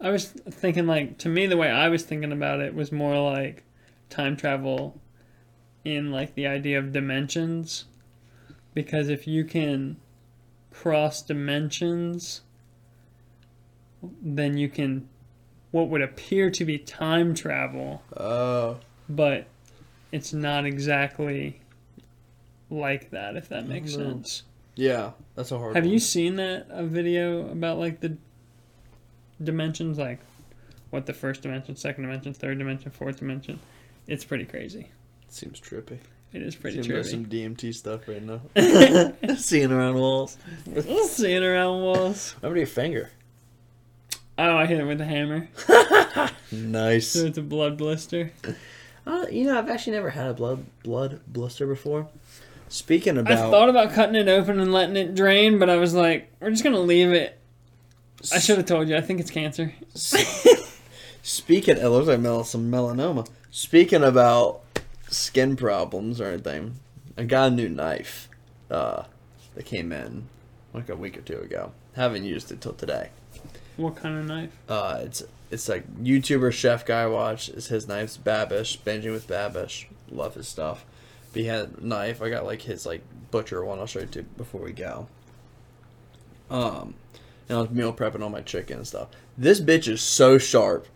I 0.00 0.10
was 0.10 0.26
thinking 0.26 0.86
like 0.86 1.18
to 1.18 1.28
me 1.28 1.46
the 1.46 1.56
way 1.56 1.70
I 1.70 1.88
was 1.88 2.02
thinking 2.02 2.32
about 2.32 2.60
it 2.60 2.74
was 2.74 2.92
more 2.92 3.18
like 3.18 3.62
time 4.10 4.36
travel 4.36 5.00
in 5.84 6.10
like 6.10 6.34
the 6.34 6.46
idea 6.46 6.78
of 6.78 6.92
dimensions 6.92 7.84
because 8.74 9.08
if 9.08 9.26
you 9.26 9.44
can 9.44 9.96
cross 10.70 11.22
dimensions 11.22 12.42
then 14.22 14.56
you 14.56 14.68
can 14.68 15.08
what 15.70 15.88
would 15.88 16.00
appear 16.02 16.50
to 16.50 16.64
be 16.64 16.78
time 16.78 17.34
travel 17.34 18.02
Oh, 18.16 18.78
but 19.08 19.46
it's 20.12 20.32
not 20.32 20.64
exactly 20.64 21.60
like 22.70 23.10
that 23.10 23.36
if 23.36 23.48
that 23.50 23.66
makes 23.68 23.96
No. 23.96 24.04
sense. 24.04 24.42
yeah, 24.74 25.12
that's 25.34 25.52
a 25.52 25.58
hard. 25.58 25.74
Have 25.76 25.84
one. 25.84 25.92
you 25.92 25.98
seen 25.98 26.36
that 26.36 26.66
a 26.70 26.84
video 26.84 27.48
about 27.50 27.78
like 27.78 28.00
the 28.00 28.16
dimensions, 29.42 29.98
like 29.98 30.20
what 30.90 31.06
the 31.06 31.12
first 31.12 31.42
dimension, 31.42 31.76
second 31.76 32.04
dimension, 32.04 32.32
third 32.32 32.58
dimension, 32.58 32.90
fourth 32.90 33.18
dimension? 33.18 33.58
It's 34.06 34.24
pretty 34.24 34.44
crazy. 34.44 34.90
Seems 35.28 35.60
trippy. 35.60 35.98
It 36.32 36.42
is 36.42 36.54
pretty 36.56 36.82
Seems 36.82 36.88
like 36.88 36.98
trippy. 37.04 37.10
some 37.10 37.26
DMT 37.26 37.74
stuff 37.74 38.08
right 38.08 38.22
now. 38.22 38.40
Seeing 39.36 39.72
around 39.72 39.94
walls. 39.96 40.36
Seeing 41.06 41.42
around 41.42 41.82
walls. 41.82 42.34
Remember 42.42 42.58
your 42.58 42.66
finger. 42.66 43.10
Oh, 44.38 44.56
I 44.56 44.66
hit 44.66 44.78
it 44.80 44.84
with 44.84 45.00
a 45.00 45.04
hammer, 45.06 45.48
Nice. 46.52 47.08
so 47.08 47.24
it's 47.26 47.38
a 47.38 47.42
blood 47.42 47.78
blister. 47.78 48.32
Uh, 49.06 49.24
you 49.30 49.44
know, 49.44 49.58
I've 49.58 49.70
actually 49.70 49.94
never 49.94 50.10
had 50.10 50.26
a 50.28 50.34
blood 50.34 50.64
blood 50.82 51.20
blister 51.26 51.66
before. 51.66 52.08
Speaking 52.68 53.16
about, 53.16 53.32
I 53.32 53.50
thought 53.50 53.68
about 53.70 53.92
cutting 53.92 54.16
it 54.16 54.28
open 54.28 54.60
and 54.60 54.72
letting 54.72 54.96
it 54.96 55.14
drain, 55.14 55.58
but 55.58 55.70
I 55.70 55.76
was 55.76 55.94
like, 55.94 56.30
we're 56.40 56.50
just 56.50 56.64
gonna 56.64 56.80
leave 56.80 57.12
it. 57.12 57.38
I 58.32 58.38
should 58.40 58.56
have 58.58 58.66
told 58.66 58.88
you. 58.88 58.96
I 58.96 59.00
think 59.00 59.20
it's 59.20 59.30
cancer. 59.30 59.72
Speaking, 61.22 61.76
it 61.78 61.88
looks 61.88 62.08
like 62.08 62.20
mel- 62.20 62.44
some 62.44 62.70
melanoma. 62.70 63.26
Speaking 63.50 64.02
about 64.04 64.62
skin 65.08 65.56
problems 65.56 66.20
or 66.20 66.26
anything, 66.26 66.76
I 67.16 67.24
got 67.24 67.52
a 67.52 67.54
new 67.54 67.68
knife. 67.68 68.28
Uh, 68.70 69.04
that 69.54 69.64
came 69.64 69.92
in 69.92 70.28
like 70.74 70.88
a 70.88 70.96
week 70.96 71.16
or 71.16 71.20
two 71.22 71.38
ago. 71.38 71.72
Haven't 71.94 72.24
used 72.24 72.50
it 72.52 72.60
till 72.60 72.74
today. 72.74 73.10
What 73.76 73.96
kind 73.96 74.18
of 74.18 74.24
knife? 74.24 74.56
Uh, 74.68 75.00
it's 75.02 75.22
it's 75.50 75.68
like 75.68 75.86
YouTuber 76.02 76.52
chef 76.52 76.84
guy 76.84 77.02
I 77.02 77.06
watch. 77.06 77.48
Is 77.48 77.68
his 77.68 77.86
knife's 77.86 78.18
Babish, 78.18 78.78
binging 78.78 79.12
with 79.12 79.28
Babish. 79.28 79.86
Love 80.10 80.34
his 80.34 80.48
stuff. 80.48 80.84
But 81.32 81.42
he 81.42 81.48
had 81.48 81.70
a 81.78 81.86
knife. 81.86 82.22
I 82.22 82.30
got 82.30 82.44
like 82.44 82.62
his 82.62 82.86
like 82.86 83.02
butcher 83.30 83.64
one. 83.64 83.78
I'll 83.78 83.86
show 83.86 84.00
you 84.00 84.06
too 84.06 84.22
before 84.36 84.62
we 84.62 84.72
go. 84.72 85.08
Um, 86.50 86.94
and 87.48 87.58
I 87.58 87.60
was 87.60 87.70
meal 87.70 87.92
prepping 87.92 88.22
all 88.22 88.30
my 88.30 88.40
chicken 88.40 88.78
and 88.78 88.86
stuff. 88.86 89.08
This 89.36 89.60
bitch 89.60 89.88
is 89.88 90.00
so 90.00 90.38
sharp, 90.38 90.86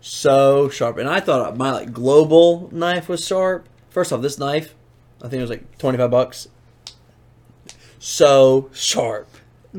so 0.00 0.68
sharp. 0.68 0.98
And 0.98 1.08
I 1.08 1.20
thought 1.20 1.56
my 1.56 1.72
like 1.72 1.92
global 1.92 2.68
knife 2.72 3.08
was 3.08 3.26
sharp. 3.26 3.68
First 3.90 4.12
off, 4.12 4.22
this 4.22 4.38
knife, 4.38 4.74
I 5.18 5.28
think 5.28 5.34
it 5.34 5.40
was 5.40 5.50
like 5.50 5.78
twenty 5.78 5.98
five 5.98 6.10
bucks. 6.10 6.48
So 7.98 8.70
sharp. 8.72 9.28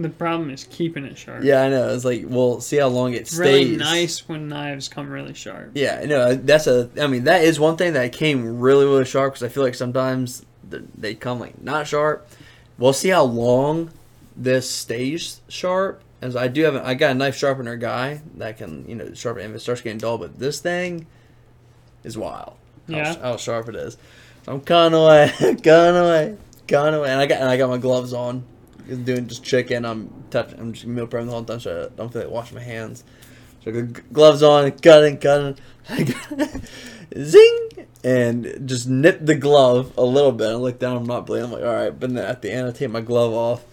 The 0.02 0.10
problem 0.10 0.50
is 0.50 0.66
keeping 0.70 1.06
it 1.06 1.18
sharp. 1.18 1.44
Yeah, 1.44 1.64
I 1.64 1.70
know. 1.70 1.90
It's 1.94 2.06
like, 2.06 2.24
well, 2.28 2.62
see 2.62 2.78
how 2.78 2.88
long 2.88 3.14
it 3.14 3.22
It's 3.22 3.32
stays. 3.36 3.66
really 3.70 3.78
nice 3.78 4.28
when 4.28 4.48
knives 4.48 4.88
come 4.88 5.10
really 5.10 5.34
sharp. 5.34 5.72
Yeah, 5.74 6.04
no, 6.06 6.36
that's 6.36 6.68
a. 6.68 6.90
I 7.00 7.08
mean, 7.08 7.24
that 7.24 7.44
is 7.44 7.60
one 7.60 7.78
thing 7.78 7.94
that 7.94 8.14
came 8.14 8.60
really, 8.60 8.86
really 8.86 9.06
sharp 9.06 9.34
because 9.34 9.44
I 9.44 9.50
feel 9.50 9.64
like 9.64 9.76
sometimes 9.76 10.46
they 10.64 11.16
come 11.16 11.40
like 11.40 11.62
not 11.62 11.88
sharp. 11.88 12.28
We'll 12.78 12.94
see 12.94 13.10
how 13.10 13.24
long 13.24 13.90
this 14.36 14.70
stays 14.70 15.42
sharp. 15.48 16.02
As 16.22 16.36
I 16.36 16.48
do 16.48 16.64
have, 16.64 16.76
a, 16.76 16.86
I 16.86 16.94
got 16.96 17.12
a 17.12 17.14
knife 17.14 17.36
sharpener 17.36 17.76
guy 17.76 18.22
that 18.38 18.58
can, 18.58 18.88
you 18.90 18.96
know, 18.96 19.14
sharpen 19.14 19.44
it 19.44 19.50
if 19.50 19.56
it 19.56 19.60
starts 19.60 19.82
getting 19.82 20.00
dull. 20.00 20.18
But 20.18 20.40
this 20.40 20.60
thing 20.60 21.08
is 22.04 22.18
wild. 22.18 22.54
How, 22.90 22.96
Yeah. 22.98 23.20
how 23.20 23.38
sharp 23.38 23.70
it 23.70 23.76
is. 23.76 23.98
So 24.46 24.54
I'm 24.54 24.62
cutting 24.62 24.98
away, 24.98 25.32
cutting 25.40 25.96
away, 26.02 26.38
cutting 26.68 26.94
away, 27.00 27.10
and 27.12 27.20
I 27.20 27.26
got 27.26 27.42
and 27.42 27.50
I 27.50 27.58
got 27.58 27.70
my 27.70 27.78
gloves 27.78 28.14
on. 28.14 28.44
Doing 28.88 29.28
just 29.28 29.43
chicken. 29.43 29.86
I'm 29.86 30.10
touching. 30.30 30.60
I'm 30.60 30.73
just 30.73 30.86
meal 30.86 31.08
prepping 31.08 31.26
the 31.26 31.32
whole 31.32 31.43
time, 31.43 31.60
so 31.60 31.89
I 31.91 31.95
don't 31.97 32.12
feel 32.12 32.23
like 32.23 32.32
washing 32.32 32.56
my 32.56 32.63
hands. 32.63 33.04
So 33.63 33.71
I 33.71 33.82
got 33.82 34.13
gloves 34.13 34.43
on, 34.43 34.71
cutting, 34.71 35.17
cutting, 35.17 35.58
zing, 37.17 37.69
and 38.04 38.62
just 38.65 38.88
nip 38.88 39.19
the 39.21 39.36
glove 39.36 39.93
a 39.97 40.04
little 40.04 40.32
bit. 40.32 40.50
I 40.50 40.54
look 40.56 40.80
down, 40.80 40.97
I'm 40.97 41.06
not 41.06 41.26
bleeding. 41.26 41.45
I'm 41.47 41.52
like, 41.52 41.63
all 41.63 41.73
right. 41.73 41.97
But 42.00 42.13
then 42.13 42.23
at 42.23 42.41
the 42.41 42.52
end, 42.52 42.67
I 42.67 42.71
take 42.71 42.89
my 42.91 43.02
glove 43.02 43.34
off, 43.34 43.63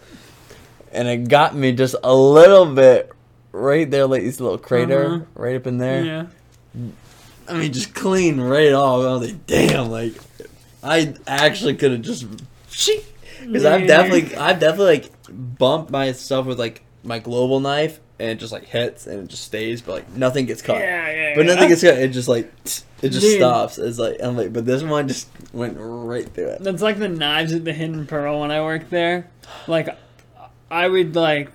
and 0.92 1.07
it 1.09 1.29
got 1.29 1.55
me 1.55 1.72
just 1.72 1.94
a 2.03 2.14
little 2.14 2.66
bit 2.66 3.12
right 3.53 3.88
there, 3.90 4.07
like 4.07 4.22
this 4.22 4.40
little 4.40 4.59
crater 4.59 5.05
Uh-huh. 5.07 5.24
right 5.35 5.57
up 5.57 5.66
in 5.66 5.79
there. 5.79 6.05
Yeah. 6.05 6.27
I 7.46 7.53
mean, 7.55 7.72
just 7.72 7.94
clean 7.94 8.40
right 8.40 8.72
off. 8.72 9.05
I 9.05 9.12
was 9.16 9.31
like, 9.31 9.46
damn, 9.46 9.90
like 9.90 10.14
I 10.83 11.14
actually 11.27 11.74
could 11.77 11.92
have 11.92 12.03
just 12.03 12.27
because 13.46 13.64
I've 13.64 13.87
definitely, 13.87 14.37
I've 14.37 14.59
definitely 14.61 15.00
like 15.00 15.12
bumped 15.59 15.90
myself 15.90 16.46
with 16.46 16.59
like 16.59 16.83
my 17.02 17.18
global 17.18 17.61
knife 17.61 18.00
and 18.18 18.30
it 18.30 18.37
just 18.37 18.52
like 18.52 18.64
hits 18.64 19.07
and 19.07 19.20
it 19.24 19.28
just 19.28 19.44
stays, 19.44 19.83
but 19.83 19.92
like 19.92 20.16
nothing 20.16 20.46
gets 20.46 20.62
cut. 20.62 20.78
Yeah, 20.78 21.11
yeah, 21.11 21.35
But 21.35 21.46
yeah. 21.46 21.54
nothing 21.54 21.68
gets 21.68 21.83
cut. 21.83 21.98
It 21.98 22.09
just 22.09 22.28
like 22.28 22.52
it 23.02 23.11
just 23.11 23.20
Dude. 23.20 23.38
stops. 23.38 23.78
It's 23.78 23.98
like 23.98 24.16
I'm 24.22 24.37
like, 24.37 24.52
but 24.52 24.64
this 24.64 24.83
one 24.83 25.09
just 25.09 25.28
went 25.52 25.76
right 25.78 26.28
through 26.28 26.48
it. 26.48 26.62
That's 26.62 26.83
like 26.83 26.98
the 26.98 27.09
knives 27.09 27.52
at 27.52 27.64
the 27.64 27.72
Hidden 27.72 28.07
Pearl 28.07 28.40
when 28.40 28.50
I 28.50 28.62
worked 28.62 28.90
there. 28.90 29.30
Like, 29.66 29.88
I 30.70 30.88
would 30.88 31.14
like, 31.14 31.50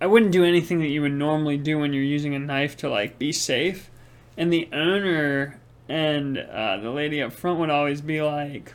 I 0.00 0.06
wouldn't 0.06 0.32
do 0.32 0.44
anything 0.44 0.80
that 0.80 0.88
you 0.88 1.02
would 1.02 1.12
normally 1.12 1.56
do 1.56 1.78
when 1.78 1.92
you're 1.92 2.02
using 2.02 2.34
a 2.34 2.38
knife 2.38 2.76
to 2.78 2.90
like 2.90 3.18
be 3.18 3.32
safe. 3.32 3.90
And 4.36 4.52
the 4.52 4.68
owner 4.72 5.58
and 5.88 6.36
uh, 6.36 6.76
the 6.78 6.90
lady 6.90 7.22
up 7.22 7.32
front 7.32 7.58
would 7.60 7.70
always 7.70 8.00
be 8.02 8.20
like, 8.20 8.74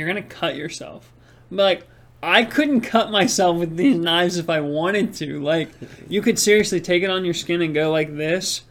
"You're 0.00 0.08
gonna 0.08 0.22
cut 0.22 0.56
yourself." 0.56 1.12
But, 1.50 1.62
like, 1.62 1.86
I 2.22 2.44
couldn't 2.44 2.80
cut 2.82 3.10
myself 3.10 3.56
with 3.58 3.76
these 3.76 3.96
knives 3.96 4.36
if 4.38 4.50
I 4.50 4.60
wanted 4.60 5.14
to. 5.14 5.40
Like, 5.40 5.68
you 6.08 6.20
could 6.22 6.38
seriously 6.38 6.80
take 6.80 7.02
it 7.02 7.10
on 7.10 7.24
your 7.24 7.34
skin 7.34 7.62
and 7.62 7.74
go 7.74 7.90
like 7.90 8.16
this, 8.16 8.62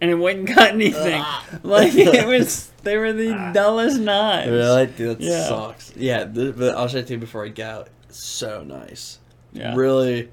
and 0.00 0.10
it 0.10 0.14
wouldn't 0.14 0.48
cut 0.48 0.72
anything. 0.72 1.22
like 1.62 1.94
it 1.94 2.26
was, 2.26 2.70
they 2.82 2.96
were 2.96 3.12
the 3.12 3.50
dullest 3.54 4.00
knives. 4.00 4.50
Really, 4.50 4.86
dude, 4.86 5.18
that 5.18 5.24
Yeah. 5.24 5.48
sucks. 5.48 5.92
Yeah, 5.96 6.24
th- 6.24 6.56
but 6.56 6.76
I'll 6.76 6.88
show 6.88 6.98
it 6.98 7.06
to 7.08 7.14
you 7.14 7.18
before 7.18 7.44
I 7.44 7.48
go, 7.48 7.64
out. 7.64 7.88
So 8.10 8.62
nice. 8.62 9.18
Yeah. 9.52 9.74
Really 9.74 10.28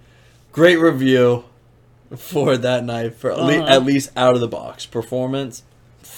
great 0.52 0.78
review 0.78 1.46
for 2.16 2.58
that 2.58 2.86
knife 2.86 3.18
for 3.18 3.32
at, 3.32 3.40
Uh-huh. 3.40 3.66
at 3.68 3.84
least 3.84 4.12
out 4.16 4.36
of 4.36 4.40
the 4.42 4.48
box 4.48 4.86
performance. 4.86 5.64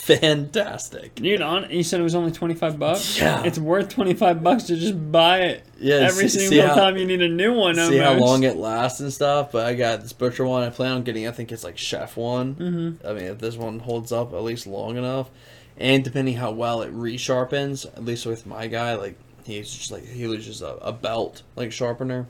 Fantastic. 0.05 1.15
Dude, 1.15 1.41
on 1.41 1.69
you 1.71 1.83
said 1.83 1.99
it 1.99 2.03
was 2.03 2.15
only 2.15 2.31
twenty 2.31 2.53
five 2.55 2.77
bucks. 2.79 3.17
Yeah. 3.19 3.43
it's 3.43 3.57
worth 3.59 3.89
twenty 3.89 4.13
five 4.13 4.43
bucks 4.43 4.63
to 4.65 4.75
just 4.77 5.11
buy 5.11 5.39
it 5.41 5.63
Yeah, 5.79 5.95
every 5.95 6.27
see- 6.29 6.39
see 6.39 6.47
single 6.47 6.67
how- 6.69 6.75
time 6.75 6.97
you 6.97 7.05
need 7.05 7.21
a 7.21 7.27
new 7.27 7.53
one. 7.53 7.75
See 7.75 7.81
almost. 7.81 8.01
how 8.03 8.13
long 8.15 8.43
it 8.43 8.55
lasts 8.57 8.99
and 8.99 9.11
stuff. 9.11 9.51
But 9.51 9.65
I 9.65 9.73
got 9.73 10.01
this 10.01 10.13
butcher 10.13 10.45
one. 10.45 10.63
I 10.63 10.69
plan 10.69 10.91
on 10.93 11.03
getting. 11.03 11.27
I 11.27 11.31
think 11.31 11.51
it's 11.51 11.63
like 11.63 11.77
chef 11.77 12.17
one. 12.17 12.55
Mhm. 12.55 13.07
I 13.09 13.13
mean, 13.13 13.23
if 13.25 13.39
this 13.39 13.57
one 13.57 13.79
holds 13.79 14.11
up 14.11 14.33
at 14.33 14.43
least 14.43 14.67
long 14.67 14.97
enough, 14.97 15.29
and 15.77 16.03
depending 16.03 16.35
how 16.35 16.51
well 16.51 16.81
it 16.81 16.93
resharpens, 16.93 17.85
at 17.85 18.05
least 18.05 18.25
with 18.25 18.45
my 18.45 18.67
guy, 18.67 18.95
like 18.95 19.15
he's 19.45 19.71
just 19.73 19.91
like 19.91 20.05
he 20.07 20.19
uses 20.21 20.61
a, 20.61 20.75
a 20.81 20.91
belt 20.91 21.41
like 21.55 21.71
sharpener. 21.71 22.27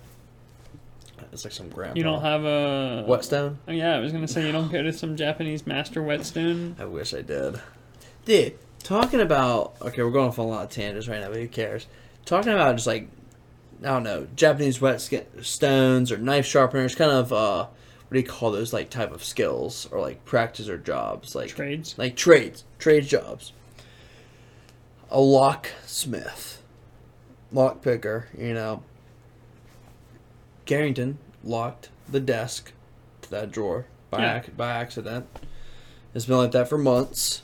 It's 1.35 1.43
like 1.43 1.53
some 1.53 1.69
grandpa. 1.69 1.97
You 1.97 2.03
don't 2.03 2.21
have 2.21 2.43
a 2.45 3.03
whetstone. 3.05 3.59
Oh, 3.67 3.71
yeah, 3.71 3.95
I 3.95 3.99
was 3.99 4.11
gonna 4.11 4.27
say 4.27 4.45
you 4.45 4.51
don't 4.51 4.71
go 4.71 4.81
to 4.81 4.91
some 4.91 5.15
Japanese 5.15 5.67
master 5.67 6.01
whetstone. 6.01 6.75
I 6.79 6.85
wish 6.85 7.13
I 7.13 7.21
did. 7.21 7.59
Dude, 8.25 8.57
talking 8.79 9.19
about 9.19 9.75
okay, 9.81 10.01
we're 10.01 10.11
going 10.11 10.29
off 10.29 10.39
on 10.39 10.45
a 10.45 10.49
lot 10.49 10.63
of 10.63 10.69
tangents 10.71 11.07
right 11.07 11.19
now, 11.21 11.27
but 11.27 11.37
who 11.37 11.47
cares? 11.47 11.87
Talking 12.25 12.53
about 12.53 12.75
just 12.75 12.87
like 12.87 13.09
I 13.81 13.87
don't 13.87 14.03
know, 14.03 14.27
Japanese 14.35 14.79
whetstones 14.79 16.11
or 16.11 16.17
knife 16.17 16.45
sharpeners, 16.45 16.95
kind 16.95 17.11
of 17.11 17.33
uh, 17.33 17.65
what 17.65 18.13
do 18.13 18.19
you 18.19 18.25
call 18.25 18.51
those 18.51 18.71
like 18.71 18.89
type 18.89 19.11
of 19.11 19.23
skills 19.23 19.87
or 19.91 19.99
like 19.99 20.23
practice 20.25 20.69
or 20.69 20.77
jobs 20.77 21.35
like 21.35 21.49
Trades. 21.49 21.95
like 21.97 22.15
trades, 22.15 22.63
trade 22.79 23.05
jobs. 23.05 23.51
A 25.11 25.19
locksmith, 25.19 26.61
lock 27.51 27.81
picker, 27.81 28.27
you 28.37 28.53
know. 28.53 28.83
Carrington 30.65 31.19
locked 31.45 31.89
the 32.09 32.19
desk 32.19 32.71
to 33.21 33.31
that 33.31 33.51
drawer 33.51 33.85
by 34.09 34.19
Yeah. 34.19 34.39
ac- 34.41 34.51
by 34.57 34.69
accident. 34.71 35.25
It's 36.13 36.25
been 36.25 36.37
like 36.37 36.51
that 36.51 36.67
for 36.69 36.77
months. 36.77 37.41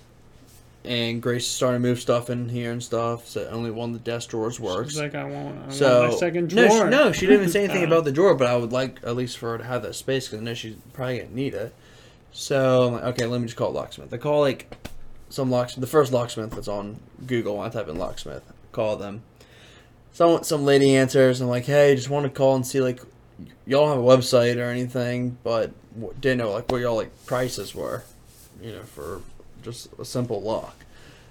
And 0.84 1.22
Grace 1.22 1.44
is 1.44 1.50
starting 1.52 1.80
to 1.84 1.88
move 1.88 2.00
stuff 2.00 2.32
in 2.32 2.50
here 2.50 2.72
and 2.72 2.82
stuff, 2.82 3.28
so 3.28 3.48
only 3.52 3.70
one 3.70 3.94
of 3.94 4.04
the 4.04 4.12
desk 4.12 4.30
drawers 4.32 4.60
works. 4.60 4.94
She's 4.94 5.00
like, 5.00 5.14
I 5.14 5.26
want, 5.26 5.56
I 5.68 5.72
So 5.72 6.00
want 6.02 6.14
my 6.14 6.18
second 6.18 6.56
no, 6.56 6.68
drawer. 6.68 6.86
she, 6.86 6.90
no, 6.90 7.12
she 7.12 7.20
didn't 7.28 7.42
even 7.42 7.50
say 7.52 7.64
anything 7.66 7.84
about 7.84 8.04
the 8.04 8.12
drawer, 8.12 8.34
but 8.34 8.48
I 8.48 8.56
would 8.58 8.72
like 8.72 9.00
at 9.04 9.16
least 9.16 9.38
for 9.38 9.52
her 9.52 9.58
to 9.60 9.64
have 9.64 9.84
that 9.84 9.94
space 9.94 10.28
because 10.28 10.40
I 10.42 10.44
know 10.44 10.56
she's 10.56 10.76
probably 10.94 11.20
gonna 11.20 11.36
need 11.36 11.54
it. 11.54 11.72
So 12.32 12.88
I'm 12.88 12.94
like, 12.94 13.04
okay, 13.04 13.26
let 13.28 13.42
me 13.42 13.46
just 13.46 13.58
call 13.58 13.70
it 13.70 13.74
locksmith. 13.76 14.12
I 14.12 14.18
call 14.18 14.40
like 14.40 14.76
some 15.30 15.52
locksmith, 15.52 15.82
the 15.82 15.88
first 15.88 16.12
locksmith 16.12 16.50
that's 16.52 16.68
on 16.68 17.00
Google. 17.28 17.58
When 17.58 17.68
I 17.68 17.70
type 17.70 17.88
in 17.88 17.98
locksmith, 18.00 18.42
call 18.72 18.96
them. 18.96 19.22
Some 20.14 20.44
some 20.44 20.66
lady 20.66 20.96
answers. 20.96 21.42
I'm 21.42 21.48
like, 21.48 21.66
hey, 21.66 21.94
just 21.96 22.10
want 22.10 22.24
to 22.24 22.30
call 22.32 22.56
and 22.56 22.66
see 22.66 22.82
like 22.82 23.02
y'all 23.66 23.90
have 23.90 23.98
a 23.98 24.02
website 24.02 24.58
or 24.58 24.70
anything, 24.70 25.38
but 25.44 25.72
didn't 26.22 26.40
know 26.40 26.52
like 26.52 26.72
what 26.72 26.82
y'all 26.82 26.96
like 26.96 27.26
prices 27.26 27.76
were, 27.76 28.04
you 28.62 28.72
know, 28.72 28.84
for 28.84 29.22
just 29.62 29.90
a 30.00 30.06
simple 30.06 30.42
lock. 30.42 30.76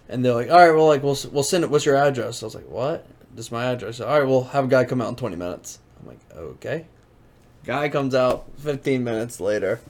And 0.08 0.24
they're 0.24 0.34
like, 0.34 0.50
all 0.50 0.58
right, 0.58 0.72
well, 0.72 0.86
like 0.86 1.02
we'll 1.02 1.18
we'll 1.32 1.42
send 1.42 1.64
it. 1.64 1.70
What's 1.70 1.86
your 1.86 1.96
address? 1.96 2.42
I 2.42 2.46
was 2.46 2.54
like, 2.54 2.68
what? 2.68 3.06
This 3.34 3.46
is 3.46 3.52
my 3.52 3.66
address. 3.66 4.00
All 4.00 4.18
right, 4.18 4.26
we'll 4.26 4.44
have 4.44 4.64
a 4.64 4.68
guy 4.68 4.84
come 4.84 5.00
out 5.00 5.08
in 5.08 5.16
20 5.16 5.36
minutes. 5.36 5.78
I'm 6.00 6.08
like, 6.08 6.18
okay. 6.34 6.86
Guy 7.64 7.88
comes 7.88 8.14
out 8.14 8.46
15 8.58 9.04
minutes 9.04 9.38
later. 9.40 9.80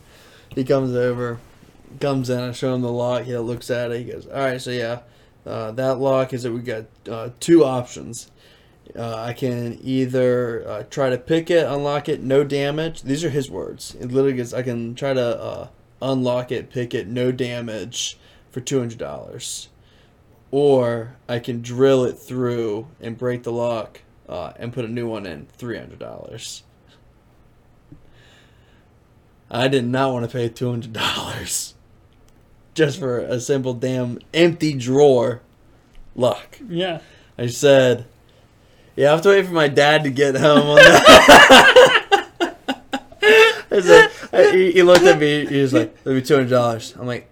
He 0.55 0.65
comes 0.65 0.95
over, 0.95 1.39
comes 2.01 2.29
in. 2.29 2.41
I 2.41 2.53
show 2.53 2.75
him 2.75 2.83
the 2.83 2.93
lock. 2.93 3.23
He 3.23 3.37
looks 3.37 3.71
at 3.71 3.93
it. 3.93 3.99
He 4.05 4.13
goes, 4.13 4.27
all 4.27 4.41
right, 4.41 4.61
so 4.61 4.71
yeah, 4.71 5.01
uh, 5.47 5.71
that 5.73 5.99
lock 5.99 6.33
is 6.35 6.43
that 6.43 6.53
we 6.53 6.61
got 6.61 6.85
uh, 7.09 7.31
two 7.39 7.65
options. 7.65 8.31
Uh, 8.97 9.15
I 9.17 9.33
can 9.33 9.79
either 9.83 10.67
uh, 10.67 10.83
try 10.85 11.11
to 11.11 11.19
pick 11.19 11.51
it, 11.51 11.67
unlock 11.67 12.09
it, 12.09 12.23
no 12.23 12.45
damage. 12.45 13.03
These 13.03 13.25
are 13.25 13.31
his 13.31 13.51
words. 13.51 13.95
It 14.01 14.11
literally 14.11 14.37
goes, 14.37 14.55
I 14.55 14.63
can 14.63 14.95
try 14.95 15.13
to 15.15 15.41
uh, 15.41 15.69
unlock 16.03 16.51
it, 16.51 16.71
pick 16.71 16.95
it, 16.95 17.07
no 17.07 17.33
damage 17.33 18.19
for 18.51 18.61
two 18.61 18.79
hundred 18.79 18.99
dollars, 18.99 19.69
or 20.51 21.17
I 21.29 21.39
can 21.39 21.63
drill 21.63 22.05
it 22.05 22.19
through 22.19 22.89
and 23.01 23.17
break 23.17 23.45
the 23.45 23.53
lock 23.53 24.01
uh, 24.29 24.53
and 24.57 24.73
put 24.73 24.85
a 24.85 24.89
new 24.89 25.09
one 25.09 25.27
in, 25.27 25.47
three 25.47 25.79
hundred 25.79 25.99
dollars. 25.99 26.63
I 29.51 29.69
did 29.69 29.85
not 29.85 30.13
want 30.13 30.25
to 30.25 30.33
pay 30.33 30.49
two 30.49 30.71
hundred 30.71 30.93
dollars 30.93 31.75
just 32.75 32.99
for 32.99 33.19
a 33.19 33.41
simple 33.41 33.75
damn 33.75 34.19
empty 34.33 34.73
drawer 34.73 35.43
lock. 36.15 36.59
Yeah. 36.69 37.01
I 37.39 37.47
said, 37.47 38.07
"Yeah, 39.01 39.09
I 39.09 39.13
have 39.13 39.23
to 39.23 39.31
wait 39.31 39.47
for 39.47 39.53
my 39.53 39.69
dad 39.69 40.05
to 40.05 40.11
get 40.11 40.37
home." 40.37 40.67
On 40.69 40.77
that. 40.77 41.97
He, 44.53 44.83
looked 44.83 45.05
at 45.05 45.19
me. 45.19 45.47
He 45.47 45.63
was 45.63 45.73
like, 45.73 45.97
"Let 46.05 46.15
me 46.15 46.21
two 46.21 46.35
hundred 46.35 46.51
dollars." 46.51 46.95
I'm 46.99 47.07
like, 47.07 47.31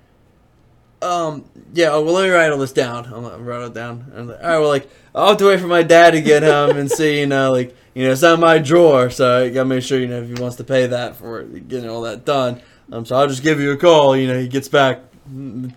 "Um, 1.03 1.45
yeah. 1.75 1.91
Well, 1.91 2.05
let 2.05 2.23
me 2.25 2.31
write 2.31 2.51
all 2.53 2.59
this 2.59 2.73
down." 2.73 3.05
I'm 3.07 3.23
like, 3.23 3.35
I 3.35 3.37
wrote 3.37 3.67
it 3.67 3.75
down. 3.75 4.11
I'm 4.17 4.29
like, 4.29 4.39
"All 4.43 4.49
right, 4.49 4.59
well, 4.59 4.69
like, 4.69 4.89
I'll 5.15 5.29
have 5.29 5.37
to 5.39 5.47
wait 5.47 5.61
for 5.61 5.67
my 5.67 5.83
dad 5.83 6.13
to 6.13 6.23
get 6.23 6.43
home 6.43 6.79
and 6.79 6.91
see, 6.91 7.21
you 7.21 7.27
know, 7.27 7.53
like, 7.53 7.77
you 7.93 8.05
know, 8.05 8.13
it's 8.13 8.23
not 8.23 8.41
my 8.41 8.59
drawer, 8.59 9.11
so 9.11 9.45
I 9.45 9.51
gotta 9.51 9.69
make 9.69 9.83
sure, 9.83 9.99
you 9.99 10.07
know, 10.07 10.23
if 10.23 10.29
he 10.29 10.41
wants 10.41 10.57
to 10.57 10.65
pay 10.65 10.87
that 10.87 11.17
for 11.17 11.43
getting 11.43 11.91
all 11.91 12.03
that 12.03 12.25
done. 12.25 12.63
Um, 12.91 13.05
so 13.05 13.17
I'll 13.17 13.29
just 13.29 13.43
give 13.43 13.61
you 13.61 13.73
a 13.73 13.77
call. 13.77 14.17
You 14.17 14.29
know, 14.29 14.39
he 14.39 14.49
gets 14.49 14.69
back 14.69 15.01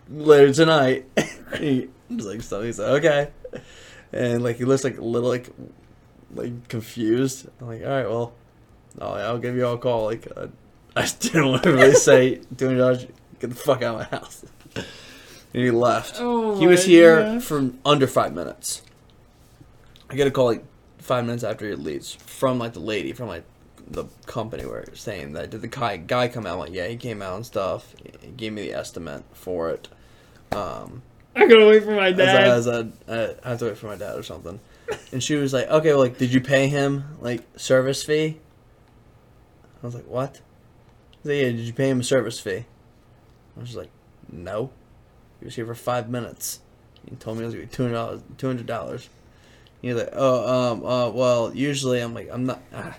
later 0.09 0.53
tonight." 0.53 1.05
he 1.57 1.89
was 2.09 2.25
like, 2.25 2.43
"So 2.43 2.61
he's 2.61 2.79
like, 2.79 3.03
okay." 3.03 3.31
and 4.13 4.43
like 4.43 4.57
he 4.57 4.65
looks 4.65 4.83
like 4.83 4.97
a 4.97 5.03
little 5.03 5.29
like 5.29 5.49
like 6.33 6.67
confused. 6.67 7.47
I'm 7.59 7.67
like, 7.67 7.81
all 7.83 7.89
right, 7.89 8.09
well, 8.09 8.33
oh, 8.99 9.13
I'll 9.13 9.39
give 9.39 9.55
you 9.55 9.65
all 9.65 9.75
a 9.75 9.77
call. 9.77 10.05
Like, 10.05 10.27
uh, 10.35 10.47
I 10.95 11.07
didn't 11.19 11.47
want 11.47 11.63
to 11.63 11.71
really 11.71 11.93
say 11.93 12.41
hundred 12.59 12.77
dollars. 12.77 13.07
Get 13.39 13.49
the 13.49 13.55
fuck 13.55 13.81
out 13.81 14.01
of 14.01 14.11
my 14.11 14.17
house. 14.17 14.45
and 14.75 14.85
he 15.53 15.71
left. 15.71 16.17
Oh, 16.19 16.59
he 16.59 16.67
was 16.67 16.85
here 16.85 17.21
God. 17.21 17.43
for 17.43 17.71
under 17.85 18.07
five 18.07 18.33
minutes. 18.33 18.81
I 20.09 20.15
get 20.15 20.27
a 20.27 20.31
call 20.31 20.45
like 20.45 20.63
five 20.99 21.25
minutes 21.25 21.43
after 21.43 21.67
he 21.67 21.75
leaves 21.75 22.13
from 22.13 22.59
like 22.59 22.73
the 22.73 22.79
lady 22.79 23.13
from 23.13 23.27
like 23.27 23.43
the 23.87 24.05
company 24.25 24.65
where 24.65 24.79
it's 24.79 25.01
saying 25.01 25.33
that 25.33 25.49
did 25.49 25.61
the 25.61 25.67
guy 25.67 25.97
guy 25.97 26.27
come 26.27 26.45
out? 26.45 26.53
I'm 26.53 26.59
like, 26.59 26.73
yeah, 26.73 26.87
he 26.87 26.97
came 26.97 27.21
out 27.21 27.35
and 27.35 27.45
stuff. 27.45 27.93
He 28.21 28.27
gave 28.29 28.53
me 28.53 28.63
the 28.63 28.73
estimate 28.73 29.23
for 29.33 29.69
it. 29.69 29.87
Um, 30.51 31.01
I 31.35 31.47
gotta 31.47 31.65
wait 31.65 31.83
for 31.83 31.95
my 31.95 32.11
dad. 32.11 32.47
as 32.47 32.67
a, 32.67 32.91
as 33.07 33.29
a 33.29 33.37
I 33.43 33.49
have 33.49 33.59
to 33.59 33.65
wait 33.65 33.77
for 33.77 33.87
my 33.87 33.95
dad 33.95 34.17
or 34.17 34.23
something. 34.23 34.59
And 35.11 35.21
she 35.23 35.35
was 35.35 35.53
like, 35.53 35.67
okay, 35.69 35.89
well, 35.89 35.99
like, 35.99 36.17
did 36.17 36.33
you 36.33 36.41
pay 36.41 36.67
him 36.67 37.17
like 37.19 37.43
service 37.57 38.03
fee? 38.03 38.39
I 39.81 39.85
was 39.85 39.95
like, 39.95 40.07
what? 40.07 40.41
Said, 41.23 41.37
yeah, 41.37 41.43
did 41.51 41.59
you 41.59 41.73
pay 41.73 41.89
him 41.89 41.99
a 41.99 42.03
service 42.03 42.39
fee? 42.39 42.65
I 43.57 43.59
was 43.59 43.75
like, 43.75 43.89
no. 44.31 44.71
He 45.39 45.45
was 45.45 45.55
here 45.55 45.65
for 45.65 45.75
five 45.75 46.09
minutes. 46.09 46.59
He 47.09 47.15
told 47.15 47.37
me 47.37 47.43
it 47.43 47.47
was 47.47 47.55
gonna 47.55 47.65
be 47.65 47.71
two 47.71 47.83
hundred 47.83 47.95
dollars. 47.95 48.21
Two 48.37 48.47
hundred 48.47 48.65
dollars. 48.67 49.09
He's 49.81 49.95
like, 49.95 50.09
oh, 50.13 50.71
um, 50.71 50.85
uh, 50.85 51.09
well, 51.09 51.55
usually 51.55 51.99
I'm 51.99 52.13
like, 52.13 52.29
I'm 52.31 52.45
not. 52.45 52.61
I 52.73 52.93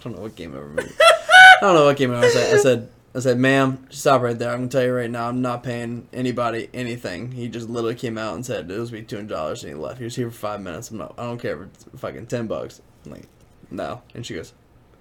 don't 0.00 0.16
know 0.16 0.22
what 0.22 0.34
game 0.34 0.54
I 0.54 0.58
remember. 0.58 0.92
I 1.00 1.58
don't 1.60 1.74
know 1.74 1.84
what 1.84 1.96
game 1.96 2.12
I 2.12 2.20
was. 2.20 2.34
I 2.34 2.56
said, 2.56 2.88
I 3.16 3.20
said, 3.20 3.38
ma'am, 3.38 3.86
stop 3.90 4.22
right 4.22 4.36
there. 4.36 4.50
I'm 4.50 4.58
gonna 4.58 4.68
tell 4.68 4.82
you 4.82 4.92
right 4.92 5.10
now, 5.10 5.28
I'm 5.28 5.40
not 5.40 5.62
paying 5.62 6.08
anybody 6.12 6.68
anything. 6.74 7.30
He 7.30 7.48
just 7.48 7.68
literally 7.68 7.94
came 7.94 8.18
out 8.18 8.34
and 8.34 8.44
said 8.44 8.68
it 8.68 8.78
was 8.78 8.90
be 8.90 9.02
two 9.02 9.16
hundred 9.16 9.34
dollars, 9.34 9.62
and 9.62 9.72
he 9.72 9.78
left. 9.78 9.98
He 9.98 10.04
was 10.04 10.16
here 10.16 10.30
for 10.30 10.36
five 10.36 10.60
minutes. 10.60 10.90
I'm 10.90 10.98
not. 10.98 11.14
I 11.16 11.22
don't 11.22 11.40
care 11.40 11.62
if 11.62 11.68
it's 11.68 11.86
fucking 11.96 12.26
ten 12.26 12.48
bucks. 12.48 12.82
I'm 13.04 13.12
like, 13.12 13.28
no. 13.70 14.02
And 14.14 14.26
she 14.26 14.34
goes, 14.34 14.52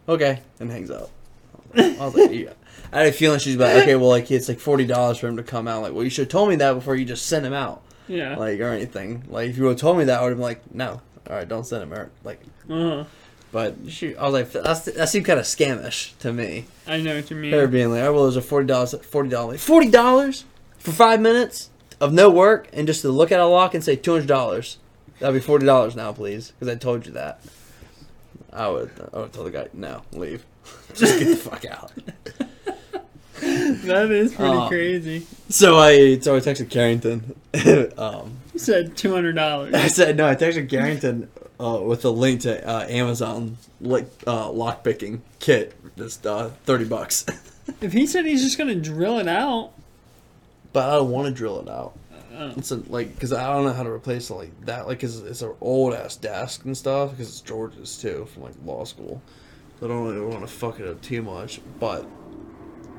okay, 0.07 0.41
and 0.59 0.69
hangs 0.69 0.91
up. 0.91 1.09
I 1.75 1.95
was 1.99 2.15
like, 2.15 2.31
yeah. 2.31 2.53
I 2.91 2.99
had 2.99 3.07
a 3.07 3.11
feeling 3.11 3.39
she's 3.39 3.55
like, 3.55 3.75
okay, 3.81 3.95
well, 3.95 4.09
like 4.09 4.29
it's 4.29 4.47
like 4.47 4.59
forty 4.59 4.85
dollars 4.85 5.17
for 5.17 5.27
him 5.27 5.37
to 5.37 5.43
come 5.43 5.67
out. 5.67 5.81
Like, 5.81 5.93
well, 5.93 6.03
you 6.03 6.11
should 6.11 6.25
have 6.25 6.31
told 6.31 6.49
me 6.49 6.55
that 6.57 6.73
before 6.73 6.95
you 6.95 7.05
just 7.05 7.25
sent 7.25 7.45
him 7.45 7.53
out, 7.53 7.81
yeah. 8.07 8.35
like 8.35 8.59
or 8.59 8.67
anything. 8.69 9.23
Like, 9.27 9.49
if 9.49 9.57
you 9.57 9.63
would 9.63 9.71
have 9.71 9.79
told 9.79 9.97
me 9.97 10.03
that, 10.03 10.19
I 10.19 10.21
would 10.21 10.29
have 10.29 10.37
been 10.37 10.43
like, 10.43 10.75
no, 10.75 11.01
all 11.29 11.35
right, 11.35 11.47
don't 11.47 11.65
send 11.65 11.81
him. 11.81 11.93
out. 11.93 12.09
like, 12.23 12.41
uh-huh. 12.69 13.05
But 13.53 13.75
she, 13.87 14.13
I 14.17 14.23
was 14.27 14.33
like, 14.33 14.51
that's, 14.51 14.81
that 14.81 15.07
seemed 15.07 15.25
kind 15.25 15.39
of 15.39 15.45
scamish 15.45 16.17
to 16.19 16.33
me. 16.33 16.65
I 16.85 16.99
know 16.99 17.15
what 17.15 17.29
you 17.29 17.37
mean. 17.37 17.53
Her 17.53 17.67
being 17.67 17.91
like, 17.91 18.01
oh, 18.03 18.11
well, 18.13 18.23
was 18.25 18.35
a 18.35 18.41
forty 18.41 18.67
dollars, 18.67 18.93
forty 19.05 19.29
dollars, 19.29 19.63
forty 19.63 19.89
dollars 19.89 20.43
for 20.77 20.91
five 20.91 21.21
minutes 21.21 21.69
of 22.01 22.11
no 22.11 22.29
work, 22.29 22.67
and 22.73 22.85
just 22.85 23.01
to 23.03 23.09
look 23.09 23.31
at 23.31 23.39
a 23.39 23.45
lock 23.45 23.73
and 23.73 23.81
say 23.83 23.95
two 23.95 24.11
hundred 24.11 24.27
dollars. 24.27 24.77
That'd 25.19 25.35
be 25.39 25.45
forty 25.45 25.65
dollars 25.65 25.95
now, 25.95 26.11
please, 26.11 26.51
because 26.51 26.67
I 26.67 26.75
told 26.77 27.05
you 27.05 27.13
that. 27.13 27.39
I 28.51 28.67
would, 28.67 28.91
I 29.13 29.19
would 29.19 29.31
tell 29.33 29.45
the 29.45 29.51
guy, 29.51 29.67
no, 29.73 30.01
leave, 30.11 30.43
just 30.93 31.17
get 31.19 31.25
the 31.29 31.35
fuck 31.37 31.63
out. 31.65 31.91
that 33.41 34.11
is 34.11 34.33
pretty 34.33 34.55
Uh, 34.57 34.67
crazy. 34.67 35.25
So 35.49 35.77
I, 35.77 36.19
so 36.19 36.35
I 36.35 36.39
texted 36.39 36.69
Carrington. 36.69 37.35
um, 37.97 38.37
You 38.53 38.59
said 38.59 38.95
two 38.97 39.11
hundred 39.13 39.33
dollars. 39.33 39.73
I 39.73 39.87
said 39.87 40.17
no. 40.17 40.27
I 40.27 40.35
texted 40.35 40.69
Carrington 40.69 41.29
uh, 41.63 41.79
with 41.81 42.03
a 42.05 42.09
link 42.09 42.41
to 42.41 42.67
uh, 42.67 42.85
Amazon 42.87 43.57
like 43.79 44.05
uh, 44.27 44.47
lockpicking 44.49 45.21
kit. 45.39 45.73
Just 45.97 46.25
uh, 46.27 46.49
thirty 46.65 46.85
bucks. 46.85 47.25
If 47.79 47.93
he 47.93 48.05
said 48.07 48.25
he's 48.25 48.43
just 48.43 48.57
gonna 48.57 48.75
drill 48.75 49.19
it 49.19 49.27
out, 49.29 49.71
but 50.73 50.89
I 50.89 50.95
don't 50.97 51.11
want 51.11 51.27
to 51.27 51.33
drill 51.33 51.61
it 51.61 51.69
out. 51.69 51.93
uh, 52.37 52.51
It's 52.57 52.71
a, 52.71 52.75
like 52.91 53.13
because 53.13 53.31
I 53.31 53.47
don't 53.53 53.63
know 53.63 53.71
how 53.71 53.83
to 53.83 53.89
replace 53.89 54.29
it 54.29 54.33
like 54.33 54.65
that. 54.65 54.85
Like 54.85 54.99
cause 54.99 55.19
it's 55.23 55.41
an 55.41 55.53
old 55.61 55.93
ass 55.93 56.17
desk 56.17 56.65
and 56.65 56.75
stuff. 56.75 57.11
Because 57.11 57.29
it's 57.29 57.39
George's 57.39 57.97
too 57.97 58.27
from 58.33 58.43
like 58.43 58.53
law 58.65 58.83
school. 58.83 59.21
I 59.81 59.87
don't 59.87 60.05
really 60.13 60.25
want 60.25 60.41
to 60.41 60.53
fuck 60.53 60.81
it 60.81 60.87
up 60.89 61.01
too 61.01 61.21
much. 61.21 61.61
But 61.79 62.05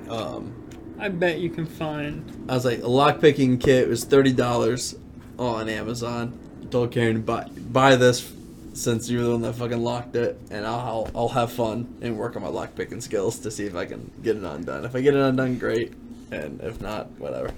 um, 0.09 0.55
I 0.99 1.11
bet 1.11 1.41
you 1.41 1.51
can 1.51 1.67
find. 1.67 2.47
I 2.49 2.55
was 2.55 2.65
like 2.65 2.79
a 2.79 2.83
lockpicking 2.83 3.61
kit 3.61 3.87
was 3.87 4.05
thirty 4.05 4.33
dollars 4.33 4.95
on 5.39 5.69
Amazon. 5.69 6.39
Told 6.71 6.91
Karen 6.91 7.17
to 7.17 7.21
buy 7.21 7.45
buy 7.49 7.97
this 7.97 8.33
since 8.75 9.09
you're 9.09 9.23
the 9.23 9.31
one 9.31 9.43
that 9.43 9.55
fucking 9.55 9.83
locked 9.83 10.17
it, 10.17 10.39
and 10.51 10.67
I'll 10.67 11.11
I'll 11.15 11.29
have 11.29 11.53
fun 11.53 11.99
and 12.03 12.19
work 12.19 12.37
on 12.37 12.43
my 12.43 12.49
lock 12.49 12.75
picking 12.75 13.01
skills 13.01 13.39
to 13.41 13.51
see 13.51 13.65
if 13.67 13.75
I 13.75 13.87
can 13.87 14.11
get 14.23 14.37
it 14.37 14.45
undone. 14.45 14.85
If 14.85 14.95
I 14.95 15.01
get 15.01 15.15
it 15.15 15.21
undone, 15.21 15.59
great. 15.59 15.93
And 16.31 16.61
if 16.61 16.81
not, 16.81 17.11
whatever. 17.13 17.53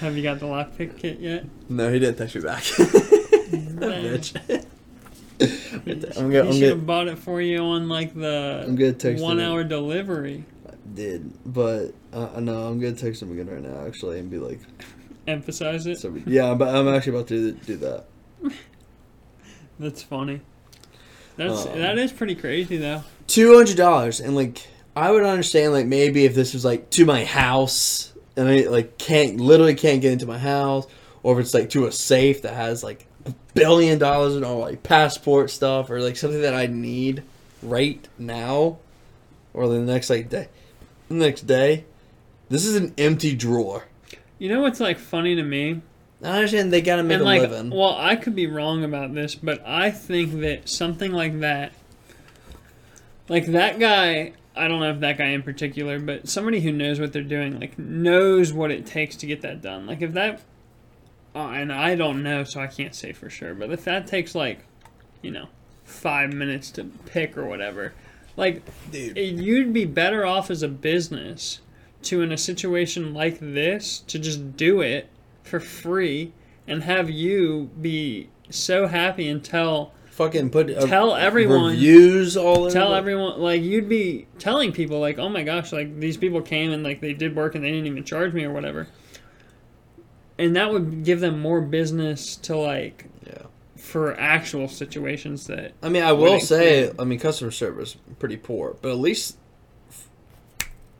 Have 0.00 0.16
you 0.16 0.22
got 0.22 0.38
the 0.38 0.46
lock 0.46 0.76
pick 0.76 0.96
kit 0.96 1.18
yet? 1.20 1.46
No, 1.68 1.92
he 1.92 1.98
didn't 1.98 2.16
text 2.16 2.36
me 2.36 2.42
back. 2.42 2.62
bitch. 3.80 4.66
I'm 5.40 5.84
gonna, 5.84 5.84
he 5.84 5.92
I'm 5.92 6.30
should 6.30 6.60
gonna, 6.60 6.66
have 6.66 6.86
bought 6.86 7.08
it 7.08 7.18
for 7.18 7.40
you 7.40 7.58
on 7.58 7.88
like 7.88 8.14
the 8.14 8.64
I'm 8.66 8.76
gonna 8.76 8.92
text 8.92 9.22
one 9.22 9.40
hour 9.40 9.64
delivery. 9.64 10.44
I 10.68 10.74
did, 10.94 11.32
but 11.46 11.94
uh, 12.12 12.40
no, 12.40 12.66
I'm 12.66 12.78
gonna 12.78 12.92
text 12.92 13.22
him 13.22 13.32
again 13.32 13.48
right 13.48 13.62
now 13.62 13.86
actually 13.86 14.18
and 14.18 14.30
be 14.30 14.38
like, 14.38 14.60
Emphasize 15.26 15.86
it. 15.86 15.98
so 15.98 16.14
yeah, 16.26 16.54
but 16.54 16.74
I'm 16.74 16.88
actually 16.88 17.16
about 17.16 17.28
to 17.28 17.52
do 17.52 17.76
that. 17.76 18.04
That's 19.78 20.02
funny. 20.02 20.42
That's 21.40 21.64
Um, 21.66 21.78
that 21.78 21.98
is 21.98 22.12
pretty 22.12 22.34
crazy 22.34 22.76
though. 22.76 23.02
Two 23.26 23.54
hundred 23.54 23.76
dollars 23.78 24.20
and 24.20 24.36
like 24.36 24.66
I 24.94 25.10
would 25.10 25.22
understand 25.22 25.72
like 25.72 25.86
maybe 25.86 26.26
if 26.26 26.34
this 26.34 26.52
was 26.52 26.64
like 26.64 26.90
to 26.90 27.06
my 27.06 27.24
house 27.24 28.12
and 28.36 28.46
I 28.48 28.68
like 28.68 28.98
can't 28.98 29.40
literally 29.40 29.74
can't 29.74 30.02
get 30.02 30.12
into 30.12 30.26
my 30.26 30.38
house, 30.38 30.86
or 31.22 31.38
if 31.38 31.44
it's 31.44 31.54
like 31.54 31.70
to 31.70 31.86
a 31.86 31.92
safe 31.92 32.42
that 32.42 32.54
has 32.54 32.84
like 32.84 33.06
a 33.24 33.32
billion 33.54 33.98
dollars 33.98 34.36
in 34.36 34.44
all 34.44 34.58
like 34.58 34.82
passport 34.82 35.50
stuff 35.50 35.90
or 35.90 36.00
like 36.00 36.16
something 36.16 36.42
that 36.42 36.54
I 36.54 36.66
need 36.66 37.22
right 37.62 38.06
now, 38.18 38.78
or 39.54 39.68
the 39.68 39.78
next 39.78 40.10
like 40.10 40.28
day, 40.28 40.48
the 41.08 41.14
next 41.14 41.42
day. 41.46 41.84
This 42.48 42.66
is 42.66 42.76
an 42.76 42.92
empty 42.98 43.34
drawer. 43.34 43.84
You 44.38 44.48
know 44.48 44.60
what's 44.60 44.80
like 44.80 44.98
funny 44.98 45.36
to 45.36 45.42
me? 45.42 45.80
I 46.22 46.28
understand 46.36 46.72
they 46.72 46.82
gotta 46.82 47.02
make 47.02 47.14
and 47.14 47.22
a 47.22 47.24
like, 47.24 47.40
living. 47.42 47.70
well, 47.70 47.96
I 47.98 48.16
could 48.16 48.34
be 48.34 48.46
wrong 48.46 48.84
about 48.84 49.14
this, 49.14 49.34
but 49.34 49.66
I 49.66 49.90
think 49.90 50.40
that 50.40 50.68
something 50.68 51.12
like 51.12 51.40
that, 51.40 51.72
like 53.28 53.46
that 53.46 53.78
guy, 53.78 54.32
I 54.54 54.68
don't 54.68 54.80
know 54.80 54.90
if 54.90 55.00
that 55.00 55.16
guy 55.16 55.26
in 55.28 55.42
particular, 55.42 55.98
but 55.98 56.28
somebody 56.28 56.60
who 56.60 56.72
knows 56.72 57.00
what 57.00 57.12
they're 57.12 57.22
doing, 57.22 57.58
like 57.58 57.78
knows 57.78 58.52
what 58.52 58.70
it 58.70 58.84
takes 58.84 59.16
to 59.16 59.26
get 59.26 59.40
that 59.42 59.62
done. 59.62 59.86
Like 59.86 60.02
if 60.02 60.12
that, 60.12 60.42
uh, 61.34 61.48
and 61.48 61.72
I 61.72 61.94
don't 61.94 62.22
know, 62.22 62.44
so 62.44 62.60
I 62.60 62.66
can't 62.66 62.94
say 62.94 63.12
for 63.12 63.30
sure, 63.30 63.54
but 63.54 63.70
if 63.70 63.84
that 63.84 64.06
takes 64.06 64.34
like, 64.34 64.60
you 65.22 65.30
know, 65.30 65.48
five 65.84 66.32
minutes 66.32 66.70
to 66.72 66.84
pick 66.84 67.38
or 67.38 67.46
whatever, 67.46 67.94
like 68.36 68.62
Dude. 68.90 69.16
it- 69.16 69.36
you'd 69.36 69.72
be 69.72 69.86
better 69.86 70.26
off 70.26 70.50
as 70.50 70.62
a 70.62 70.68
business 70.68 71.60
to 72.02 72.20
in 72.20 72.30
a 72.32 72.38
situation 72.38 73.14
like 73.14 73.38
this 73.40 74.00
to 74.00 74.18
just 74.18 74.56
do 74.56 74.80
it 74.82 75.08
for 75.42 75.60
free 75.60 76.32
and 76.66 76.82
have 76.84 77.10
you 77.10 77.70
be 77.80 78.28
so 78.50 78.86
happy 78.86 79.28
and 79.28 79.42
tell 79.44 79.92
Fucking 80.10 80.50
put 80.50 80.66
Tell 80.80 81.14
everyone- 81.16 81.70
reviews 81.70 82.36
all 82.36 82.64
over. 82.64 82.70
tell 82.70 82.94
everyone 82.94 83.40
like 83.40 83.62
you'd 83.62 83.88
be 83.88 84.26
telling 84.38 84.70
people 84.72 85.00
like 85.00 85.18
oh 85.18 85.28
my 85.30 85.42
gosh 85.42 85.72
like 85.72 85.98
these 85.98 86.16
people 86.18 86.42
came 86.42 86.72
and 86.72 86.82
like 86.82 87.00
they 87.00 87.14
did 87.14 87.34
work 87.34 87.54
and 87.54 87.64
they 87.64 87.70
didn't 87.70 87.86
even 87.86 88.04
charge 88.04 88.34
me 88.34 88.44
or 88.44 88.52
whatever 88.52 88.86
and 90.38 90.54
that 90.56 90.70
would 90.70 91.04
give 91.04 91.20
them 91.20 91.40
more 91.40 91.60
business 91.60 92.36
to 92.36 92.56
like 92.56 93.06
Yeah. 93.26 93.44
for 93.76 94.18
actual 94.18 94.68
situations 94.68 95.46
that 95.46 95.72
I 95.82 95.88
mean, 95.88 96.02
I 96.02 96.12
will 96.12 96.40
say, 96.40 96.92
I 96.98 97.04
mean, 97.04 97.18
customer 97.18 97.50
service 97.50 97.96
pretty 98.18 98.36
poor, 98.36 98.76
but 98.82 98.90
at 98.90 98.98
least 98.98 99.38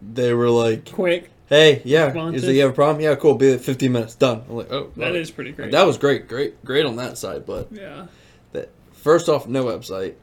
they 0.03 0.33
were 0.33 0.49
like, 0.51 0.91
quick 0.91 1.31
"Hey, 1.51 1.83
yeah, 1.85 2.31
is 2.31 2.45
it 2.49 2.55
you 2.55 2.63
have 2.63 2.71
a 2.71 2.75
problem? 2.75 3.03
Yeah, 3.05 3.15
cool. 3.17 3.35
Be 3.35 3.53
at 3.53 3.61
15 3.61 3.93
minutes 3.93 4.15
done." 4.15 4.43
I'm 4.49 4.57
like, 4.57 4.73
"Oh, 4.73 4.91
that 4.97 5.07
right." 5.09 5.17
is 5.17 5.31
pretty 5.31 5.53
great 5.53 5.73
That 5.73 5.87
was 5.87 5.99
great, 5.99 6.27
great, 6.29 6.65
great 6.65 6.87
on 6.87 6.97
that 6.97 7.19
side. 7.19 7.45
But 7.45 7.69
yeah 7.71 8.07
that 8.53 8.71
first 8.93 9.29
off, 9.29 9.47
no 9.47 9.65
website, 9.67 10.15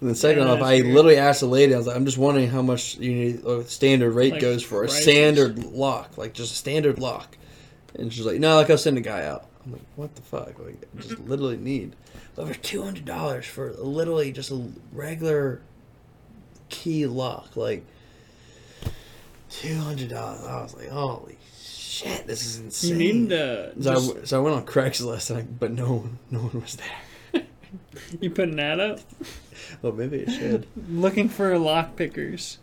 and 0.00 0.08
then 0.08 0.14
second 0.14 0.44
Yeah, 0.44 0.52
off, 0.52 0.62
I 0.62 0.80
weird. 0.80 0.86
literally 0.94 1.16
asked 1.18 1.40
the 1.40 1.46
lady, 1.46 1.74
I 1.74 1.76
was 1.78 1.86
like, 1.86 1.96
"I'm 1.96 2.06
just 2.06 2.16
wondering 2.18 2.48
how 2.48 2.62
much 2.62 2.96
you 2.96 3.12
need 3.12 3.44
uh, 3.44 3.64
standard 3.64 4.12
rate 4.12 4.32
Like, 4.32 4.40
goes 4.40 4.62
for 4.62 4.84
a 4.84 4.86
prices. 4.86 5.02
standard 5.02 5.64
lock, 5.64 6.16
like 6.16 6.32
just 6.32 6.52
a 6.52 6.56
standard 6.56 6.98
lock," 6.98 7.36
and 7.98 8.10
she's 8.12 8.24
like, 8.24 8.38
"No, 8.40 8.56
like 8.56 8.70
I'll 8.70 8.78
send 8.78 8.96
a 8.96 9.02
guy 9.02 9.26
out." 9.26 9.46
I'm 9.66 9.72
like, 9.72 9.82
"What 9.96 10.14
the 10.14 10.22
fuck? 10.22 10.58
Like, 10.58 10.76
I 10.96 11.02
just 11.02 11.18
literally 11.28 11.56
need 11.58 11.96
over 12.38 12.54
two 12.54 12.82
hundred 12.82 13.04
dollars 13.04 13.44
for 13.44 13.72
literally 13.72 14.32
just 14.32 14.50
a 14.52 14.62
regular 14.92 15.60
key 16.68 17.06
lock, 17.06 17.56
like." 17.56 17.84
Two 19.50 19.76
hundred 19.76 20.10
dollars. 20.10 20.44
I 20.46 20.62
was 20.62 20.74
like, 20.76 20.88
"Holy 20.88 21.36
shit, 21.62 22.26
this 22.26 22.46
is 22.46 22.58
you 22.58 22.64
insane!" 22.64 22.98
need 22.98 23.28
to 23.30 23.72
So, 23.82 23.94
just, 23.94 24.16
I, 24.16 24.24
so 24.24 24.40
I 24.40 24.42
went 24.44 24.56
on 24.56 24.64
Craigslist, 24.66 25.30
and 25.30 25.38
I, 25.40 25.42
but 25.42 25.72
no 25.72 25.92
one, 25.94 26.18
no 26.30 26.38
one 26.40 26.60
was 26.62 26.76
there. 26.76 27.42
you 28.20 28.30
put 28.30 28.48
an 28.48 28.58
ad 28.60 28.80
up 28.80 29.00
Well, 29.82 29.92
maybe 29.92 30.24
I 30.26 30.30
should. 30.30 30.66
looking 30.88 31.28
for 31.28 31.56
lock 31.58 31.96
pickers 31.96 32.58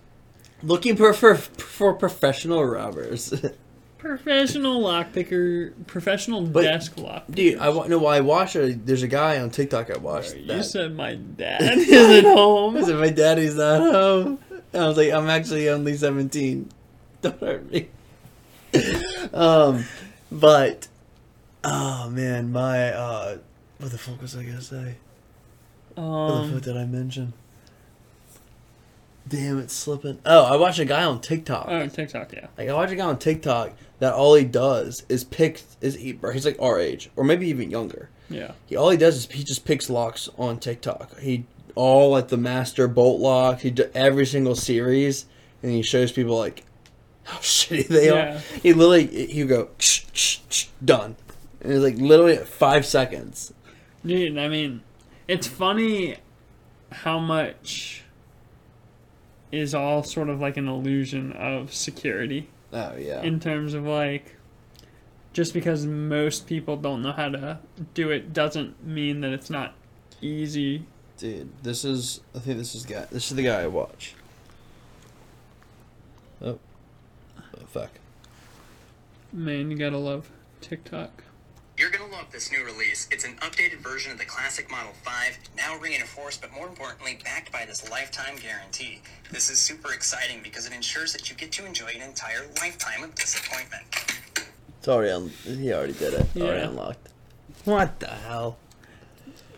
Looking 0.63 0.95
for 0.95 1.13
for, 1.13 1.36
for 1.36 1.93
professional 1.93 2.65
robbers, 2.65 3.32
professional 3.97 4.80
lock 4.82 5.12
picker 5.13 5.73
professional 5.88 6.41
But- 6.43 6.63
desk 6.63 6.97
lock 6.97 7.26
dude. 7.30 7.60
I 7.60 7.65
know 7.71 7.84
no. 7.88 8.06
I 8.08 8.21
watched. 8.21 8.56
A, 8.56 8.73
there's 8.73 9.04
a 9.04 9.08
guy 9.08 9.39
on 9.39 9.50
TikTok 9.52 9.91
I 9.91 9.97
watched. 9.97 10.36
you 10.36 10.47
that- 10.47 10.65
said 10.65 10.95
my 10.95 11.15
dad 11.15 11.62
is 11.78 11.91
at 11.91 12.23
home 12.23 12.78
I 12.78 12.82
said 12.84 12.95
my 12.97 13.10
daddy's 13.10 13.56
not 13.56 13.82
home. 13.82 14.39
I 14.73 14.88
was 14.88 14.97
like, 14.97 15.12
I'm 15.12 15.30
actually 15.30 15.69
only 15.69 15.95
17. 15.95 16.69
Don't 17.22 17.40
hurt 17.40 17.72
me. 17.72 17.88
um, 19.34 19.86
but 20.32 20.88
oh 21.64 22.10
man, 22.10 22.52
my 22.52 22.90
uh, 22.94 23.38
what 23.80 23.92
the 23.92 23.98
fuck 23.98 24.22
was 24.22 24.36
I 24.36 24.44
gonna 24.44 24.62
say? 24.62 24.96
What 25.96 26.04
the 26.04 26.04
um 26.04 26.54
fuck 26.54 26.62
did 26.64 26.78
I 26.78 26.86
mention? 26.86 27.34
Damn, 29.28 29.60
it's 29.60 29.74
slipping. 29.74 30.20
Oh, 30.26 30.46
I 30.46 30.56
watched 30.56 30.80
a 30.80 30.86
guy 30.86 31.04
on 31.04 31.20
TikTok. 31.20 31.66
oh 31.68 31.88
tiktok 31.88 32.32
yeah 32.32 32.48
Like 32.58 32.70
I 32.70 32.74
watch 32.74 32.92
a 32.92 32.96
guy 32.96 33.06
on 33.06 33.20
TikTok 33.20 33.74
that 34.00 34.14
all 34.14 34.36
he 34.36 34.46
does 34.46 35.04
is 35.10 35.24
pick 35.26 35.62
is 35.82 35.96
he, 35.96 36.18
he's 36.32 36.46
like 36.46 36.56
our 36.62 36.80
age 36.80 37.10
or 37.18 37.24
maybe 37.26 37.48
even 37.50 37.70
younger. 37.70 38.10
yeah 38.30 38.52
He 38.68 38.76
all 38.78 38.90
he 38.90 38.98
does 38.98 39.18
is 39.18 39.26
he 39.32 39.44
just 39.44 39.66
picks 39.66 39.90
locks 39.90 40.30
on 40.38 40.60
TikTok. 40.60 41.20
He 41.20 41.46
all 41.76 42.12
like 42.12 42.30
the 42.30 42.38
master 42.38 42.88
bolt 42.88 43.20
lock. 43.20 43.60
He 43.62 43.70
do 43.72 43.90
every 43.94 44.26
single 44.26 44.56
series 44.56 45.26
and 45.62 45.72
he 45.74 45.82
shows 45.82 46.12
people 46.14 46.38
like 46.38 46.64
how 47.28 47.38
shitty 47.40 47.88
they 47.88 48.08
Yeah. 48.08 48.36
are. 48.38 48.40
He 48.62 48.74
literally 48.74 49.28
he 49.28 49.44
would 49.44 49.50
go 49.50 49.70
"Shh, 49.80 50.06
shh, 50.13 50.38
shh," 50.50 50.66
done. 50.84 51.16
And 51.62 51.74
it's 51.74 51.84
like 51.84 51.98
literally 51.98 52.38
five 52.38 52.86
seconds. 52.86 53.54
Dude, 54.06 54.38
I 54.38 54.48
mean, 54.48 54.82
it's 55.28 55.48
funny 55.48 56.18
how 56.92 57.20
much 57.20 58.04
is 59.52 59.74
all 59.76 60.04
sort 60.04 60.30
of 60.30 60.40
like 60.40 60.56
an 60.58 60.68
illusion 60.68 61.32
of 61.34 61.74
security 61.74 62.48
Oh 62.74 62.96
yeah. 62.98 63.22
in 63.22 63.40
terms 63.40 63.74
of 63.74 63.86
like 63.86 64.36
just 65.34 65.54
because 65.54 65.86
most 65.86 66.48
people 66.48 66.76
don't 66.78 67.02
know 67.02 67.12
how 67.13 67.30
to 67.30 67.60
do 67.94 68.10
it 68.10 68.34
doesn't 68.34 68.86
mean 68.86 69.22
that 69.22 69.32
it's 69.32 69.50
not 69.50 69.74
easy. 70.22 70.86
Dude, 71.18 71.50
this 71.63 71.84
is 71.86 72.22
I 72.36 72.40
think 72.40 72.58
this 72.58 72.74
is 72.76 72.86
guy 72.86 73.06
this 73.12 73.30
is 73.32 73.36
the 73.36 73.44
guy 73.44 73.62
I 73.63 73.68
watch. 73.68 74.13
Oh. 76.42 76.60
Fuck. 77.80 77.92
Man, 79.32 79.70
you 79.70 79.78
gotta 79.78 79.98
love 79.98 80.30
TikTok. 80.62 81.24
You're 81.78 81.92
gonna 81.92 82.12
love 82.12 82.32
this 82.32 82.52
new 82.52 82.63
release. 82.63 83.08
It's 83.12 83.24
an 83.24 83.36
updated 83.36 83.78
version 83.78 84.12
of 84.12 84.18
the 84.18 84.26
classic 84.26 84.72
Model 84.72 84.94
5, 85.04 85.38
now 85.56 85.78
reinforced, 85.78 86.42
but 86.42 86.52
more 86.52 86.68
importantly, 86.68 87.20
backed 87.24 87.52
by 87.52 87.66
this 87.66 87.90
lifetime 87.92 88.38
guarantee. 88.38 89.02
This 89.32 89.52
is 89.52 89.60
super 89.60 89.94
exciting 89.94 90.42
because 90.42 90.66
it 90.66 90.74
ensures 90.74 91.13
that 91.13 91.30
you 91.30 91.36
get 91.36 91.52
to 91.54 91.66
enjoy 91.68 91.90
an 91.96 92.02
entire 92.02 92.48
lifetime 92.60 93.04
of 93.04 93.13
disappointment. 93.13 93.84
It's 94.80 94.88
already 94.88 95.12
un- 95.12 95.32
um, 95.48 95.58
he 95.58 95.72
already 95.72 95.94
did 95.94 96.13
it. 96.13 96.26
Already 96.36 96.63
unlocked. 96.63 97.10
What 97.66 98.00
the 98.00 98.08
hell? 98.08 98.58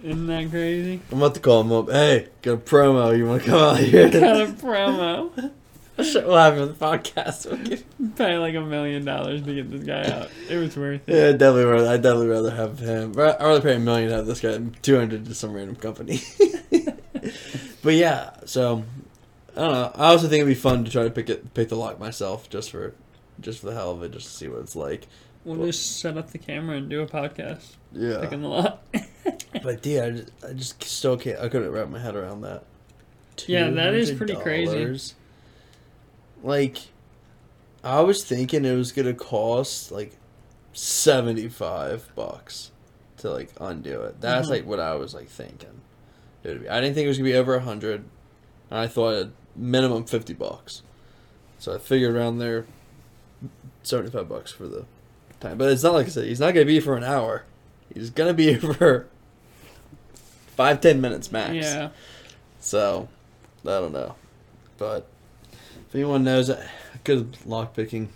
Isn't 0.03 0.27
that 0.27 0.49
crazy? 0.49 1.01
I'm 1.11 1.19
about 1.19 1.35
to 1.35 1.41
call 1.41 1.61
him 1.61 1.71
up. 1.71 1.89
Hey, 1.89 2.29
got 2.41 2.53
a 2.53 2.57
promo. 2.57 3.17
You 3.17 3.27
want 3.27 3.43
to 3.43 3.49
come 3.49 3.59
out 3.59 3.79
here? 3.79 4.09
Got 4.09 4.41
a 4.41 4.45
promo. 4.47 5.51
We'll 5.99 6.37
have 6.37 6.55
the 6.57 6.73
podcast. 6.73 7.45
We'll 7.51 7.57
give- 7.63 8.15
Pay 8.15 8.37
like 8.37 8.55
a 8.55 8.61
million 8.61 9.05
dollars 9.05 9.41
to 9.43 9.53
get 9.53 9.69
this 9.71 9.83
guy 9.83 10.09
out. 10.09 10.29
It 10.49 10.57
was 10.57 10.75
worth 10.77 11.07
it. 11.07 11.13
Yeah, 11.15 11.31
definitely. 11.31 11.65
Rather, 11.65 11.87
I'd 11.89 12.01
definitely 12.01 12.27
rather 12.27 12.51
have 12.51 12.79
him. 12.79 13.11
I'd 13.11 13.39
rather 13.39 13.61
pay 13.61 13.75
a 13.75 13.79
million 13.79 14.09
to 14.09 14.15
have 14.17 14.25
this 14.25 14.39
guy 14.41 14.51
than 14.51 14.75
two 14.81 14.97
hundred 14.97 15.25
to 15.25 15.35
some 15.35 15.53
random 15.53 15.75
company. 15.75 16.21
but 17.83 17.93
yeah, 17.93 18.31
so 18.45 18.83
I 19.55 19.59
don't 19.61 19.71
know. 19.71 19.91
I 19.95 20.07
also 20.07 20.27
think 20.27 20.41
it'd 20.41 20.47
be 20.47 20.55
fun 20.55 20.85
to 20.85 20.91
try 20.91 21.03
to 21.03 21.09
pick 21.11 21.29
it, 21.29 21.53
pick 21.53 21.69
the 21.69 21.75
lock 21.75 21.99
myself, 21.99 22.49
just 22.49 22.71
for, 22.71 22.93
just 23.39 23.59
for 23.59 23.67
the 23.67 23.73
hell 23.73 23.91
of 23.91 24.03
it, 24.03 24.11
just 24.11 24.27
to 24.27 24.33
see 24.33 24.47
what 24.47 24.59
it's 24.61 24.75
like. 24.75 25.07
We'll 25.45 25.65
just 25.65 25.99
set 25.99 26.17
up 26.17 26.31
the 26.31 26.37
camera 26.37 26.77
and 26.77 26.89
do 26.89 27.01
a 27.01 27.07
podcast. 27.07 27.75
Yeah. 27.91 28.19
Picking 28.21 28.41
the 28.41 28.47
lot. 28.49 28.83
But 29.63 29.83
yeah, 29.85 30.05
I 30.05 30.09
just, 30.11 30.31
I 30.47 30.53
just 30.53 30.83
still 30.83 31.17
can't. 31.17 31.39
I 31.39 31.49
couldn't 31.49 31.71
wrap 31.71 31.89
my 31.89 31.99
head 31.99 32.15
around 32.15 32.41
that. 32.41 32.63
Yeah, 33.47 33.69
that 33.71 33.93
is 33.95 34.11
pretty 34.11 34.35
crazy. 34.35 35.13
$200? 36.41 36.45
Like, 36.45 36.77
I 37.83 38.01
was 38.01 38.23
thinking 38.23 38.65
it 38.65 38.75
was 38.75 38.91
gonna 38.91 39.13
cost 39.13 39.91
like 39.91 40.17
seventy 40.73 41.47
five 41.47 42.09
bucks 42.15 42.71
to 43.17 43.29
like 43.31 43.49
undo 43.59 44.01
it. 44.01 44.19
That's 44.21 44.47
Mhm. 44.47 44.51
like 44.51 44.65
what 44.65 44.79
I 44.79 44.95
was 44.95 45.13
like 45.13 45.29
thinking. 45.29 45.81
It 46.43 46.49
would 46.49 46.61
be. 46.63 46.69
I 46.69 46.79
didn't 46.81 46.95
think 46.95 47.05
it 47.05 47.09
was 47.09 47.17
gonna 47.17 47.29
be 47.29 47.35
over 47.35 47.55
a 47.55 47.61
hundred. 47.61 48.03
I 48.71 48.87
thought 48.87 49.13
it 49.15 49.29
minimum 49.55 50.05
fifty 50.05 50.33
bucks. 50.33 50.81
So 51.57 51.73
I 51.73 51.77
figured 51.77 52.15
around 52.15 52.37
there, 52.39 52.65
seventy 53.83 54.09
five 54.11 54.27
bucks 54.29 54.51
for 54.51 54.67
the 54.67 54.85
time. 55.39 55.57
But 55.57 55.71
it's 55.71 55.83
not 55.83 55.93
like 55.93 56.07
I 56.07 56.09
said. 56.09 56.25
He's 56.25 56.39
not 56.39 56.53
gonna 56.53 56.65
be 56.65 56.79
for 56.79 56.95
an 56.97 57.03
hour. 57.03 57.43
He's 57.93 58.09
gonna 58.09 58.33
be 58.33 58.55
for 58.59 59.07
five 60.55 60.81
ten 60.81 60.99
minutes 61.01 61.31
max. 61.31 61.53
Yeah. 61.55 61.89
So, 62.59 63.07
I 63.65 63.69
don't 63.79 63.93
know. 63.93 64.15
But 64.77 65.07
if 65.89 65.95
anyone 65.95 66.23
knows 66.23 66.49
a 66.49 66.63
good 67.03 67.33
lockpicking 67.47 68.07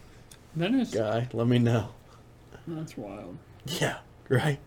That 0.55 0.71
is 0.73 0.91
guy, 0.91 1.27
let 1.33 1.47
me 1.47 1.59
know. 1.59 1.89
that's 2.67 2.95
wild. 2.97 3.37
Yeah, 3.65 3.97
right. 4.29 4.59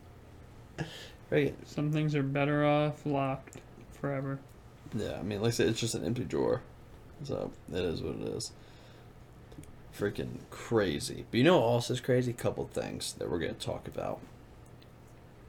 Right. 1.30 1.54
Some 1.66 1.90
things 1.92 2.14
are 2.14 2.22
better 2.22 2.64
off 2.64 3.04
locked 3.06 3.56
forever. 4.00 4.38
Yeah, 4.94 5.16
I 5.18 5.22
mean, 5.22 5.40
like 5.42 5.48
I 5.48 5.52
said, 5.52 5.68
it's 5.68 5.80
just 5.80 5.94
an 5.94 6.04
empty 6.04 6.24
drawer. 6.24 6.62
So 7.24 7.50
it 7.72 7.84
is 7.84 8.02
what 8.02 8.16
it 8.16 8.28
is. 8.28 8.52
Freaking 9.96 10.38
crazy. 10.50 11.24
But 11.30 11.38
you 11.38 11.44
know 11.44 11.58
what 11.58 11.66
else 11.72 11.90
is 11.90 12.00
crazy? 12.00 12.30
A 12.30 12.34
couple 12.34 12.66
things 12.66 13.14
that 13.14 13.30
we're 13.30 13.38
gonna 13.38 13.54
talk 13.54 13.88
about. 13.88 14.20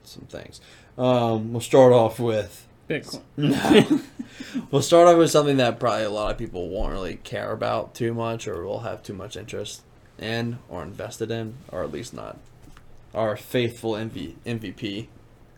Some 0.04 0.24
things. 0.24 0.60
Um, 0.96 1.52
we'll 1.52 1.60
start 1.60 1.92
off 1.92 2.18
with 2.18 2.66
Bitcoin. 2.88 3.22
no. 3.36 4.00
we'll 4.70 4.82
start 4.82 5.08
off 5.08 5.18
with 5.18 5.30
something 5.30 5.56
that 5.58 5.80
probably 5.80 6.04
a 6.04 6.10
lot 6.10 6.30
of 6.30 6.38
people 6.38 6.68
won't 6.68 6.92
really 6.92 7.16
care 7.16 7.52
about 7.52 7.94
too 7.94 8.14
much 8.14 8.46
or 8.46 8.64
will 8.64 8.80
have 8.80 9.02
too 9.02 9.14
much 9.14 9.36
interest 9.36 9.82
in 10.18 10.58
or 10.68 10.82
invested 10.82 11.30
in, 11.30 11.54
or 11.70 11.82
at 11.82 11.92
least 11.92 12.14
not 12.14 12.38
our 13.14 13.36
faithful 13.36 13.92
MV- 13.92 14.34
MVP, 14.44 15.06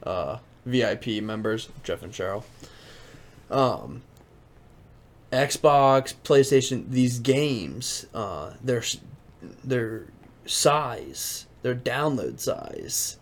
uh, 0.03 0.39
VIP 0.65 1.23
members, 1.23 1.69
Jeff 1.83 2.03
and 2.03 2.13
Cheryl. 2.13 2.45
Um, 3.51 4.03
Xbox, 5.33 6.15
PlayStation, 6.25 6.91
these 6.91 7.19
games, 7.19 8.07
uh, 8.15 8.55
their 8.63 8.83
their 9.65 10.07
size, 10.45 11.47
their 11.63 11.75
download 11.75 12.41
size, 12.41 13.17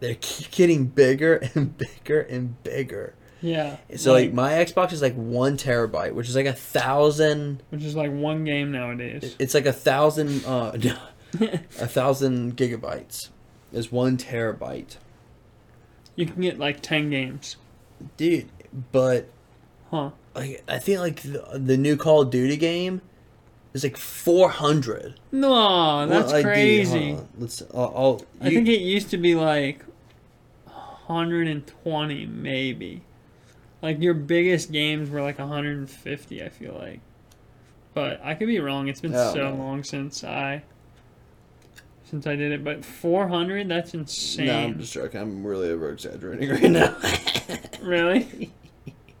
they 0.00 0.14
keep 0.16 0.50
getting 0.50 0.86
bigger 0.86 1.36
and 1.54 1.76
bigger 2.04 2.20
and 2.20 2.62
bigger. 2.62 3.14
Yeah. 3.44 3.76
So 3.96 4.14
like, 4.14 4.32
my 4.32 4.52
Xbox 4.52 4.92
is 4.92 5.02
like 5.02 5.14
one 5.14 5.58
terabyte, 5.58 6.12
which 6.14 6.30
is 6.30 6.34
like 6.34 6.46
a 6.46 6.54
thousand. 6.54 7.62
which 7.68 7.82
is 7.82 7.94
like 7.94 8.10
one 8.10 8.44
game 8.44 8.72
nowadays. 8.72 9.36
It's 9.38 9.52
like 9.52 9.66
a 9.66 9.72
thousand, 9.72 10.46
uh, 10.46 10.72
a 11.40 11.86
thousand 11.86 12.56
gigabytes 12.56 13.28
is 13.70 13.92
one 13.92 14.16
terabyte, 14.16 14.96
You 16.16 16.24
can 16.24 16.40
get 16.40 16.58
like 16.58 16.80
ten 16.80 17.10
games. 17.10 17.56
dude. 18.16 18.48
But 18.92 19.28
Huh. 19.90 20.10
like, 20.34 20.64
I 20.66 20.78
think 20.78 21.00
like 21.00 21.20
the, 21.22 21.44
the 21.58 21.76
new 21.76 21.96
Call 21.98 22.22
of 22.22 22.30
Duty 22.30 22.56
game 22.56 23.02
is 23.74 23.84
like 23.84 23.98
four 23.98 24.48
hundred. 24.48 25.20
No, 25.30 26.06
that's 26.06 26.32
like 26.32 26.44
crazy. 26.46 27.18
Let's. 27.38 27.62
I'll. 27.74 27.92
I'll 27.94 28.22
I 28.40 28.48
think 28.48 28.68
it 28.68 28.80
used 28.80 29.10
to 29.10 29.18
be 29.18 29.34
like 29.34 29.84
120 31.06 32.26
maybe. 32.26 33.02
Like 33.84 34.00
your 34.00 34.14
biggest 34.14 34.72
games 34.72 35.10
were 35.10 35.20
like 35.20 35.38
150, 35.38 36.42
I 36.42 36.48
feel 36.48 36.72
like. 36.72 37.00
But 37.92 38.18
I 38.24 38.32
could 38.34 38.46
be 38.46 38.58
wrong. 38.58 38.88
It's 38.88 39.02
been 39.02 39.14
Oh, 39.14 39.34
so 39.34 39.50
no. 39.50 39.56
long 39.56 39.84
since 39.84 40.24
I 40.24 40.62
since 42.04 42.26
I 42.26 42.34
did 42.34 42.50
it, 42.52 42.64
but 42.64 42.82
400 42.82 43.68
that's 43.68 43.92
insane. 43.92 44.46
No, 44.46 44.58
I'm 44.58 44.78
just 44.80 44.94
joking. 44.94 45.20
I'm 45.20 45.46
really 45.46 45.68
over 45.68 45.90
exaggerating 45.90 46.48
right 46.62 46.62
now. 46.70 46.96
Really? 47.82 48.52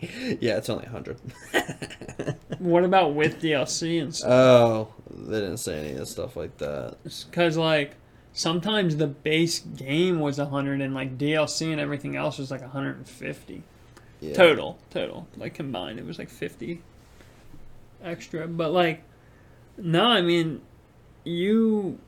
yeah, 0.40 0.56
it's 0.56 0.70
only 0.70 0.86
hundred. 0.86 1.18
what 2.58 2.84
about 2.84 3.14
with 3.14 3.42
DLC 3.42 4.00
and 4.00 4.14
stuff? 4.16 4.30
oh, 4.30 4.94
they 5.10 5.40
didn't 5.40 5.58
say 5.58 5.78
any 5.78 5.98
of 5.98 6.08
stuff 6.08 6.36
like 6.36 6.56
that. 6.56 6.96
Cuz 7.32 7.58
like 7.58 7.96
sometimes 8.32 8.96
the 8.96 9.08
base 9.08 9.58
game 9.60 10.20
was 10.20 10.38
100 10.38 10.80
and 10.80 10.94
like 10.94 11.18
DLC 11.18 11.70
and 11.70 11.80
everything 11.82 12.16
else 12.16 12.38
was 12.38 12.50
like 12.50 12.62
150. 12.62 13.62
Yeah. 14.28 14.34
total 14.34 14.78
total 14.90 15.26
like 15.36 15.54
combined 15.54 15.98
it 15.98 16.06
was 16.06 16.18
like 16.18 16.30
50 16.30 16.80
extra 18.02 18.46
but 18.48 18.70
like 18.72 19.02
no 19.76 20.04
i 20.06 20.20
mean 20.22 20.60
you 21.24 21.98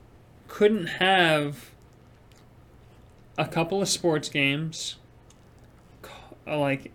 couldn't 0.47 0.87
have 0.87 1.71
a 3.37 3.45
couple 3.45 3.81
of 3.81 3.89
sports 3.89 4.29
games 4.29 4.95
like 6.45 6.91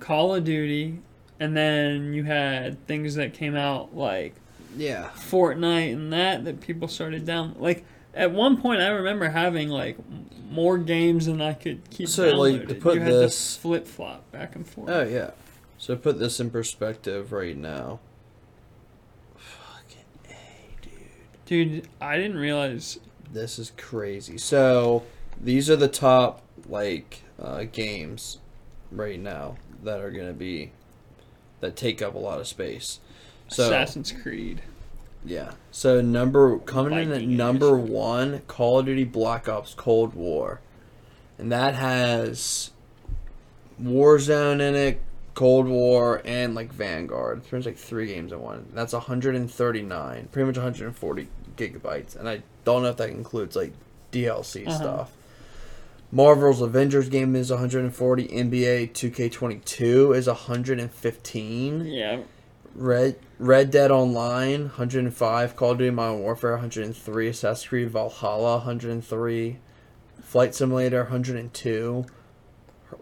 call 0.00 0.34
of 0.34 0.44
duty 0.44 0.98
and 1.38 1.56
then 1.56 2.12
you 2.14 2.24
had 2.24 2.84
things 2.86 3.14
that 3.16 3.34
came 3.34 3.54
out 3.54 3.94
like 3.96 4.34
Yeah. 4.76 5.10
Fortnite 5.14 5.92
and 5.92 6.12
that 6.12 6.44
that 6.44 6.60
people 6.60 6.88
started 6.88 7.26
down 7.26 7.54
like 7.58 7.84
at 8.14 8.30
one 8.32 8.60
point 8.60 8.80
I 8.80 8.88
remember 8.88 9.28
having 9.28 9.68
like 9.68 9.96
more 10.50 10.76
games 10.78 11.26
than 11.26 11.40
I 11.40 11.54
could 11.54 11.88
keep 11.90 12.08
So, 12.08 12.28
like, 12.36 12.68
to 12.68 12.74
put 12.74 12.94
you 12.94 13.00
had 13.00 13.12
this- 13.12 13.54
to 13.54 13.60
flip 13.60 13.86
flop 13.86 14.30
back 14.32 14.54
and 14.54 14.66
forth. 14.66 14.90
Oh 14.90 15.02
yeah. 15.04 15.30
So 15.78 15.96
put 15.96 16.18
this 16.18 16.38
in 16.38 16.50
perspective 16.50 17.32
right 17.32 17.56
now. 17.56 17.98
Fucking 19.36 20.04
a, 20.30 20.82
dude. 21.46 21.72
Dude, 21.72 21.88
I 22.00 22.16
didn't 22.16 22.36
realize 22.36 22.98
This 23.32 23.58
is 23.58 23.72
crazy. 23.76 24.38
So 24.38 25.04
these 25.40 25.70
are 25.70 25.76
the 25.76 25.88
top 25.88 26.42
like 26.68 27.22
uh, 27.40 27.64
games 27.72 28.38
right 28.90 29.18
now 29.18 29.56
that 29.82 30.00
are 30.00 30.10
gonna 30.10 30.32
be 30.34 30.70
that 31.60 31.76
take 31.76 32.02
up 32.02 32.14
a 32.14 32.18
lot 32.18 32.38
of 32.40 32.46
space. 32.46 33.00
So 33.48 33.64
Assassin's 33.64 34.12
Creed. 34.12 34.62
Yeah. 35.24 35.52
So 35.70 36.00
number 36.00 36.58
coming 36.58 36.98
in 36.98 37.12
at 37.12 37.22
number 37.22 37.76
edition. 37.78 37.92
one, 37.92 38.40
Call 38.48 38.80
of 38.80 38.86
Duty 38.86 39.04
Black 39.04 39.48
Ops 39.48 39.74
Cold 39.74 40.14
War, 40.14 40.60
and 41.38 41.50
that 41.52 41.74
has 41.74 42.70
Warzone 43.82 44.60
in 44.60 44.74
it, 44.74 45.00
Cold 45.34 45.66
War, 45.66 46.20
and 46.24 46.54
like 46.54 46.72
Vanguard. 46.72 47.42
There's 47.50 47.66
like 47.66 47.76
three 47.78 48.06
games 48.06 48.32
in 48.32 48.40
one. 48.40 48.66
That's 48.74 48.92
139, 48.92 50.28
pretty 50.30 50.46
much 50.46 50.56
140 50.56 51.28
gigabytes, 51.56 52.16
and 52.16 52.28
I 52.28 52.42
don't 52.64 52.82
know 52.82 52.90
if 52.90 52.96
that 52.98 53.10
includes 53.10 53.56
like 53.56 53.72
DLC 54.12 54.66
Uh-huh. 54.66 54.76
stuff. 54.76 55.12
Marvel's 56.14 56.60
Avengers 56.60 57.08
game 57.08 57.34
is 57.34 57.50
140. 57.50 58.28
NBA 58.28 58.88
2K22 58.92 60.14
is 60.14 60.26
115. 60.26 61.86
Yeah. 61.86 62.20
Red 62.74 63.16
Red 63.42 63.72
Dead 63.72 63.90
Online 63.90 64.66
105, 64.68 65.56
Call 65.56 65.72
of 65.72 65.78
Duty 65.78 65.90
Modern 65.90 66.20
Warfare 66.20 66.52
103, 66.52 67.26
Assassin's 67.26 67.66
Creed 67.68 67.90
Valhalla 67.90 68.58
103, 68.58 69.58
Flight 70.22 70.54
Simulator 70.54 71.02
102, 71.02 72.04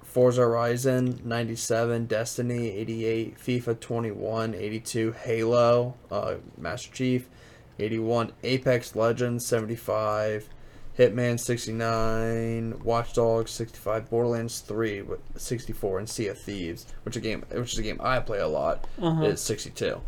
Forza 0.03 0.41
Horizon 0.41 1.21
97, 1.25 2.07
Destiny 2.07 2.71
88, 2.71 3.39
FIFA 3.39 3.81
21 3.81 4.55
82, 4.55 5.13
Halo 5.13 5.95
uh, 6.11 6.37
Master 6.57 6.91
Chief 6.91 7.29
81, 7.79 8.33
Apex 8.43 8.97
Legends 8.97 9.45
75, 9.45 10.49
Hitman 10.99 11.39
69, 11.39 12.81
Watch 12.83 13.13
Dogs 13.13 13.51
65, 13.51 14.09
Borderlands 14.09 14.61
3 14.61 15.03
64, 15.37 15.99
and 15.99 16.09
Sea 16.09 16.29
of 16.29 16.39
Thieves, 16.39 16.87
which 17.03 17.17
a 17.17 17.21
game 17.21 17.45
which 17.53 17.75
is 17.75 17.79
a 17.79 17.83
game 17.83 18.01
I 18.03 18.21
play 18.21 18.39
a 18.39 18.49
lot 18.49 18.87
Uh-huh. 18.99 19.25
is 19.25 19.43
62. 19.43 20.01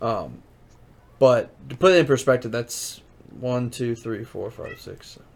Um, 0.00 0.42
but 1.18 1.50
to 1.70 1.76
put 1.76 1.92
it 1.92 1.98
in 1.98 2.06
perspective, 2.06 2.52
that's 2.52 3.00
one, 3.40 3.70
two, 3.70 3.94
three, 3.94 4.24
four, 4.24 4.50
five, 4.50 4.80
six. 4.80 5.08
seven. 5.10 5.26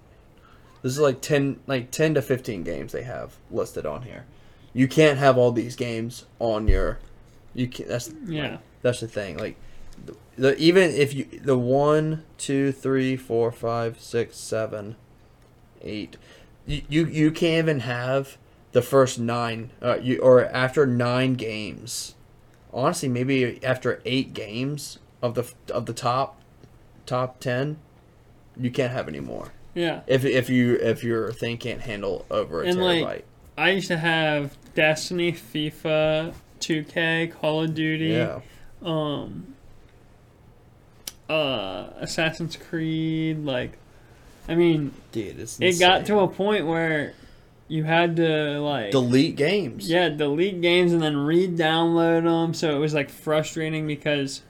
This 0.83 0.93
is 0.93 0.99
like 1.01 1.21
ten, 1.21 1.61
like 1.67 1.91
ten 1.91 2.15
to 2.15 2.23
fifteen 2.23 2.63
games 2.65 2.93
they 2.93 3.03
have 3.03 3.37
listed 3.51 3.87
on 3.87 4.03
here. 4.03 4.25
You 4.73 4.89
can't 4.89 5.19
have 5.19 5.37
all 5.39 5.53
these 5.53 5.77
games 5.77 6.25
on 6.39 6.67
your. 6.69 6.99
You 7.55 7.69
can 7.69 7.89
That's 7.89 8.13
Yeah. 8.27 8.59
that's 8.81 9.01
the 9.01 9.09
thing. 9.09 9.37
Like, 9.37 9.57
the, 10.05 10.17
the 10.37 10.57
even 10.59 10.91
if 10.91 11.15
you 11.15 11.25
the 11.25 11.59
one, 11.59 12.25
two, 12.39 12.73
three, 12.73 13.17
four, 13.17 13.53
five, 13.53 14.01
six, 14.01 14.37
seven, 14.37 14.97
eight, 15.83 16.17
you 16.67 16.83
you, 16.89 17.07
you 17.07 17.31
can't 17.31 17.65
even 17.65 17.81
have 17.81 18.39
the 18.73 18.83
first 18.83 19.19
nine. 19.19 19.71
Uh, 19.83 19.99
you 20.01 20.19
or 20.21 20.45
after 20.47 20.87
nine 20.87 21.35
games. 21.35 22.15
Honestly, 22.73 23.09
maybe 23.09 23.63
after 23.65 24.01
eight 24.05 24.33
games 24.35 24.99
of 25.21 25.35
the 25.35 25.53
of 25.73 25.87
the 25.87 25.93
top 25.93 26.41
top 27.07 27.39
ten, 27.41 27.79
you 28.57 28.71
can't 28.71 28.93
have 28.93 29.09
any 29.09 29.21
more. 29.21 29.53
Yeah. 29.75 30.01
If 30.07 30.25
if 30.25 30.49
you 30.51 30.75
if 30.77 31.03
your 31.05 31.33
thing 31.33 31.59
can't 31.59 31.81
handle 31.81 32.27
over 32.31 32.63
a 32.63 32.67
And, 32.67 32.81
like, 32.83 33.05
terabyte. 33.05 33.23
I 33.57 33.71
used 33.71 33.89
to 33.89 33.99
have 33.99 34.57
Destiny, 34.75 35.33
FIFA, 35.33 36.33
2K, 36.61 37.33
Call 37.33 37.65
of 37.65 37.75
Duty, 37.75 38.07
yeah. 38.07 38.41
um 38.83 39.55
uh 41.29 41.89
Assassin's 42.01 42.57
Creed 42.57 43.45
like 43.45 43.79
I 44.49 44.55
mean, 44.55 44.93
Dude, 45.13 45.39
it's 45.39 45.61
it 45.61 45.79
got 45.79 46.05
to 46.07 46.19
a 46.21 46.29
point 46.29 46.67
where 46.67 47.15
you 47.69 47.85
had 47.85 48.17
to 48.17 48.61
like 48.61 48.91
delete 48.91 49.37
games. 49.37 49.89
Yeah, 49.89 50.09
delete 50.11 50.61
games 50.61 50.93
and 50.93 51.03
then 51.03 51.17
re-download 51.17 52.25
them. 52.25 52.55
So 52.55 52.75
it 52.77 52.79
was 52.79 52.93
like 52.95 53.09
frustrating 53.11 53.87
because 53.87 54.43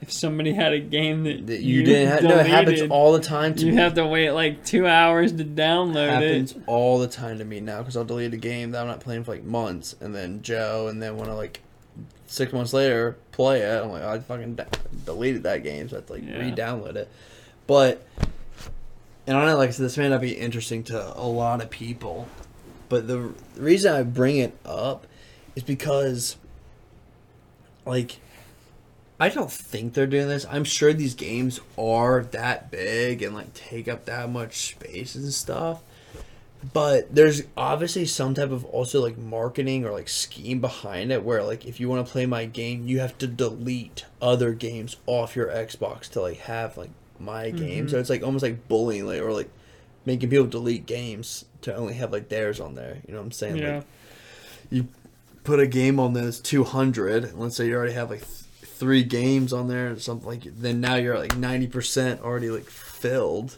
if 0.00 0.12
somebody 0.12 0.52
had 0.52 0.72
a 0.72 0.78
game 0.78 1.24
that, 1.24 1.46
That 1.48 1.60
you, 1.62 1.82
didn't 1.82 2.08
have. 2.08 2.22
No, 2.22 2.38
it 2.38 2.46
happens 2.46 2.82
all 2.90 3.12
the 3.12 3.20
time 3.20 3.54
to 3.56 3.66
You 3.66 3.72
me. 3.72 3.78
have 3.78 3.94
to 3.94 4.06
wait 4.06 4.30
like 4.32 4.64
two 4.64 4.86
hours 4.86 5.32
to 5.32 5.44
download 5.44 6.06
it. 6.06 6.10
happens 6.12 6.52
it. 6.52 6.62
all 6.66 6.98
the 6.98 7.08
time 7.08 7.38
to 7.38 7.44
me 7.44 7.60
now 7.60 7.78
because 7.78 7.96
I'll 7.96 8.04
delete 8.04 8.32
a 8.34 8.36
game 8.38 8.70
that 8.72 8.80
I'm 8.82 8.86
not 8.86 9.00
playing 9.00 9.24
for 9.24 9.32
like 9.32 9.44
months, 9.44 9.96
and 10.00 10.14
then 10.14 10.42
Joe, 10.42 10.88
and 10.88 11.02
then 11.02 11.16
when 11.16 11.28
I 11.28 11.32
like 11.32 11.60
six 12.26 12.52
months 12.52 12.72
later 12.74 13.16
play 13.32 13.62
it, 13.62 13.82
I'm 13.82 13.90
like, 13.90 14.02
"Oh, 14.02 14.10
I 14.10 14.18
fucking 14.20 14.54
da- 14.56 14.64
deleted 15.06 15.42
that 15.44 15.62
game, 15.64 15.88
so 15.88 15.96
I 15.96 15.98
have 15.98 16.06
to 16.06 16.12
like 16.12 16.22
Yeah. 16.26 16.38
re-download 16.38 16.96
it. 16.96 17.08
But 17.66 18.04
and 19.26 19.36
I 19.36 19.40
don't 19.40 19.48
know, 19.50 19.56
like 19.58 19.68
I 19.68 19.72
said, 19.72 19.84
this 19.84 19.98
may 19.98 20.08
not 20.08 20.20
be 20.20 20.32
interesting 20.32 20.84
to 20.84 21.18
a 21.18 21.26
lot 21.26 21.60
of 21.62 21.70
people, 21.70 22.28
but 22.88 23.06
the 23.06 23.32
reason 23.56 23.92
I 23.92 24.02
bring 24.02 24.38
it 24.38 24.56
up 24.64 25.06
is 25.54 25.62
because 25.62 26.36
like 27.84 28.20
I 29.20 29.28
don't 29.28 29.50
think 29.50 29.94
they're 29.94 30.06
doing 30.06 30.28
this. 30.28 30.46
I'm 30.48 30.64
sure 30.64 30.92
these 30.92 31.14
games 31.14 31.60
are 31.76 32.22
that 32.30 32.70
big 32.70 33.22
and 33.22 33.34
like 33.34 33.52
take 33.52 33.88
up 33.88 34.04
that 34.04 34.30
much 34.30 34.74
space 34.74 35.14
and 35.16 35.32
stuff. 35.32 35.82
But 36.72 37.14
there's 37.14 37.42
obviously 37.56 38.06
some 38.06 38.34
type 38.34 38.50
of 38.50 38.64
also 38.64 39.00
like 39.00 39.16
marketing 39.16 39.84
or 39.84 39.92
like 39.92 40.08
scheme 40.08 40.60
behind 40.60 41.12
it 41.12 41.24
where 41.24 41.42
like 41.42 41.66
if 41.66 41.80
you 41.80 41.88
want 41.88 42.06
to 42.06 42.12
play 42.12 42.26
my 42.26 42.46
game, 42.46 42.86
you 42.86 43.00
have 43.00 43.18
to 43.18 43.26
delete 43.26 44.04
other 44.20 44.52
games 44.52 44.96
off 45.06 45.36
your 45.36 45.48
Xbox 45.48 46.08
to 46.10 46.20
like 46.20 46.38
have 46.38 46.76
like 46.76 46.90
my 47.18 47.50
game. 47.50 47.88
So 47.88 47.94
mm-hmm. 47.94 48.00
it's 48.00 48.10
like 48.10 48.22
almost 48.22 48.42
like 48.42 48.68
bullying 48.68 49.06
like 49.06 49.20
or 49.20 49.32
like 49.32 49.50
making 50.08 50.30
people 50.30 50.46
delete 50.46 50.86
games 50.86 51.44
to 51.62 51.74
only 51.76 51.94
have 51.94 52.10
like 52.10 52.28
theirs 52.28 52.58
on 52.58 52.74
there. 52.74 52.96
You 53.06 53.12
know 53.14 53.20
what 53.20 53.26
I'm 53.26 53.32
saying? 53.32 53.56
Yeah. 53.58 53.76
Like 53.76 53.84
you 54.70 54.88
put 55.44 55.60
a 55.60 55.66
game 55.66 55.98
on 56.00 56.12
that's 56.12 56.40
200 56.40 57.34
let's 57.38 57.56
say 57.56 57.66
you 57.68 57.74
already 57.74 57.92
have 57.94 58.10
like 58.10 58.20
th- 58.20 58.32
three 58.64 59.02
games 59.02 59.50
on 59.52 59.66
there 59.68 59.92
or 59.92 59.98
something 59.98 60.28
like 60.28 60.42
then 60.44 60.78
now 60.80 60.94
you're 60.96 61.18
like 61.18 61.34
90% 61.34 62.20
already 62.20 62.50
like 62.50 62.66
filled 62.66 63.56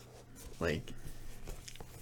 like 0.60 0.92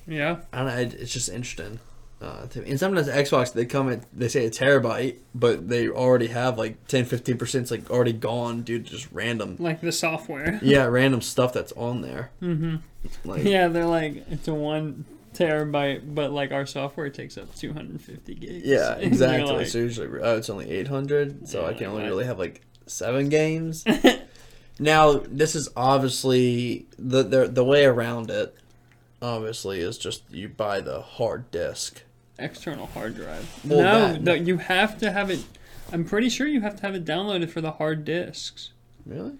Yeah. 0.06 0.38
i 0.52 0.58
don't 0.58 0.66
know 0.66 0.98
it's 1.00 1.12
just 1.12 1.30
interesting 1.30 1.78
uh, 2.20 2.46
and 2.66 2.80
sometimes 2.80 3.08
xbox 3.08 3.52
they 3.52 3.64
come 3.64 3.88
at 3.88 4.04
they 4.12 4.28
say 4.28 4.44
a 4.44 4.50
terabyte 4.50 5.18
but 5.34 5.68
they 5.68 5.88
already 5.88 6.26
have 6.26 6.58
like 6.58 6.84
10 6.88 7.04
15% 7.04 7.54
it's 7.54 7.70
like 7.70 7.88
already 7.90 8.12
gone 8.12 8.62
due 8.62 8.78
to 8.78 8.90
just 8.90 9.08
random 9.12 9.56
Like 9.58 9.80
the 9.80 9.92
software. 9.92 10.58
yeah 10.62 10.84
random 10.84 11.20
stuff 11.20 11.52
that's 11.52 11.72
on 11.72 12.00
there 12.02 12.30
mm-hmm. 12.42 12.76
like 13.24 13.44
Yeah, 13.44 13.68
they're 13.68 13.86
like 13.86 14.24
it's 14.30 14.48
a 14.48 14.54
one 14.54 15.04
terabyte, 15.38 16.14
but 16.14 16.32
like 16.32 16.52
our 16.52 16.66
software 16.66 17.10
takes 17.10 17.38
up 17.38 17.54
250 17.54 18.34
gigs. 18.34 18.66
Yeah, 18.66 18.94
exactly. 18.98 19.52
like, 19.52 19.66
so 19.66 19.78
usually, 19.78 20.20
oh, 20.20 20.36
it's 20.36 20.50
only 20.50 20.70
eight 20.70 20.88
hundred, 20.88 21.48
so 21.48 21.66
I 21.66 21.74
can 21.74 21.86
only 21.86 22.02
right. 22.02 22.08
really 22.08 22.24
have 22.24 22.38
like 22.38 22.62
seven 22.86 23.28
games. 23.28 23.84
now, 24.78 25.14
this 25.28 25.54
is 25.54 25.68
obviously 25.76 26.86
the 26.98 27.22
the 27.22 27.46
the 27.46 27.64
way 27.64 27.84
around 27.84 28.30
it. 28.30 28.54
Obviously, 29.20 29.80
is 29.80 29.98
just 29.98 30.22
you 30.30 30.48
buy 30.48 30.80
the 30.80 31.00
hard 31.00 31.50
disk. 31.50 32.02
External 32.38 32.86
hard 32.86 33.16
drive. 33.16 33.48
Well, 33.64 33.78
no, 33.80 34.12
that- 34.12 34.22
no, 34.22 34.34
you 34.34 34.58
have 34.58 34.98
to 34.98 35.10
have 35.12 35.30
it. 35.30 35.44
I'm 35.92 36.04
pretty 36.04 36.28
sure 36.28 36.46
you 36.46 36.60
have 36.60 36.76
to 36.76 36.82
have 36.82 36.94
it 36.94 37.04
downloaded 37.04 37.48
for 37.50 37.60
the 37.60 37.72
hard 37.72 38.04
disks. 38.04 38.70
Really? 39.06 39.32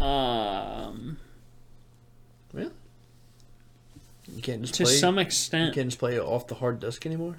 Um, 0.00 1.18
Really? 2.52 2.70
You 4.34 4.42
can't 4.42 4.62
just 4.62 4.74
to 4.74 4.84
play. 4.84 4.92
some 4.94 5.18
extent. 5.18 5.68
you 5.68 5.72
can't 5.74 5.88
just 5.88 5.98
play 5.98 6.14
it 6.16 6.20
off 6.22 6.46
the 6.46 6.54
hard 6.56 6.80
disk 6.80 7.04
anymore. 7.06 7.36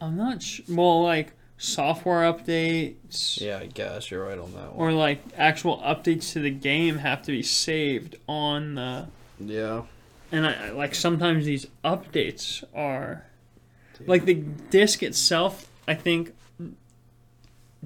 I'm 0.00 0.16
not 0.16 0.42
sure. 0.42 0.64
Well, 0.68 1.02
like 1.02 1.32
software 1.58 2.30
updates. 2.32 3.40
Yeah, 3.40 3.58
I 3.58 3.66
guess 3.66 4.10
you're 4.10 4.24
right 4.24 4.38
on 4.38 4.52
that 4.54 4.74
one. 4.74 4.76
Or 4.76 4.92
like 4.92 5.20
actual 5.36 5.78
updates 5.78 6.32
to 6.32 6.40
the 6.40 6.50
game 6.50 6.98
have 6.98 7.22
to 7.22 7.32
be 7.32 7.42
saved 7.42 8.16
on 8.28 8.74
the 8.76 9.06
Yeah. 9.40 9.82
and 10.32 10.46
I 10.46 10.68
I- 10.68 10.70
like 10.70 10.94
sometimes 10.94 11.44
these 11.44 11.66
updates 11.84 12.62
are 12.74 13.25
like 14.06 14.24
the 14.24 14.34
disc 14.34 15.02
itself 15.02 15.68
i 15.88 15.94
think 15.94 16.32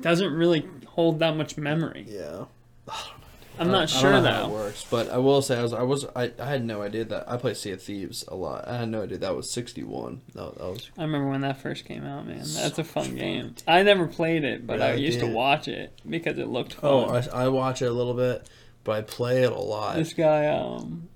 doesn't 0.01 0.33
really 0.33 0.67
hold 0.87 1.19
that 1.19 1.37
much 1.37 1.57
memory 1.57 2.07
Yeah. 2.09 2.45
i'm 3.59 3.71
not 3.71 3.91
sure 3.91 4.09
I 4.09 4.13
don't 4.13 4.23
know 4.25 4.31
how 4.31 4.39
it 4.39 4.49
though 4.49 4.55
works, 4.55 4.87
but 4.91 5.11
I 5.11 5.19
will 5.19 5.43
say 5.43 5.59
I 5.59 5.63
was 5.63 5.73
I 5.75 5.83
was 5.83 6.07
I, 6.17 6.33
I 6.41 6.47
had 6.47 6.65
no 6.65 6.81
idea 6.81 7.05
that 7.05 7.29
I 7.31 7.37
played 7.37 7.57
Sea 7.59 7.73
of 7.73 7.83
Thieves 7.83 8.25
a 8.29 8.35
lot. 8.35 8.67
I 8.67 8.79
had 8.79 8.89
no 8.89 9.03
idea 9.03 9.19
that 9.19 9.37
was 9.37 9.51
sixty 9.51 9.83
one. 9.83 10.23
That, 10.35 10.57
that 10.57 10.65
was 10.71 10.91
i 10.97 11.03
remember 11.03 11.29
when 11.29 11.43
that 11.43 11.61
first 11.61 11.85
came 11.85 12.05
out 12.07 12.27
man 12.27 12.39
that's 12.55 12.79
a 12.79 12.85
fun 12.85 13.17
game 13.17 13.55
i 13.69 13.83
never 13.83 14.07
played 14.07 14.45
it 14.45 14.67
but 14.67 14.79
Yeah, 14.79 14.87
i 14.87 14.91
I 14.91 14.95
used 14.95 15.21
to 15.21 15.27
did. 15.27 15.35
watch 15.35 15.69
it 15.69 15.93
because 16.09 16.39
it 16.39 16.49
looked 16.49 16.75
fun 16.75 16.91
Oh, 16.91 17.05
I, 17.11 17.45
I 17.45 17.49
watch 17.49 17.83
it 17.83 17.87
a 17.87 17.93
little 17.93 18.15
bit, 18.15 18.49
but 18.85 18.93
I 18.93 19.03
play 19.03 19.43
it 19.43 19.53
a 19.53 19.59
lot. 19.61 19.97
this 19.97 20.15
guy 20.15 20.47
um 20.47 21.09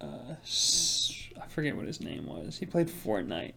uh 0.00 0.06
S- 0.44 0.95
forget 1.56 1.76
what 1.76 1.86
his 1.86 2.00
name 2.00 2.26
was 2.26 2.58
he 2.58 2.66
played 2.66 2.86
fortnite 2.88 3.54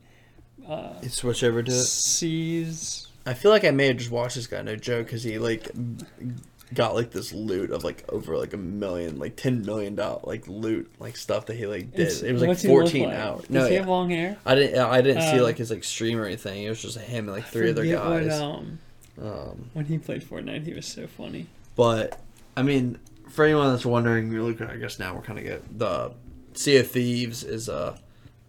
uh 0.68 0.94
You 1.04 1.10
switch 1.10 1.44
over 1.44 1.62
to 1.62 1.72
it. 1.72 1.76
seas 1.84 3.08
I 3.28 3.34
feel 3.36 3.52
like 3.52 3.64
I 3.66 3.72
may 3.72 3.88
have 3.88 3.98
just 3.98 4.10
watched 4.10 4.36
this 4.36 4.48
guy, 4.48 4.62
no 4.64 4.76
joke, 4.76 5.06
because 5.06 5.22
he 5.22 5.38
like 5.38 5.70
got 6.74 6.96
like 6.96 7.12
this 7.12 7.32
loot 7.34 7.70
of 7.72 7.84
like 7.84 8.04
over 8.10 8.38
like 8.38 8.54
a 8.54 8.58
million, 8.58 9.20
like 9.20 9.36
ten 9.36 9.64
million 9.64 9.94
dollar 9.96 10.22
like 10.24 10.48
loot, 10.48 10.90
like 11.00 11.16
stuff 11.18 11.46
that 11.48 11.56
he 11.56 11.68
like 11.68 11.92
did. 11.92 12.00
It's- 12.08 12.22
it 12.24 12.32
was 12.32 12.42
like 12.42 12.48
what's 12.48 12.62
he 12.64 12.70
look 12.70 12.76
fourteen 12.82 13.10
like? 13.10 13.18
hours. 13.18 13.42
Does 13.42 13.50
No, 13.50 13.66
he 13.66 13.74
yeah. 13.74 13.80
have 13.82 13.90
long 13.90 14.10
hair 14.10 14.38
I 14.46 14.56
didn't. 14.56 14.80
I 14.80 15.02
didn't 15.02 15.22
see 15.24 15.40
Oh. 15.40 15.44
like 15.44 15.58
his 15.58 15.70
like 15.70 15.84
stream 15.84 16.18
or 16.20 16.26
anything. 16.26 16.64
It 16.64 16.70
was 16.70 16.82
just 16.82 16.98
him 16.98 17.26
and 17.28 17.36
like 17.36 17.46
three 17.46 17.70
other 17.70 17.82
Forget 17.84 18.04
what, 18.06 18.24
guys. 18.24 18.40
um, 18.42 18.80
Um, 19.22 19.70
when 19.74 19.86
he 19.86 19.98
played 19.98 20.24
Fortnite, 20.24 20.66
he 20.66 20.74
was 20.74 20.88
so 20.88 21.06
funny. 21.08 21.48
But 21.76 22.20
I 22.58 22.64
mean, 22.64 22.98
for 23.30 23.46
anyone 23.46 23.72
that's 23.72 23.86
wondering, 23.86 24.32
you 24.32 24.44
look. 24.44 24.62
I 24.62 24.78
guess 24.78 24.98
now 24.98 25.14
we're 25.14 25.22
kind 25.22 25.38
of 25.38 25.46
get 25.46 25.78
the 25.78 26.14
Sea 26.54 26.78
of 26.78 26.92
Thieves 26.92 27.44
is 27.44 27.70
a 27.70 28.00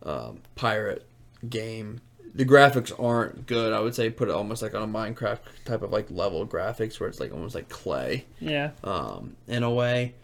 um, 0.03 0.41
pirate 0.55 1.07
game. 1.49 2.01
The 2.35 2.45
graphics 2.45 2.93
aren't 3.03 3.47
good. 3.47 3.73
I 3.73 3.81
would 3.81 3.95
say 3.95 4.09
put 4.11 4.29
it 4.29 4.35
almost 4.35 4.63
like 4.63 4.75
on 4.75 4.83
a 4.83 4.87
Minecraft 4.87 5.41
type 5.65 5.83
of 5.83 5.91
like 5.91 6.11
level 6.11 6.47
graphics 6.47 7.01
where 7.01 7.09
it's 7.09 7.21
like 7.21 7.33
almost 7.33 7.55
like 7.55 7.69
clay 7.69 8.25
Yeah, 8.41 8.71
um, 8.85 9.37
in 9.49 9.63
a 9.63 9.71
way. 9.71 10.15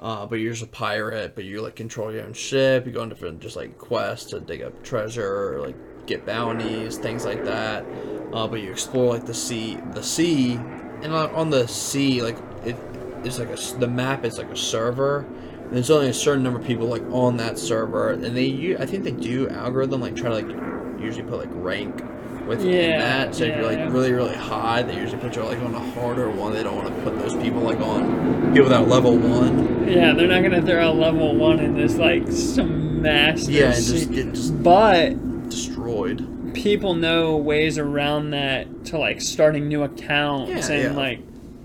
Uh, 0.00 0.24
but 0.24 0.36
you're 0.36 0.52
just 0.52 0.64
a 0.64 0.66
pirate, 0.66 1.34
but 1.34 1.44
you 1.44 1.60
like 1.60 1.76
control 1.76 2.10
your 2.10 2.24
own 2.24 2.32
ship. 2.32 2.86
You 2.86 2.92
go 2.92 3.02
on 3.02 3.10
different 3.10 3.40
just 3.40 3.56
like 3.56 3.76
quests 3.76 4.30
to 4.30 4.40
dig 4.40 4.62
up 4.62 4.82
treasure 4.82 5.54
or 5.54 5.60
like 5.60 5.76
get 6.06 6.24
bounties, 6.24 6.96
things 6.96 7.26
like 7.26 7.44
that. 7.44 7.84
Uh, 8.32 8.46
but 8.46 8.62
you 8.62 8.70
explore 8.70 9.12
like 9.12 9.26
the 9.26 9.34
sea, 9.34 9.76
the 9.92 10.02
sea, 10.02 10.54
and 10.54 11.12
on, 11.12 11.30
on 11.34 11.50
the 11.50 11.66
sea, 11.68 12.22
like 12.22 12.38
it, 12.64 12.76
it's 13.24 13.38
like 13.38 13.50
a 13.50 13.78
the 13.78 13.86
map 13.86 14.24
is 14.24 14.38
like 14.38 14.50
a 14.50 14.56
server. 14.56 15.26
And 15.70 15.76
there's 15.76 15.90
only 15.90 16.08
a 16.08 16.14
certain 16.14 16.42
number 16.42 16.58
of 16.58 16.66
people 16.66 16.86
like 16.88 17.02
on 17.12 17.36
that 17.36 17.58
server, 17.58 18.10
and 18.10 18.36
they 18.36 18.76
I 18.78 18.86
think 18.86 19.04
they 19.04 19.12
do 19.12 19.48
algorithm 19.48 20.00
like 20.00 20.16
try 20.16 20.28
to 20.30 20.46
like 20.46 21.00
usually 21.00 21.22
put 21.24 21.38
like 21.38 21.48
rank 21.52 22.02
within 22.46 22.72
Yeah, 22.72 22.98
that. 22.98 23.34
So 23.36 23.44
if 23.44 23.54
you're 23.56 23.64
like 23.66 23.78
yeah. 23.78 23.88
really 23.88 24.12
really 24.12 24.34
high, 24.34 24.82
they 24.82 24.96
usually 24.96 25.20
put 25.20 25.36
you 25.36 25.42
like 25.44 25.60
on 25.60 25.74
a 25.74 25.78
harder 25.92 26.28
one. 26.30 26.52
They 26.52 26.62
don't 26.64 26.76
want 26.76 26.88
to 26.94 27.02
put 27.02 27.18
those 27.18 27.36
people 27.36 27.60
like 27.60 27.78
on 27.80 28.52
people 28.52 28.68
that 28.70 28.88
level 28.88 29.16
one. 29.16 29.86
yeah, 29.88 30.12
they're 30.12 30.26
not 30.28 30.42
gonna 30.42 30.62
throw 30.62 30.88
out 30.90 30.96
level 30.96 31.36
one 31.36 31.60
in 31.60 31.74
this 31.76 31.96
like 31.96 32.30
some 32.32 33.00
master. 33.02 33.52
Yeah, 33.52 33.72
and 33.74 33.86
just 33.86 34.10
get 34.10 34.34
just 34.34 34.62
but 34.62 35.48
destroyed. 35.48 36.26
people 36.54 36.94
know 36.94 37.36
ways 37.36 37.78
around 37.78 38.30
that 38.30 38.84
to 38.86 38.98
like 38.98 39.20
starting 39.20 39.68
new 39.68 39.82
accounts 39.84 40.68
Yeah, 40.68 40.74
and 40.76 40.94
yeah. 40.94 41.00
like 41.00 41.20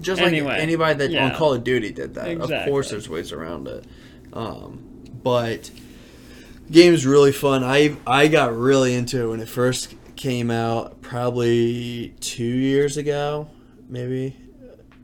Just 0.06 0.22
Anyway, 0.22 0.50
like 0.50 0.62
anybody 0.62 0.94
that 1.00 1.06
on 1.06 1.12
yeah. 1.12 1.36
Call 1.36 1.54
of 1.54 1.64
Duty 1.64 1.92
did 1.92 2.14
that. 2.14 2.38
Of 2.40 2.50
course, 2.68 2.92
there's 2.92 3.10
ways 3.10 3.32
around 3.32 3.68
it. 3.68 3.86
Um, 4.34 5.02
but 5.24 5.72
game's 6.70 7.06
really 7.08 7.32
fun. 7.32 7.64
I 7.64 7.98
I 8.06 8.28
got 8.28 8.56
really 8.56 8.94
into 8.94 9.26
it 9.26 9.30
when 9.30 9.40
it 9.40 9.50
first 9.50 9.96
came 10.16 10.52
out, 10.52 11.02
probably 11.02 12.14
two 12.20 12.44
years 12.44 12.98
ago, 12.98 13.50
maybe. 13.90 14.36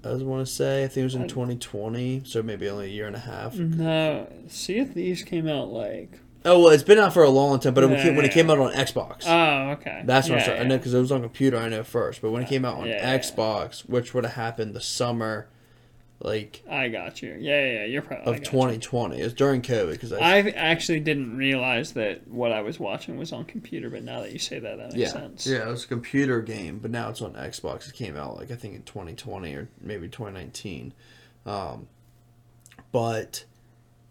I 0.03 0.09
was 0.09 0.23
want 0.23 0.45
to 0.45 0.51
say 0.51 0.83
I 0.83 0.87
think 0.87 1.01
it 1.01 1.03
was 1.03 1.15
in 1.15 1.27
2020, 1.27 2.23
so 2.25 2.41
maybe 2.41 2.67
only 2.69 2.85
a 2.85 2.89
year 2.89 3.07
and 3.07 3.15
a 3.15 3.19
half. 3.19 3.55
no. 3.55 4.27
Sea 4.47 4.79
of 4.79 4.93
Thieves 4.93 5.23
came 5.23 5.47
out 5.47 5.69
like 5.71 6.19
Oh 6.43 6.59
well, 6.59 6.69
it's 6.69 6.83
been 6.83 6.97
out 6.97 7.13
for 7.13 7.23
a 7.23 7.29
long 7.29 7.59
time, 7.59 7.73
but 7.75 7.83
it 7.83 7.91
Yeah, 7.91 8.03
came, 8.03 8.15
when 8.15 8.25
it 8.25 8.31
came 8.31 8.49
out 8.49 8.57
on 8.57 8.73
Xbox, 8.73 9.27
oh 9.27 9.71
okay. 9.73 10.01
that's 10.05 10.27
when 10.27 10.37
I 10.37 10.41
yeah, 10.41 10.43
started. 10.45 10.61
I 10.63 10.67
know 10.67 10.77
because 10.77 10.93
it 10.93 10.99
was 10.99 11.11
on 11.11 11.21
computer. 11.21 11.57
I 11.57 11.69
know 11.69 11.83
first, 11.83 12.21
but 12.21 12.31
when 12.31 12.41
it 12.43 12.49
came 12.49 12.65
out 12.65 12.77
on 12.77 12.87
Yeah, 12.87 12.95
yeah. 12.95 13.17
Xbox, 13.19 13.81
which 13.87 14.13
would 14.13 14.23
have 14.25 14.33
happened 14.33 14.73
the 14.73 14.81
summer, 14.81 15.47
like 16.19 16.63
I 16.67 16.87
got 16.89 17.21
you. 17.21 17.35
Yeah, 17.39 17.63
yeah, 17.65 17.71
yeah, 17.81 17.85
you're 17.85 18.01
probably 18.01 18.33
of 18.37 18.43
2020, 18.43 19.19
it 19.19 19.23
was 19.23 19.33
during 19.33 19.61
COVID 19.61 19.91
because 19.91 20.13
I 20.13 20.39
actually 20.39 20.99
didn't 20.99 21.37
realize 21.37 21.93
that 21.93 22.27
what 22.27 22.51
I 22.51 22.61
was 22.61 22.79
watching 22.79 23.17
was 23.17 23.31
on 23.31 23.45
computer, 23.45 23.91
but 23.91 24.03
now 24.03 24.21
that 24.21 24.31
you 24.31 24.39
say 24.39 24.57
that, 24.57 24.77
that 24.77 24.93
makes 24.93 24.95
yeah 24.97 25.09
sense. 25.09 25.45
yeah 25.45 25.67
it 25.67 25.71
was 25.71 25.83
a 25.85 25.87
computer 25.87 26.41
game, 26.41 26.79
but 26.79 26.89
now 26.89 27.09
it's 27.09 27.21
on 27.21 27.33
Xbox. 27.33 27.87
It 27.87 27.93
came 27.93 28.17
out 28.17 28.37
like 28.37 28.49
I 28.49 28.55
think 28.55 28.73
in 28.73 28.81
2020 28.83 29.53
or 29.53 29.69
maybe 29.79 30.07
2019, 30.07 30.93
um, 31.45 31.87
but. 32.91 33.45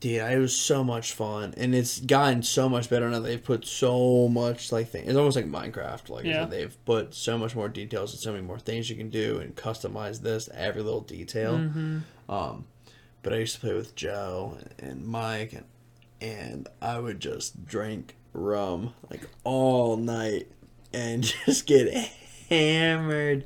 Dude, 0.01 0.23
it 0.23 0.39
was 0.39 0.57
so 0.57 0.83
much 0.83 1.13
fun, 1.13 1.53
and 1.59 1.75
it's 1.75 2.01
gotten 2.01 2.43
so 2.43 2.69
much 2.71 2.89
better 2.89 3.11
now. 3.11 3.21
They've 3.21 3.43
put 3.43 3.67
so 3.67 4.29
much 4.29 4.73
like 4.73 4.89
thing. 4.89 5.05
It's 5.07 5.17
almost 5.17 5.37
like 5.37 5.45
Minecraft. 5.47 6.09
Like 6.09 6.25
Yeah. 6.25 6.47
they've 6.47 6.75
put 6.87 7.13
so 7.15 7.37
much 7.37 7.55
more 7.55 7.69
details 7.69 8.13
and 8.15 8.21
so 8.21 8.33
many 8.33 8.43
more 8.43 8.59
things 8.59 8.89
you 8.89 8.97
can 8.97 9.11
do 9.11 9.39
and 9.41 9.55
customize 9.55 10.23
this 10.23 10.49
every 10.55 10.83
little 10.83 11.03
detail. 11.03 11.59
Mm-hmm. 11.59 11.99
Um, 12.33 12.65
but 13.23 13.35
I 13.35 13.37
used 13.37 13.55
to 13.57 13.61
play 13.61 13.75
with 13.75 13.95
Joe 13.95 14.57
and 14.79 15.07
Mike, 15.07 15.53
and, 15.53 15.65
and 16.23 16.69
I 16.81 16.99
would 16.99 17.21
just 17.21 17.67
drink 17.67 18.17
rum 18.33 18.95
like 19.11 19.29
all 19.45 19.99
night 19.99 20.47
and 20.95 21.23
just 21.47 21.67
get 21.67 21.89
hammered. 22.51 23.45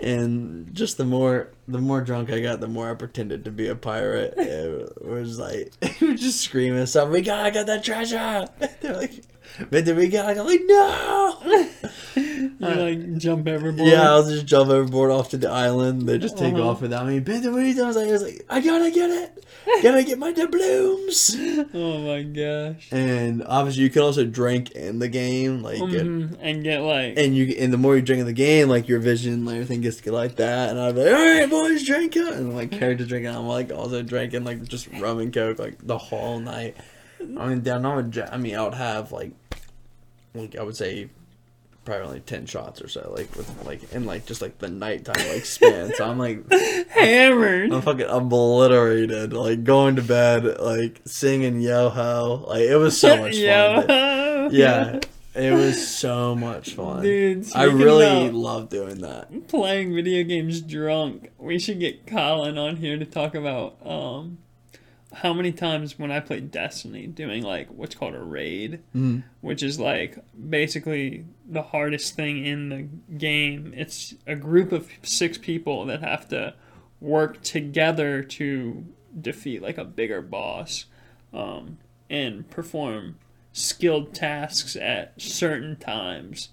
And 0.00 0.74
just 0.74 0.96
the 0.96 1.04
more 1.04 1.50
the 1.68 1.78
more 1.78 2.00
drunk 2.00 2.30
I 2.30 2.40
got, 2.40 2.60
the 2.60 2.68
more 2.68 2.90
I 2.90 2.94
pretended 2.94 3.44
to 3.44 3.50
be 3.50 3.68
a 3.68 3.74
pirate. 3.76 4.34
It 4.38 5.04
was 5.06 5.38
like 5.38 5.72
we 6.00 6.08
were 6.08 6.14
just 6.14 6.40
screaming 6.40 6.86
something. 6.86 7.12
We 7.12 7.20
got, 7.22 7.44
I 7.44 7.50
got 7.50 7.66
that 7.66 7.84
treasure. 7.84 8.46
They're 8.80 8.96
like, 8.96 9.22
but 9.70 9.84
then 9.84 9.96
we 9.96 10.08
got. 10.08 10.36
I'm 10.36 10.46
like, 10.46 10.60
no. 10.64 11.68
You 12.16 12.50
like 12.60 13.16
jump 13.18 13.46
overboard. 13.48 13.88
Yeah, 13.88 14.10
I'll 14.10 14.24
just 14.28 14.46
jump 14.46 14.70
overboard 14.70 15.10
off 15.10 15.30
to 15.30 15.36
the 15.36 15.50
island. 15.50 16.02
They 16.02 16.18
just 16.18 16.36
take 16.38 16.54
Uh-huh. 16.54 16.68
off 16.70 16.80
without 16.82 17.06
me. 17.06 17.20
Ben, 17.20 17.42
what 17.52 17.62
are 17.62 17.66
you 17.66 17.74
doing? 17.74 17.84
I 17.84 17.88
was 17.88 17.96
like, 17.96 18.08
I 18.08 18.12
was 18.12 18.22
like, 18.22 18.46
I 18.50 18.60
gotta 18.60 18.90
get 18.90 19.10
it. 19.10 19.44
Gotta 19.82 20.02
get 20.02 20.18
my 20.18 20.32
doubloons. 20.32 21.36
Oh 21.74 21.98
my 22.00 22.22
gosh. 22.22 22.88
And 22.90 23.44
obviously, 23.46 23.82
you 23.82 23.90
can 23.90 24.02
also 24.02 24.24
drink 24.24 24.70
in 24.72 24.98
the 24.98 25.08
game, 25.08 25.62
like, 25.62 25.78
get- 25.90 26.06
Mhm, 26.06 26.36
And 26.40 26.64
get 26.64 26.80
like 26.80 27.14
and 27.18 27.36
you 27.36 27.54
and 27.58 27.72
the 27.72 27.76
more 27.76 27.94
you 27.96 28.02
drink 28.02 28.20
in 28.20 28.26
the 28.26 28.32
game, 28.32 28.68
like 28.68 28.88
your 28.88 28.98
vision 28.98 29.34
and 29.34 29.48
everything 29.48 29.80
gets 29.82 29.96
to 29.98 30.02
get 30.04 30.12
like 30.14 30.36
that. 30.36 30.70
And 30.70 30.80
I'm 30.80 30.96
like, 30.96 31.06
all 31.06 31.12
right, 31.12 31.48
boys, 31.50 31.84
drink 31.84 32.16
it. 32.16 32.32
And 32.32 32.54
like 32.56 32.70
character 32.72 33.04
drinking, 33.04 33.34
I'm 33.34 33.46
like 33.46 33.70
also 33.70 34.02
drinking 34.02 34.44
like 34.44 34.64
just 34.64 34.88
rum 34.98 35.18
and 35.18 35.32
coke 35.32 35.58
like 35.58 35.86
the 35.86 35.98
whole 35.98 36.40
night. 36.40 36.76
I 37.20 37.48
mean, 37.48 37.60
down 37.62 37.84
I 37.84 37.96
would, 37.96 38.14
ja- 38.14 38.28
I 38.32 38.36
mean, 38.38 38.54
I 38.56 38.62
would 38.64 38.74
have 38.74 39.12
like, 39.12 39.32
like 40.34 40.56
I 40.56 40.62
would 40.62 40.76
say, 40.76 41.08
probably 41.88 42.14
like 42.14 42.26
ten 42.26 42.46
shots 42.46 42.82
or 42.82 42.88
so, 42.88 43.12
like 43.16 43.34
with 43.34 43.64
like 43.64 43.92
in 43.92 44.04
like 44.04 44.26
just 44.26 44.42
like 44.42 44.58
the 44.58 44.68
nighttime 44.68 45.26
like 45.32 45.44
span. 45.44 45.92
so 45.94 46.04
I'm 46.08 46.18
like, 46.18 46.50
hammered. 46.90 47.72
I'm 47.72 47.82
fucking 47.82 48.06
obliterated, 48.06 49.32
like 49.32 49.64
going 49.64 49.96
to 49.96 50.02
bed, 50.02 50.60
like 50.60 51.00
singing 51.06 51.60
yo 51.60 51.88
ho, 51.88 52.44
like 52.48 52.62
it 52.62 52.76
was 52.76 53.00
so 53.00 53.16
much 53.16 53.36
fun. 53.36 54.50
Yeah, 54.52 55.00
it 55.34 55.52
was 55.52 55.88
so 55.88 56.34
much 56.34 56.74
fun. 56.74 57.02
Dude, 57.02 57.46
I 57.54 57.64
really 57.64 58.30
love 58.30 58.68
doing 58.68 59.00
that. 59.00 59.48
playing 59.48 59.94
video 59.94 60.24
games 60.24 60.60
drunk. 60.60 61.30
We 61.38 61.58
should 61.58 61.80
get 61.80 62.06
Colin 62.06 62.58
on 62.58 62.76
here 62.76 62.98
to 62.98 63.04
talk 63.04 63.34
about 63.34 63.78
um 63.84 64.38
how 65.22 65.32
many 65.32 65.52
times 65.52 65.98
when 65.98 66.10
I 66.10 66.20
played 66.20 66.50
Destiny 66.50 67.06
doing 67.06 67.42
like 67.42 67.68
what's 67.68 67.94
called 67.94 68.14
a 68.14 68.22
raid, 68.22 68.80
Mm. 68.94 69.22
which 69.40 69.62
is 69.62 69.78
like 69.80 70.18
basically 70.48 71.24
the 71.48 71.62
hardest 71.62 72.14
thing 72.14 72.44
in 72.44 72.68
the 72.68 72.82
game. 73.16 73.72
It's 73.76 74.14
a 74.26 74.34
group 74.36 74.72
of 74.72 74.88
six 75.02 75.36
people 75.38 75.84
that 75.86 76.02
have 76.02 76.28
to 76.28 76.54
work 77.00 77.42
together 77.42 78.22
to 78.22 78.84
defeat 79.20 79.62
like 79.62 79.78
a 79.78 79.84
bigger 79.84 80.20
boss 80.22 80.86
um, 81.32 81.78
and 82.10 82.48
perform 82.50 83.16
skilled 83.52 84.14
tasks 84.14 84.76
at 84.76 85.12
certain 85.20 85.76
times 85.76 86.50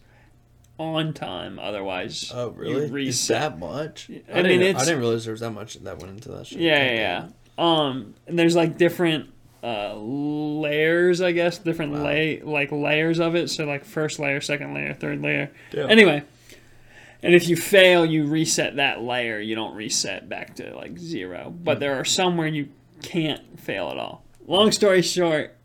on 0.77 1.13
time 1.13 1.57
otherwise 1.59 2.31
Oh, 2.33 2.49
really? 2.49 3.07
Is 3.07 3.27
that 3.29 3.57
much? 3.59 4.09
I 4.09 4.13
didn't- 4.41 4.43
mean, 4.47 4.61
it's- 4.61 4.81
I 4.81 4.85
didn't 4.85 4.99
realize 4.99 5.23
there 5.25 5.31
was 5.33 5.41
that 5.41 5.51
much 5.51 5.75
that 5.75 5.99
went 5.99 6.13
into 6.15 6.29
that 6.29 6.47
shit. 6.47 6.59
yeah, 6.59 6.83
yeah, 6.85 6.93
yeah. 6.95 7.27
Um, 7.57 8.15
and 8.27 8.37
there's 8.37 8.55
like 8.55 8.77
different 8.77 9.29
uh 9.63 9.95
layers, 9.95 11.21
I 11.21 11.31
guess, 11.31 11.57
different 11.57 11.93
Wow. 11.93 12.03
lay 12.03 12.41
like 12.41 12.71
layers 12.71 13.19
of 13.19 13.35
it. 13.35 13.49
So 13.49 13.65
like 13.65 13.83
first 13.85 14.19
layer, 14.19 14.41
second 14.41 14.73
layer, 14.73 14.93
third 14.93 15.21
layer. 15.21 15.51
Yeah. 15.71 15.87
Anyway, 15.87 16.23
and 17.23 17.33
if 17.33 17.47
you 17.47 17.55
fail, 17.55 18.05
you 18.05 18.25
reset 18.27 18.75
that 18.75 19.01
layer. 19.01 19.39
You 19.39 19.55
don't 19.55 19.75
reset 19.75 20.29
back 20.29 20.55
to 20.57 20.75
like 20.75 20.97
zero. 20.99 21.53
But 21.63 21.79
there 21.79 21.95
are 21.99 22.05
some 22.05 22.37
where 22.37 22.47
you 22.47 22.69
can't 23.01 23.59
fail 23.59 23.89
at 23.89 23.97
all. 23.97 24.23
Long 24.47 24.71
story 24.71 25.01
short, 25.01 25.55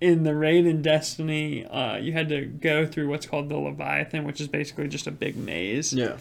in 0.00 0.22
the 0.22 0.34
raid 0.36 0.66
in 0.66 0.82
Destiny, 0.82 1.66
uh, 1.66 1.96
you 1.96 2.12
had 2.12 2.28
to 2.28 2.46
go 2.46 2.86
through 2.86 3.08
what's 3.08 3.26
called 3.26 3.48
the 3.48 3.56
Leviathan, 3.56 4.24
which 4.24 4.40
is 4.40 4.46
basically 4.46 4.86
just 4.88 5.06
a 5.08 5.10
big 5.10 5.36
maze. 5.36 5.92
Yeah. 5.92 6.18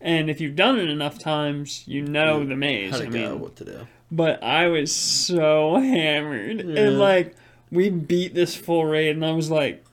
And 0.00 0.30
if 0.30 0.40
you've 0.40 0.54
done 0.54 0.78
it 0.78 0.88
enough 0.88 1.18
times, 1.18 1.82
you 1.88 2.02
know 2.02 2.44
the 2.44 2.54
maze. 2.54 2.92
How 2.92 2.98
to 2.98 3.04
I 3.04 3.06
go, 3.06 3.30
mean, 3.30 3.40
what 3.40 3.56
to 3.56 3.64
do. 3.64 3.86
But 4.10 4.42
I 4.42 4.68
was 4.68 4.94
so 4.94 5.76
hammered. 5.80 6.64
Yeah. 6.64 6.80
And 6.82 6.98
like 6.98 7.34
we 7.70 7.90
beat 7.90 8.34
this 8.34 8.54
full 8.54 8.84
raid 8.86 9.16
and 9.16 9.24
I 9.24 9.32
was 9.32 9.50
like, 9.50 9.84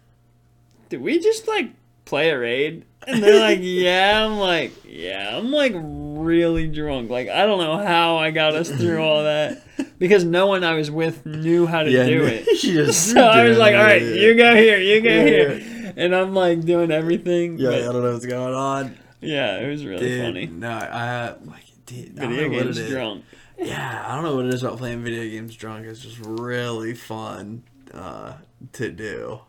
Did 0.89 1.01
we 1.01 1.20
just 1.20 1.47
like 1.47 1.72
play 2.05 2.30
a 2.30 2.39
raid? 2.39 2.86
And 3.07 3.22
they're 3.22 3.39
like, 3.39 3.59
Yeah, 3.61 4.26
I'm 4.26 4.38
like, 4.38 4.72
Yeah, 4.88 5.38
I'm 5.38 5.51
like 5.51 5.74
really 5.76 6.68
drunk. 6.68 7.09
Like 7.09 7.30
I 7.30 7.45
don't 7.45 7.59
know 7.59 7.78
how 7.78 8.18
I 8.18 8.32
got 8.32 8.53
us 8.55 8.70
through 8.70 9.01
all 9.03 9.24
that. 9.24 9.61
Because 9.97 10.26
no 10.26 10.45
one 10.47 10.66
I 10.66 10.74
was 10.76 10.91
with 10.91 11.26
knew 11.26 11.66
how 11.66 11.84
to 11.84 11.89
Yeah, 11.89 12.05
do 12.05 12.26
it. 12.26 12.45
just 12.59 13.11
So 13.13 13.22
I 13.22 13.47
was 13.47 13.57
like, 13.57 13.74
it, 13.74 13.78
all 13.78 13.84
right, 13.84 14.01
yeah. 14.01 14.13
you 14.13 14.36
go 14.36 14.53
here, 14.53 14.78
you 14.78 15.01
go 15.01 15.26
here. 15.26 15.93
And 15.95 16.13
I'm 16.13 16.34
like 16.36 16.61
doing 16.66 16.91
everything. 16.91 17.57
Yeah, 17.57 17.70
but 17.70 17.76
I 17.80 17.91
don't 17.93 18.03
know 18.03 18.11
what's 18.11 18.26
going 18.26 18.53
on. 18.53 18.97
yeah, 19.22 19.57
it 19.59 19.70
was 19.70 19.86
really 19.86 20.05
Dude, 20.05 20.22
funny. 20.22 20.45
No, 20.47 20.70
I 20.70 21.36
like, 21.45 21.63
dude, 21.86 22.20
I 22.20 22.28
Video 22.28 22.49
what 22.49 22.63
games 22.76 22.89
drunk. 22.89 23.24
Yeah, 23.58 24.06
I 24.08 24.16
don't 24.16 24.24
know 24.24 24.36
what 24.36 24.45
it 24.45 24.53
is 24.53 24.64
about 24.64 24.78
playing 24.78 25.03
video 25.03 25.24
games 25.24 25.56
drunk. 25.56 25.86
It's 25.86 26.01
just 26.01 26.20
really 26.20 26.93
fun 26.93 27.64
uh, 27.93 28.34
to 28.74 28.91
do. 28.91 29.39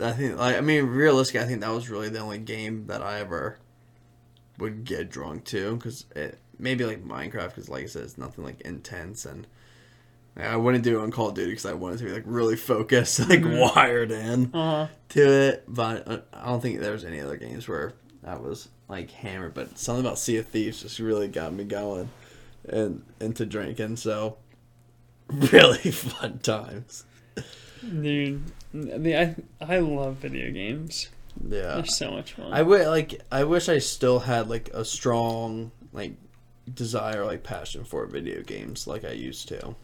I 0.00 0.12
think, 0.12 0.38
like, 0.38 0.56
I 0.56 0.60
mean, 0.60 0.86
realistically, 0.86 1.40
I 1.40 1.44
think 1.48 1.60
that 1.60 1.70
was 1.70 1.88
really 1.88 2.08
the 2.08 2.18
only 2.18 2.38
game 2.38 2.86
that 2.86 3.02
I 3.02 3.20
ever 3.20 3.58
would 4.58 4.84
get 4.84 5.10
drunk 5.10 5.44
to, 5.46 5.76
because 5.76 6.06
it 6.16 6.38
maybe 6.58 6.84
like 6.84 7.04
Minecraft, 7.04 7.48
because 7.54 7.68
like 7.68 7.84
I 7.84 7.86
said, 7.86 8.02
it's 8.04 8.18
nothing 8.18 8.44
like 8.44 8.60
intense, 8.62 9.24
and 9.26 9.46
I 10.36 10.56
wouldn't 10.56 10.82
do 10.82 10.98
it 10.98 11.02
on 11.02 11.10
Call 11.12 11.28
of 11.28 11.34
Duty 11.34 11.50
because 11.52 11.66
I 11.66 11.74
wanted 11.74 11.98
to 11.98 12.04
be 12.06 12.12
like 12.12 12.24
really 12.26 12.56
focused, 12.56 13.20
like 13.28 13.42
Mhm. 13.42 13.74
wired 13.74 14.10
in 14.10 14.50
Uh-huh. 14.52 14.88
to 15.10 15.20
it. 15.20 15.64
But 15.68 16.08
uh, 16.08 16.20
I 16.32 16.46
don't 16.46 16.60
think 16.60 16.80
there 16.80 16.92
was 16.92 17.04
any 17.04 17.20
other 17.20 17.36
games 17.36 17.68
where 17.68 17.92
I 18.26 18.34
was 18.36 18.68
like 18.88 19.10
hammered. 19.12 19.54
But 19.54 19.78
something 19.78 20.04
about 20.04 20.18
Sea 20.18 20.38
of 20.38 20.46
Thieves 20.48 20.82
just 20.82 20.98
really 20.98 21.28
got 21.28 21.52
me 21.52 21.62
going 21.64 22.08
and 22.68 23.02
into 23.20 23.46
drinking. 23.46 23.96
So 23.96 24.36
really 25.28 25.90
fun 25.90 26.38
times. 26.38 27.04
Dude, 27.82 28.42
the 28.72 29.20
I 29.20 29.36
I 29.60 29.78
love 29.78 30.16
video 30.16 30.50
games. 30.50 31.08
Yeah, 31.42 31.74
They're 31.76 31.86
so 31.86 32.12
much 32.12 32.32
fun. 32.32 32.52
I 32.52 32.62
would 32.62 32.86
like. 32.86 33.20
I 33.30 33.44
wish 33.44 33.68
I 33.68 33.78
still 33.78 34.20
had 34.20 34.48
like 34.48 34.70
a 34.72 34.84
strong 34.84 35.72
like 35.92 36.12
desire, 36.72 37.24
like 37.24 37.42
passion 37.42 37.84
for 37.84 38.06
video 38.06 38.42
games, 38.42 38.86
like 38.86 39.04
I 39.04 39.12
used 39.12 39.48
to. 39.48 39.74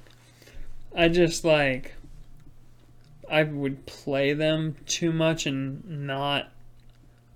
I 0.96 1.08
just 1.08 1.44
like 1.44 1.94
I 3.30 3.44
would 3.44 3.86
play 3.86 4.32
them 4.32 4.76
too 4.86 5.12
much 5.12 5.46
and 5.46 6.06
not 6.06 6.48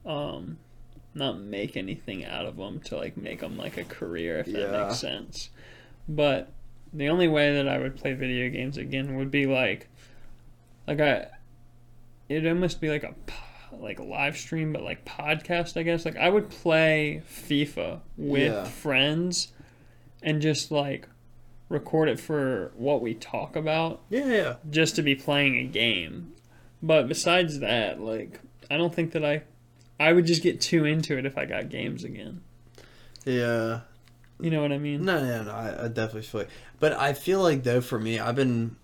um 0.04 0.58
not 1.14 1.38
make 1.40 1.76
anything 1.76 2.24
out 2.24 2.46
of 2.46 2.56
them 2.56 2.80
to 2.80 2.96
like 2.96 3.16
make 3.16 3.40
them 3.40 3.56
like 3.56 3.76
a 3.76 3.84
career 3.84 4.38
if 4.40 4.46
that 4.46 4.72
Yeah. 4.72 4.86
makes 4.86 4.98
sense. 4.98 5.50
But 6.08 6.50
the 6.92 7.08
only 7.08 7.28
way 7.28 7.54
that 7.54 7.68
I 7.68 7.78
would 7.78 7.96
play 7.96 8.12
video 8.14 8.48
games 8.50 8.76
again 8.76 9.16
would 9.16 9.30
be 9.30 9.46
like 9.46 9.88
like 10.86 11.00
I 11.00 11.26
it'd 12.28 12.46
almost 12.46 12.80
be 12.80 12.88
like 12.88 13.04
a 13.04 13.14
like 13.76 13.98
a 13.98 14.04
live 14.04 14.36
stream 14.36 14.72
but 14.72 14.82
like 14.82 15.04
podcast 15.04 15.76
I 15.76 15.82
guess 15.82 16.04
like 16.04 16.16
I 16.16 16.28
would 16.28 16.48
play 16.50 17.22
FIFA 17.28 18.00
with 18.16 18.52
Yeah. 18.52 18.64
friends 18.64 19.52
and 20.22 20.40
just 20.40 20.70
like 20.70 21.08
record 21.68 22.08
it 22.08 22.20
for 22.20 22.72
what 22.76 23.00
we 23.02 23.14
talk 23.14 23.56
about 23.56 24.02
Yeah, 24.10 24.26
yeah. 24.26 24.54
just 24.70 24.94
to 24.96 25.02
be 25.02 25.14
playing 25.14 25.56
a 25.56 25.64
game. 25.64 26.32
But 26.82 27.08
besides 27.08 27.60
that, 27.60 28.00
like 28.00 28.40
I 28.70 28.76
don't 28.76 28.94
think 28.94 29.12
that 29.12 29.24
I 29.24 29.42
I 29.98 30.12
would 30.12 30.26
just 30.26 30.42
get 30.42 30.60
too 30.60 30.84
into 30.84 31.16
it 31.18 31.26
if 31.26 31.38
I 31.38 31.44
got 31.44 31.68
games 31.68 32.04
again. 32.04 32.40
Yeah. 33.24 33.80
You 34.40 34.50
know 34.50 34.62
what 34.62 34.72
I 34.72 34.78
mean? 34.78 35.04
No, 35.04 35.24
no, 35.24 35.42
no. 35.44 35.50
I, 35.50 35.84
I 35.84 35.88
definitely 35.88 36.22
feel 36.22 36.42
it. 36.42 36.50
But 36.80 36.92
I 36.92 37.12
feel 37.12 37.40
like 37.40 37.62
though 37.62 37.80
for 37.80 37.98
me, 37.98 38.18
I've 38.18 38.34
been, 38.34 38.76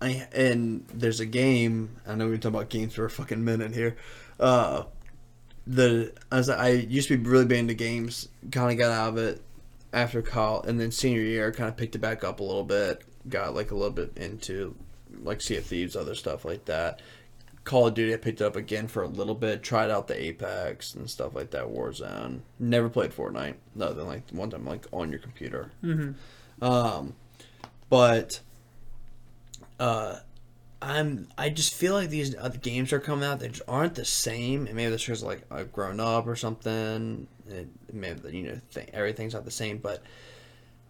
I 0.00 0.28
and 0.32 0.86
there's 0.92 1.20
a 1.20 1.26
game. 1.26 1.96
I 2.06 2.14
know 2.14 2.28
we've 2.28 2.40
talking 2.40 2.54
about 2.56 2.70
games 2.70 2.94
for 2.94 3.04
a 3.04 3.10
fucking 3.10 3.44
minute 3.44 3.74
here. 3.74 3.96
Uh, 4.38 4.84
the 5.66 6.12
as 6.30 6.48
I 6.48 6.68
used 6.68 7.08
to 7.08 7.18
be 7.18 7.28
really 7.28 7.46
big 7.46 7.58
into 7.58 7.74
games, 7.74 8.28
kind 8.52 8.70
of 8.70 8.78
got 8.78 8.92
out 8.92 9.08
of 9.10 9.18
it 9.18 9.42
after 9.92 10.22
college, 10.22 10.68
and 10.68 10.78
then 10.78 10.92
senior 10.92 11.22
year, 11.22 11.50
kind 11.50 11.68
of 11.68 11.76
picked 11.76 11.96
it 11.96 12.00
back 12.00 12.22
up 12.22 12.40
a 12.40 12.44
little 12.44 12.64
bit. 12.64 13.02
Got 13.28 13.54
like 13.54 13.72
a 13.72 13.74
little 13.74 13.90
bit 13.90 14.16
into 14.16 14.76
like 15.22 15.40
Sea 15.40 15.56
of 15.56 15.66
Thieves, 15.66 15.96
other 15.96 16.14
stuff 16.14 16.44
like 16.44 16.66
that. 16.66 17.00
Call 17.66 17.88
of 17.88 17.94
Duty, 17.94 18.14
I 18.14 18.16
picked 18.16 18.40
it 18.40 18.44
up 18.44 18.54
again 18.54 18.86
for 18.86 19.02
a 19.02 19.08
little 19.08 19.34
bit. 19.34 19.60
Tried 19.60 19.90
out 19.90 20.06
the 20.06 20.18
Apex 20.18 20.94
and 20.94 21.10
stuff 21.10 21.34
like 21.34 21.50
that, 21.50 21.66
Warzone. 21.66 22.42
Never 22.60 22.88
played 22.88 23.10
Fortnite, 23.10 23.56
other 23.78 23.92
than 23.92 24.06
like 24.06 24.22
one 24.30 24.50
time 24.50 24.64
like 24.64 24.86
on 24.92 25.10
your 25.10 25.18
computer. 25.18 25.72
Mm-hmm. 25.82 26.64
Um, 26.64 27.14
but 27.90 28.38
uh, 29.80 30.20
I'm 30.80 31.26
I 31.36 31.50
just 31.50 31.74
feel 31.74 31.94
like 31.94 32.08
these 32.08 32.36
other 32.36 32.56
games 32.56 32.92
are 32.92 33.00
coming 33.00 33.24
out 33.24 33.40
that 33.40 33.50
just 33.50 33.68
aren't 33.68 33.96
the 33.96 34.04
same, 34.04 34.68
and 34.68 34.76
maybe 34.76 34.90
that's 34.90 35.04
because 35.04 35.24
like 35.24 35.42
I've 35.50 35.72
grown 35.72 35.98
up 35.98 36.28
or 36.28 36.36
something. 36.36 37.26
And 37.50 37.78
maybe 37.92 38.36
you 38.38 38.44
know 38.44 38.60
th- 38.74 38.90
everything's 38.92 39.34
not 39.34 39.44
the 39.44 39.50
same, 39.50 39.78
but 39.78 40.04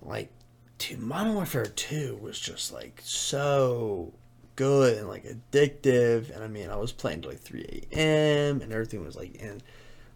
like, 0.02 0.28
dude, 0.76 0.98
Modern 0.98 1.36
Warfare 1.36 1.64
Two 1.64 2.18
was 2.20 2.38
just 2.38 2.70
like 2.70 3.00
so 3.02 4.12
good 4.56 4.98
and 4.98 5.08
like 5.08 5.24
addictive, 5.24 6.34
and 6.34 6.42
I 6.42 6.48
mean 6.48 6.70
I 6.70 6.76
was 6.76 6.92
playing 6.92 7.22
till 7.22 7.30
like 7.30 7.40
three 7.40 7.86
a.m. 7.92 8.60
and 8.60 8.72
everything 8.72 9.04
was 9.04 9.16
like 9.16 9.36
in 9.36 9.62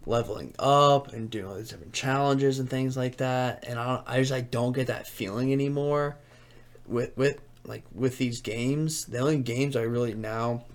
leveling 0.05 0.53
up 0.57 1.13
and 1.13 1.29
doing 1.29 1.45
all 1.45 1.55
these 1.55 1.69
different 1.69 1.93
challenges 1.93 2.59
and 2.59 2.69
things 2.69 2.97
like 2.97 3.17
that. 3.17 3.63
And 3.67 3.79
I, 3.79 4.01
I 4.05 4.19
just 4.19 4.31
like 4.31 4.51
don't 4.51 4.73
get 4.73 4.87
that 4.87 5.07
feeling 5.07 5.53
anymore 5.53 6.17
with 6.87 7.15
with 7.15 7.39
like 7.65 7.83
with 7.93 8.17
these 8.17 8.41
games. 8.41 9.05
The 9.05 9.19
only 9.19 9.37
games 9.37 9.75
I 9.75 9.83
really 9.83 10.13
now 10.13 10.65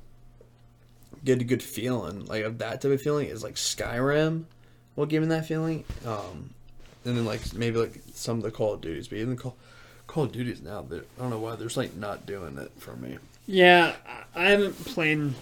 get 1.25 1.41
a 1.41 1.45
good 1.45 1.63
feeling 1.63 2.25
like 2.27 2.45
of 2.45 2.59
that 2.59 2.81
type 2.81 2.93
of 2.93 3.03
feeling 3.03 3.29
is 3.29 3.43
like 3.43 3.57
Skyrim. 3.57 4.45
Will 4.95 5.07
give 5.07 5.23
me 5.23 5.29
that 5.29 5.47
feeling. 5.47 5.85
Um, 6.07 6.55
and 7.05 7.17
then 7.17 7.25
like 7.25 7.55
maybe 7.55 7.79
like 7.79 8.01
some 8.15 8.39
of 8.39 8.43
the 8.43 8.51
Call 8.51 8.75
of 8.75 8.81
Duties, 8.81 9.09
but 9.09 9.19
even 9.19 9.37
the 9.37 9.43
Call 9.43 9.57
Call 10.07 10.25
of 10.25 10.33
Duties 10.33 10.63
now, 10.63 10.87
I 10.91 11.01
don't 11.19 11.31
know 11.31 11.39
why 11.39 11.57
they're 11.57 11.69
like 11.77 11.97
not 11.97 12.27
doing 12.27 12.57
it 12.59 12.73
for 12.79 12.97
me. 12.97 13.19
Yeah, 13.47 13.95
I- 14.35 14.51
haven't 14.51 14.85
played 14.85 15.33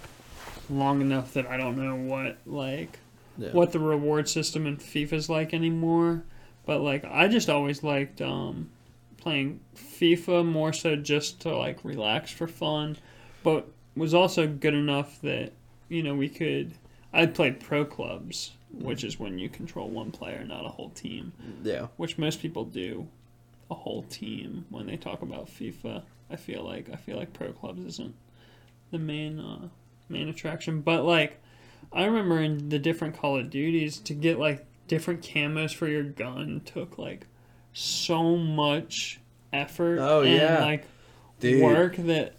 long 0.70 1.00
enough 1.00 1.32
that 1.34 1.46
I 1.46 1.56
don't 1.56 1.76
know 1.76 1.94
what 1.96 2.38
like 2.46 2.98
Yeah. 3.38 3.50
what 3.52 3.72
the 3.72 3.78
reward 3.80 4.28
system 4.28 4.66
in 4.66 4.76
FIFA 4.76 5.12
is 5.14 5.28
like 5.28 5.52
anymore. 5.54 6.24
But 6.66 6.80
like 6.80 7.04
I 7.04 7.28
just 7.28 7.48
always 7.50 7.82
liked 7.82 8.20
um, 8.20 8.70
playing 9.18 9.60
FIFA 9.76 10.46
more 10.46 10.72
so 10.72 10.96
just 10.96 11.40
to 11.42 11.56
like 11.56 11.84
relax 11.84 12.30
for 12.30 12.46
fun, 12.46 12.96
but 13.42 13.68
was 13.96 14.14
also 14.14 14.46
good 14.46 14.74
enough 14.74 15.20
that 15.22 15.52
you 15.88 16.02
know 16.02 16.14
we 16.14 16.28
could. 16.28 16.72
I 17.12 17.26
played 17.26 17.60
pro 17.60 17.84
clubs, 17.84 18.52
which 18.72 19.04
is 19.04 19.20
when 19.20 19.38
you 19.38 19.48
control 19.48 19.88
one 19.88 20.10
player, 20.10 20.44
not 20.44 20.64
a 20.66 20.68
whole 20.68 20.90
team, 20.90 21.32
Yeah. 21.62 21.86
which 21.96 22.18
most 22.18 22.40
people 22.40 22.64
do, 22.64 23.06
a 23.70 23.74
whole 23.74 24.02
team 24.02 24.64
when 24.70 24.86
they 24.86 24.96
talk 24.96 25.22
about 25.22 25.46
FIFA. 25.46 26.02
I 26.30 26.36
feel 26.36 26.64
like 26.64 26.88
I 26.92 26.96
feel 26.96 27.16
like 27.16 27.32
pro 27.32 27.52
clubs 27.52 27.84
isn't 27.84 28.14
the 28.90 28.98
main 28.98 29.38
uh, 29.40 29.68
main 30.08 30.28
attraction, 30.28 30.80
but 30.80 31.04
like 31.04 31.40
I 31.92 32.04
remember 32.06 32.40
in 32.40 32.68
the 32.70 32.78
different 32.78 33.16
Call 33.16 33.38
of 33.38 33.50
Duties 33.50 33.98
to 34.00 34.14
get 34.14 34.38
like 34.38 34.64
different 34.88 35.22
camos 35.22 35.74
for 35.74 35.86
your 35.88 36.02
gun 36.02 36.62
took 36.64 36.98
like 36.98 37.26
so 37.72 38.36
much 38.36 39.20
effort. 39.52 39.98
Oh, 40.00 40.22
and, 40.22 40.32
yeah. 40.32 40.64
like 40.64 40.84
Dude. 41.40 41.62
work 41.62 41.96
that 41.96 42.34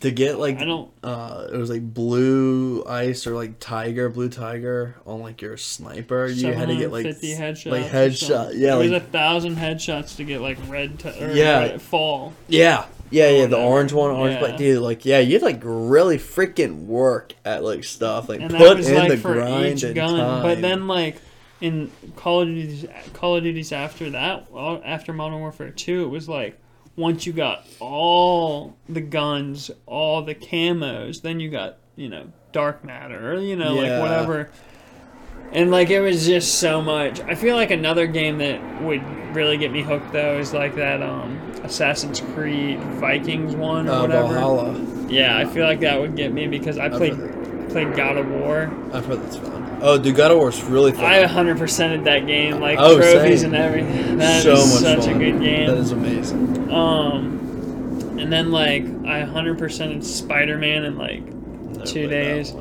To 0.00 0.10
get 0.10 0.38
like 0.38 0.58
I 0.58 0.64
don't. 0.64 0.90
uh 1.02 1.48
it 1.52 1.56
was 1.56 1.70
like 1.70 1.82
blue 1.94 2.84
ice 2.86 3.26
or 3.26 3.34
like 3.34 3.58
tiger, 3.60 4.08
blue 4.08 4.28
tiger 4.28 4.96
on 5.06 5.20
like 5.20 5.42
your 5.42 5.56
sniper. 5.56 6.26
You 6.26 6.52
had 6.52 6.68
to 6.68 6.76
get 6.76 6.92
like 6.92 7.04
750 7.14 7.34
headshots. 7.34 7.70
like 7.70 7.90
headshot. 7.90 8.52
Yeah, 8.56 8.76
it 8.76 8.78
was 8.78 8.90
like 8.90 9.02
a 9.02 9.06
thousand 9.06 9.56
headshots 9.56 10.16
to 10.16 10.24
get 10.24 10.40
like 10.40 10.58
red. 10.68 10.98
T- 10.98 11.08
or 11.22 11.30
Yeah. 11.32 11.58
red 11.60 11.82
fall. 11.82 12.32
Yeah, 12.48 12.86
yeah, 13.10 13.30
yeah. 13.30 13.46
The 13.46 13.56
orange 13.58 13.92
one, 13.92 14.10
orange, 14.10 14.34
Yeah. 14.34 14.40
but 14.40 14.56
dude, 14.56 14.82
like, 14.82 15.04
yeah, 15.04 15.18
you 15.20 15.38
like 15.38 15.60
really 15.62 16.18
freaking 16.18 16.86
work 16.86 17.32
at 17.44 17.62
like 17.64 17.84
stuff, 17.84 18.28
like 18.28 18.40
and 18.40 18.50
put 18.50 18.76
was 18.78 18.88
in 18.88 18.96
like 18.96 19.08
the 19.08 19.16
grind 19.16 19.82
and 19.84 19.94
gun. 19.94 20.16
time. 20.18 20.42
But 20.42 20.60
then 20.62 20.86
like 20.88 21.16
in 21.60 21.90
Call 22.16 22.42
of 22.42 22.48
Duty, 22.48 22.88
Call 23.12 23.36
of 23.36 23.42
Duties 23.42 23.72
after 23.72 24.10
that, 24.10 24.46
after 24.84 25.12
Modern 25.12 25.38
Warfare 25.40 25.70
Two, 25.70 26.04
it 26.04 26.08
was 26.08 26.28
like 26.28 26.58
once 26.96 27.26
you 27.26 27.32
got 27.32 27.66
all 27.80 28.76
the 28.88 29.00
guns, 29.00 29.70
all 29.86 30.22
the 30.22 30.34
camos, 30.34 31.22
then 31.22 31.40
you 31.40 31.50
got 31.50 31.78
you 31.96 32.08
know 32.08 32.26
dark 32.52 32.84
matter, 32.84 33.32
or 33.32 33.40
you 33.40 33.56
know 33.56 33.74
Yeah. 33.80 33.92
like 33.98 34.02
whatever. 34.02 34.50
And 35.52 35.70
like 35.70 35.90
it 35.90 36.00
was 36.00 36.26
just 36.26 36.56
so 36.58 36.82
much. 36.82 37.20
I 37.20 37.34
feel 37.36 37.54
like 37.54 37.70
another 37.70 38.06
game 38.06 38.38
that 38.38 38.82
would 38.82 39.02
really 39.36 39.56
get 39.56 39.70
me 39.72 39.82
hooked 39.82 40.12
though 40.12 40.38
is 40.38 40.52
like 40.52 40.74
that 40.76 41.02
um 41.02 41.38
Assassin's 41.62 42.20
Creed 42.20 42.78
Vikings 42.80 43.54
one 43.54 43.88
or 43.88 43.92
uh, 43.92 44.02
whatever. 44.02 44.28
Valhalla, 44.28 45.06
Yeah, 45.08 45.36
I 45.36 45.44
feel 45.44 45.64
like 45.64 45.80
that 45.80 46.00
would 46.00 46.16
get 46.16 46.32
me 46.32 46.46
because 46.48 46.76
I 46.78 46.88
played 46.88 47.14
played 47.70 47.94
God 47.96 48.16
of 48.16 48.28
War. 48.30 48.70
I've 48.92 49.06
heard 49.06 49.22
that's 49.22 49.36
fun. 49.36 49.78
Oh, 49.80 49.98
dude, 49.98 50.14
God 50.16 50.30
of 50.30 50.38
War's 50.38 50.62
really 50.64 50.92
fun. 50.92 51.04
I 51.04 51.24
100%ed 51.24 52.04
that 52.04 52.26
game, 52.26 52.58
like 52.60 52.78
Oh, 52.80 52.96
trophies 52.96 53.40
same. 53.42 53.54
and 53.54 53.62
everything. 53.62 54.18
That 54.18 54.38
is 54.38 54.42
so 54.44 54.52
much 54.52 54.82
such 55.00 55.04
fun. 55.12 55.16
a 55.16 55.18
good 55.32 55.40
game. 55.40 55.66
That 55.68 55.76
is 55.78 55.90
amazing. 55.92 56.70
um, 56.72 58.18
and 58.18 58.32
then 58.32 58.50
like 58.50 58.84
I 58.84 59.22
100%ed 59.22 60.04
Spider 60.04 60.58
Man 60.58 60.84
in 60.84 60.96
like 60.96 61.22
Never 61.24 61.84
Two 61.86 62.06
days. 62.06 62.52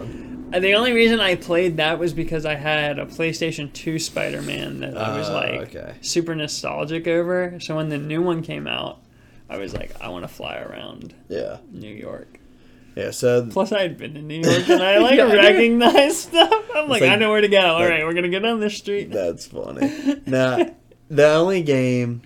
The 0.60 0.74
only 0.76 0.94
reason 0.94 1.20
I 1.20 1.36
played 1.36 1.78
that 1.78 2.00
was 2.00 2.14
because 2.14 2.46
I 2.46 2.56
had 2.56 3.00
a 3.00 3.06
PlayStation 3.06 3.72
2 3.74 4.00
Spider 4.00 4.42
Man 4.42 4.80
that 4.82 4.98
I 4.98 5.18
was 5.18 5.30
Ah, 5.30 5.34
like 5.34 5.76
okay. 5.76 5.96
super 6.02 6.36
nostalgic 6.36 7.08
over. 7.08 7.58
So 7.60 7.76
when 7.76 7.90
the 7.90 7.98
new 7.98 8.22
one 8.22 8.42
came 8.44 8.68
out, 8.68 9.00
I 9.50 9.58
was 9.58 9.74
like, 9.74 10.00
I 10.02 10.10
want 10.10 10.24
to 10.24 10.28
fly 10.28 10.58
around 10.58 11.14
Yeah, 11.30 11.58
New 11.72 11.94
York. 11.94 12.40
yeah. 12.96 13.12
So 13.12 13.48
Plus, 13.50 13.72
I 13.72 13.82
had 13.82 13.98
been 13.98 14.14
to 14.16 14.22
New 14.22 14.42
York 14.42 14.68
and 14.70 14.82
I 14.84 14.98
like 15.00 15.16
Yeah, 15.18 15.26
I 15.26 15.28
know. 15.30 15.36
recognize 15.36 16.22
stuff. 16.24 16.54
I'm 16.76 16.90
like, 16.90 17.02
like- 17.02 17.12
I 17.12 17.16
know 17.16 17.30
where 17.32 17.42
to 17.42 17.48
go. 17.48 17.60
All 17.60 17.86
right, 17.88 18.04
we're 18.06 18.14
gonna 18.14 18.30
go 18.30 18.40
down 18.40 18.60
this 18.60 18.78
street. 18.78 19.12
That's 19.12 19.46
funny. 19.48 20.22
now, 20.26 20.74
the 21.10 21.28
only 21.28 21.62
game, 21.62 22.22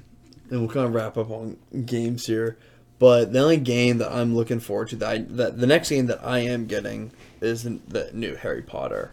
and 0.49 0.61
we'll 0.61 0.69
kind 0.69 0.85
of 0.85 0.93
wrap 0.93 1.17
up 1.17 1.29
on 1.29 1.57
games 1.85 2.25
here, 2.27 2.57
but 2.99 3.33
the 3.33 3.39
only 3.39 3.57
game 3.57 3.97
that 3.99 4.11
I'm 4.11 4.35
looking 4.35 4.59
forward 4.59 4.89
to, 4.89 4.95
that, 4.97 5.09
I, 5.09 5.17
that 5.19 5.59
the 5.59 5.67
next 5.67 5.89
game 5.89 6.05
that 6.07 6.23
I 6.25 6.39
am 6.39 6.65
getting 6.65 7.11
is 7.41 7.63
the, 7.63 8.09
new 8.13 8.35
Harry 8.35 8.61
Potter 8.61 9.11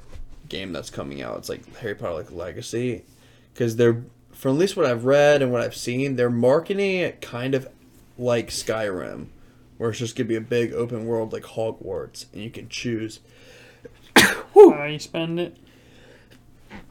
game 0.48 0.72
that's 0.72 0.90
coming 0.90 1.22
out. 1.22 1.38
It's 1.38 1.48
like 1.48 1.76
Harry 1.76 1.94
Potter 1.94 2.14
like 2.14 2.32
Legacy, 2.32 3.02
because 3.52 3.76
they're 3.76 4.02
from 4.32 4.52
at 4.56 4.58
least 4.58 4.76
what 4.76 4.86
I've 4.86 5.04
read 5.04 5.42
and 5.42 5.52
what 5.52 5.62
I've 5.62 5.76
seen, 5.76 6.16
they're 6.16 6.28
marketing 6.30 6.96
it 6.98 7.20
kind 7.20 7.54
of 7.54 7.68
like 8.18 8.48
Skyrim, 8.48 9.26
where 9.78 9.90
it's 9.90 9.98
just 9.98 10.16
gonna 10.16 10.28
be 10.28 10.36
a 10.36 10.40
big 10.40 10.72
open 10.72 11.06
world 11.06 11.32
like 11.32 11.44
Hogwarts, 11.44 12.26
and 12.32 12.42
you 12.42 12.50
can 12.50 12.68
choose 12.68 13.20
How 14.16 14.84
you 14.84 14.98
spend 14.98 15.38
it? 15.40 15.56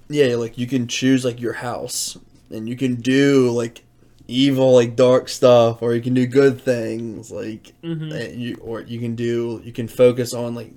Yeah, 0.09 0.35
like 0.35 0.57
you 0.57 0.67
can 0.67 0.87
choose 0.87 1.23
like 1.25 1.39
your 1.39 1.53
house, 1.53 2.17
and 2.49 2.67
you 2.67 2.75
can 2.75 2.95
do 2.95 3.49
like 3.51 3.83
evil, 4.27 4.73
like 4.73 4.95
dark 4.95 5.27
stuff, 5.29 5.81
or 5.81 5.93
you 5.95 6.01
can 6.01 6.13
do 6.13 6.25
good 6.25 6.61
things, 6.61 7.31
like 7.31 7.73
Mhm. 7.83 8.13
and 8.13 8.41
you 8.41 8.55
or 8.61 8.81
you 8.81 8.99
can 8.99 9.15
do 9.15 9.61
you 9.63 9.71
can 9.71 9.87
focus 9.87 10.33
on 10.33 10.55
like 10.55 10.71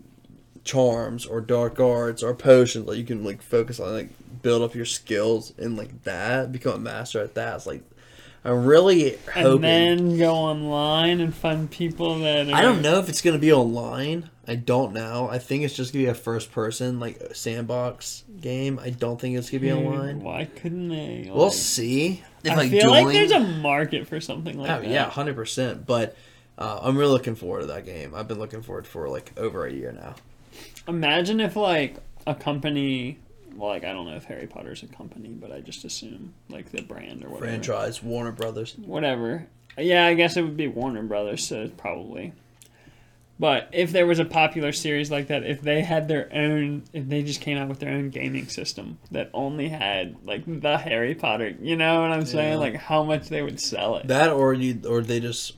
charms 0.67 1.25
or 1.25 1.41
dark 1.41 1.81
arts 1.81 2.23
or 2.23 2.35
potions. 2.35 2.87
Like 2.87 2.99
you 2.99 3.05
can 3.05 3.25
like 3.25 3.41
focus 3.41 3.81
on 3.81 3.93
like 3.95 4.11
build 4.43 4.63
up 4.63 4.75
your 4.75 4.85
skills 4.85 5.55
and 5.59 5.77
like 5.77 6.03
that, 6.05 6.53
become 6.53 6.75
a 6.75 6.79
master 6.79 7.21
at 7.23 7.35
that. 7.35 7.57
It's 7.57 7.67
like 7.67 7.83
I'm 8.45 8.65
really 8.65 9.19
hoping. 9.35 9.65
And 9.65 9.65
then 9.65 10.19
go 10.19 10.33
online 10.33 11.21
and 11.21 11.35
find 11.35 11.69
people 11.69 12.21
that. 12.21 12.49
Are, 12.49 12.55
I 12.55 12.63
don't 12.63 12.81
know 12.81 12.99
if 13.01 13.09
it's 13.09 13.21
gonna 13.23 13.39
be 13.39 13.53
online. 13.53 14.31
I 14.47 14.55
don't 14.55 14.93
know. 14.93 15.29
I 15.29 15.39
think 15.39 15.65
it's 15.65 15.75
just 15.75 15.93
gonna 15.93 16.05
be 16.05 16.09
a 16.09 16.15
first 16.15 16.53
person 16.53 17.01
like 17.01 17.21
sandbox 17.35 18.23
game. 18.41 18.79
I 18.81 18.91
don't 18.91 19.21
think 19.21 19.37
it's 19.37 19.51
gonna 19.51 19.63
be 19.63 19.71
Dude, 19.71 19.79
online. 19.85 20.21
Why 20.21 20.45
couldn't 20.45 20.91
they? 20.91 21.29
We'll 21.33 21.51
see. 21.51 22.23
If, 22.45 22.53
I 22.53 22.57
like, 22.57 22.71
feel 22.71 22.91
like 22.91 23.09
there's 23.09 23.33
a 23.33 23.41
market 23.41 24.07
for 24.07 24.21
something 24.21 24.57
like 24.57 24.71
Oh 24.71 24.81
that. 24.81 24.89
yeah, 24.89 25.11
hundred 25.11 25.35
percent. 25.35 25.85
But 25.85 26.17
uh, 26.57 26.79
I'm 26.83 26.97
really 26.97 27.11
looking 27.11 27.35
forward 27.35 27.63
to 27.63 27.67
that 27.67 27.85
game. 27.85 28.15
I've 28.15 28.29
been 28.29 28.39
looking 28.39 28.63
forward 28.63 28.87
for 28.87 29.09
like 29.09 29.33
over 29.37 29.67
a 29.67 29.73
year 29.73 29.91
now. 29.91 30.15
Imagine 30.89 31.41
if 31.41 31.57
like 31.57 31.97
a 32.27 32.35
company, 32.35 33.19
well, 33.55 33.71
like 33.71 33.85
I 33.85 33.93
don't 33.93 34.07
know 34.07 34.17
if 34.17 34.25
Harry 34.25 34.47
Potter's 34.47 34.83
a 34.83 34.87
company, 34.87 35.29
but 35.29 35.53
I 35.53 35.61
just 35.61 35.85
assume 35.85 36.35
like 36.49 36.71
the 36.71 36.83
brand 36.83 37.25
or 37.25 37.29
whatever. 37.29 37.47
Franchise 37.47 38.03
Warner 38.03 38.33
Brothers. 38.33 38.75
Whatever. 38.79 39.47
Yeah, 39.79 40.07
I 40.07 40.15
guess 40.15 40.37
it 40.37 40.43
would 40.43 40.57
be 40.57 40.69
Warner 40.69 41.03
Brothers, 41.03 41.47
so 41.47 41.69
probably. 41.77 42.33
But 43.39 43.69
if 43.73 43.93
there 43.93 44.07
was 44.07 44.19
a 44.19 44.25
popular 44.25 44.73
series 44.73 45.11
like 45.11 45.27
that, 45.27 45.45
if 45.45 45.61
they 45.61 45.83
had 45.83 46.09
their 46.09 46.31
own, 46.33 46.85
if 46.95 47.07
they 47.07 47.23
just 47.23 47.43
came 47.43 47.59
out 47.59 47.69
with 47.69 47.81
their 47.81 47.93
own 47.93 48.09
gaming 48.09 48.49
system 48.49 48.99
that 49.11 49.29
only 49.35 49.69
had 49.69 50.17
like 50.25 50.45
the 50.47 50.79
Harry 50.79 51.15
Potter, 51.15 51.55
you 51.61 51.77
know 51.77 52.01
what 52.01 52.13
I'm 52.13 52.25
saying? 52.25 52.55
Yeah. 52.55 52.59
Like 52.59 52.77
how 52.77 53.03
much 53.03 53.29
they 53.29 53.43
would 53.43 53.61
sell 53.61 53.97
it. 53.97 54.07
That 54.09 54.31
or 54.31 54.55
you 54.55 54.81
or 54.89 55.03
they 55.03 55.21
just 55.21 55.53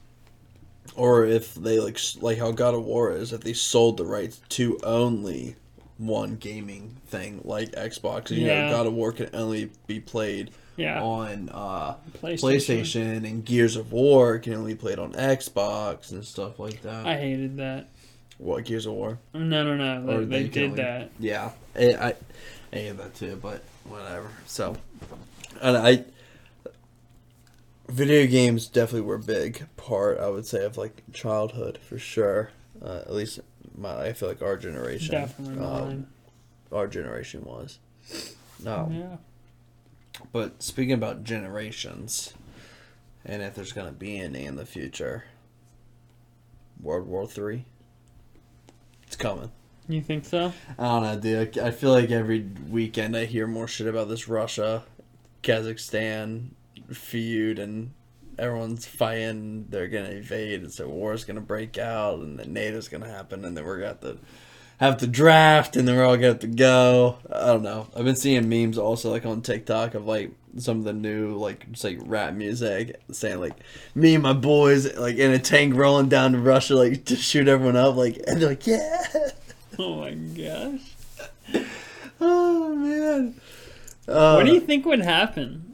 or 0.97 1.24
if 1.24 1.55
they 1.55 1.78
like 1.80 1.99
like 2.20 2.39
how 2.39 2.51
God 2.53 2.74
of 2.74 2.84
War 2.84 3.12
is 3.12 3.32
if 3.32 3.43
they 3.43 3.53
sold 3.53 3.97
the 3.97 4.05
rights 4.05 4.41
to 4.51 4.78
only 4.82 5.57
one 5.99 6.36
gaming 6.36 6.97
thing 7.09 7.41
like 7.45 7.72
Xbox. 7.72 8.30
You 8.30 8.47
Yeah. 8.47 8.66
know, 8.66 8.76
God 8.76 8.86
of 8.86 8.93
War 8.95 9.12
can 9.12 9.28
only 9.34 9.70
be 9.89 9.99
played 10.01 10.51
yeah, 10.76 11.03
on 11.03 11.49
uh, 11.53 11.97
PlayStation. 12.22 12.39
PlayStation 12.41 13.16
and 13.28 13.45
Gears 13.45 13.74
of 13.74 13.91
War 13.91 14.39
can 14.39 14.55
only 14.55 14.74
be 14.74 14.78
played 14.78 15.01
on 15.01 15.12
Xbox 15.14 16.12
and 16.12 16.24
stuff 16.24 16.61
like 16.61 16.82
that. 16.82 17.05
I 17.05 17.16
hated 17.16 17.57
that. 17.57 17.89
what 18.39 18.64
Gears 18.64 18.86
of 18.86 18.93
War? 18.93 19.18
No, 19.34 19.64
no, 19.64 19.74
no. 19.76 20.07
They, 20.07 20.24
they 20.24 20.43
they 20.45 20.49
did 20.49 20.64
only- 20.70 20.82
that. 20.82 21.11
Yeah, 21.18 21.51
I, 21.74 21.84
I, 21.95 22.14
I 22.72 22.76
hate 22.76 22.97
that 22.99 23.14
too, 23.16 23.36
but 23.43 23.64
whatever. 23.84 24.28
So, 24.47 24.76
and 25.61 25.76
I, 25.76 26.05
video 27.89 28.26
games 28.26 28.66
definitely 28.66 29.07
were 29.07 29.16
a 29.16 29.20
big 29.20 29.66
part. 29.76 30.18
I 30.18 30.28
would 30.28 30.47
say 30.47 30.64
of 30.64 30.76
like 30.76 31.03
childhood 31.12 31.78
for 31.82 31.99
sure. 31.99 32.51
Uh, 32.82 32.99
at 32.99 33.12
least 33.12 33.41
my, 33.76 34.07
I 34.07 34.12
feel 34.12 34.28
like 34.28 34.43
our 34.43 34.57
generation, 34.57 35.12
Definitely 35.12 35.64
um, 35.64 36.07
our 36.70 36.86
generation 36.86 37.45
was. 37.45 37.78
No, 38.62 38.89
yeah. 38.93 39.16
but 40.32 40.62
speaking 40.62 40.93
about 40.93 41.24
generations, 41.24 42.34
and 43.24 43.43
if 43.43 43.55
there's 43.55 43.72
gonna 43.72 43.93
be 43.93 44.18
any 44.18 44.45
in 44.45 44.57
the 44.57 44.66
future, 44.66 45.24
World 46.80 47.07
War 47.07 47.26
Three. 47.26 47.64
It's 49.07 49.16
coming. 49.16 49.51
You 49.89 50.03
think 50.03 50.26
so? 50.26 50.53
I 50.78 50.84
don't 50.84 51.03
know, 51.03 51.18
dude. 51.18 51.59
I 51.59 51.70
feel 51.70 51.93
like 51.93 52.11
every 52.11 52.47
weekend 52.68 53.16
I 53.16 53.24
hear 53.24 53.47
more 53.47 53.66
shit 53.66 53.86
about 53.86 54.09
this 54.09 54.28
Russia, 54.28 54.84
Kazakhstan 55.43 56.51
feud, 56.91 57.59
and 57.59 57.93
everyone's 58.39 58.86
fighting. 58.86 59.66
They're 59.68 59.89
gonna 59.89 60.11
invade, 60.11 60.62
and 60.62 60.72
so 60.72 60.89
war's 60.89 61.24
gonna 61.24 61.41
break 61.41 61.78
out, 61.78 62.20
and 62.20 62.39
then 62.39 62.53
NATO's 62.53 62.89
gonna 62.89 63.09
happen, 63.09 63.45
and 63.45 63.57
then 63.57 63.64
we're 63.64 63.80
got 63.80 64.01
the 64.01 64.18
have 64.78 64.99
the 65.01 65.09
draft 65.09 65.74
and 65.74 65.89
then 65.89 65.97
we're 65.97 66.05
all 66.05 66.14
gonna 66.14 66.28
have 66.28 66.39
to 66.39 66.47
go. 66.47 67.18
I 67.32 67.47
don't 67.47 67.62
know. 67.62 67.89
I've 67.97 68.05
been 68.05 68.14
seeing 68.14 68.49
memes 68.49 68.78
also 68.78 69.11
like 69.11 69.26
on 69.26 69.43
TikTok 69.43 69.95
of 69.95 70.07
like 70.07 70.30
some 70.57 70.78
of 70.78 70.84
the 70.84 70.93
new 70.93 71.34
like 71.36 71.70
just 71.72 71.82
like 71.84 71.99
rap 72.05 72.34
music 72.34 73.01
saying 73.11 73.41
like 73.41 73.55
me 73.97 74.14
and 74.14 74.22
my 74.22 74.32
boys 74.32 74.97
like 74.97 75.16
in 75.16 75.32
a 75.32 75.39
tank 75.41 75.74
rolling 75.74 76.09
down 76.09 76.30
to 76.32 76.39
Russia 76.39 76.76
like 76.76 77.05
to 77.07 77.16
shoot 77.16 77.49
everyone 77.49 77.76
up 77.76 77.97
like 77.97 78.20
and 78.28 78.41
they're 78.41 78.51
like 78.51 78.66
yeah. 78.66 79.05
Oh 79.80 79.97
my 80.01 80.12
gosh. 80.12 80.80
Oh 82.20 82.74
man. 82.74 83.34
Uh, 84.09 84.34
What 84.34 84.47
do 84.47 84.53
you 84.53 84.61
think 84.61 84.86
would 84.86 85.01
happen? 85.01 85.68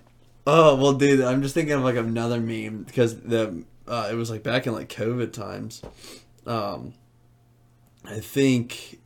Oh 0.46 0.74
well, 0.76 0.92
dude, 0.92 1.22
I'm 1.22 1.42
just 1.42 1.54
thinking 1.54 1.74
of 1.74 1.82
like 1.82 1.96
another 1.96 2.40
meme 2.40 2.82
because 2.82 3.20
the 3.20 3.64
uh, 3.88 4.08
it 4.10 4.14
was 4.14 4.30
like 4.30 4.42
back 4.42 4.66
in 4.66 4.72
like 4.72 4.88
COVID 4.88 5.32
times. 5.32 5.82
Um, 6.46 6.94
I 8.04 8.20
think 8.20 9.00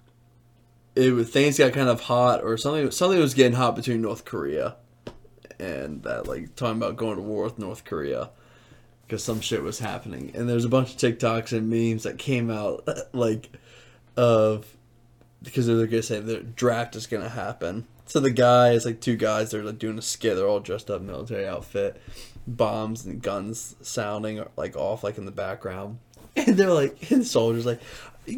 it 0.97 1.13
was 1.13 1.31
things 1.31 1.59
got 1.59 1.73
kind 1.73 1.89
of 1.89 2.03
hot 2.03 2.43
or 2.43 2.57
something. 2.57 2.91
Something 2.91 3.21
was 3.21 3.35
getting 3.35 3.53
hot 3.53 3.77
between 3.77 4.03
North 4.03 4.25
Korea 4.25 4.77
and 5.59 6.03
that 6.03 6.27
like 6.27 6.55
talking 6.57 6.77
about 6.77 6.97
going 6.97 7.17
to 7.17 7.23
war 7.23 7.45
with 7.45 7.59
North 7.59 7.85
Korea 7.85 8.31
because 9.07 9.25
some 9.25 9.41
shit 9.41 9.63
was 9.63 9.79
happening. 9.79 10.33
And 10.35 10.49
there's 10.49 10.65
a 10.65 10.69
bunch 10.69 10.91
of 10.91 10.97
TikToks 10.97 11.53
and 11.53 11.71
memes 11.71 12.03
that 12.03 12.19
came 12.19 12.51
out 12.51 12.87
like 13.13 13.51
of 14.17 14.77
because 15.43 15.67
they're 15.67 15.87
gonna 15.87 16.03
say 16.03 16.21
the 16.21 16.41
draft 16.41 16.97
is 16.97 17.07
gonna 17.07 17.29
happen. 17.29 17.87
So 18.09 18.21
the 18.21 18.31
guys, 18.31 18.87
like 18.87 19.01
two 19.03 19.17
guys, 19.17 19.51
they're 19.51 19.63
like 19.63 19.79
doing 19.79 19.99
a 19.99 20.03
skit. 20.03 20.35
They're 20.35 20.49
all 20.49 20.61
dressed 20.61 20.91
up 20.91 21.03
military 21.03 21.47
outfit, 21.47 22.01
bombs 22.47 23.05
and 23.05 23.21
guns 23.21 23.77
sounding 23.83 24.43
like 24.57 24.77
off 24.77 25.05
like 25.05 25.19
in 25.19 25.27
the 25.27 25.31
background, 25.31 25.99
and 26.37 26.57
they're 26.57 26.73
like, 26.73 27.11
and 27.11 27.21
the 27.21 27.27
soldiers 27.27 27.67
like, 27.67 27.83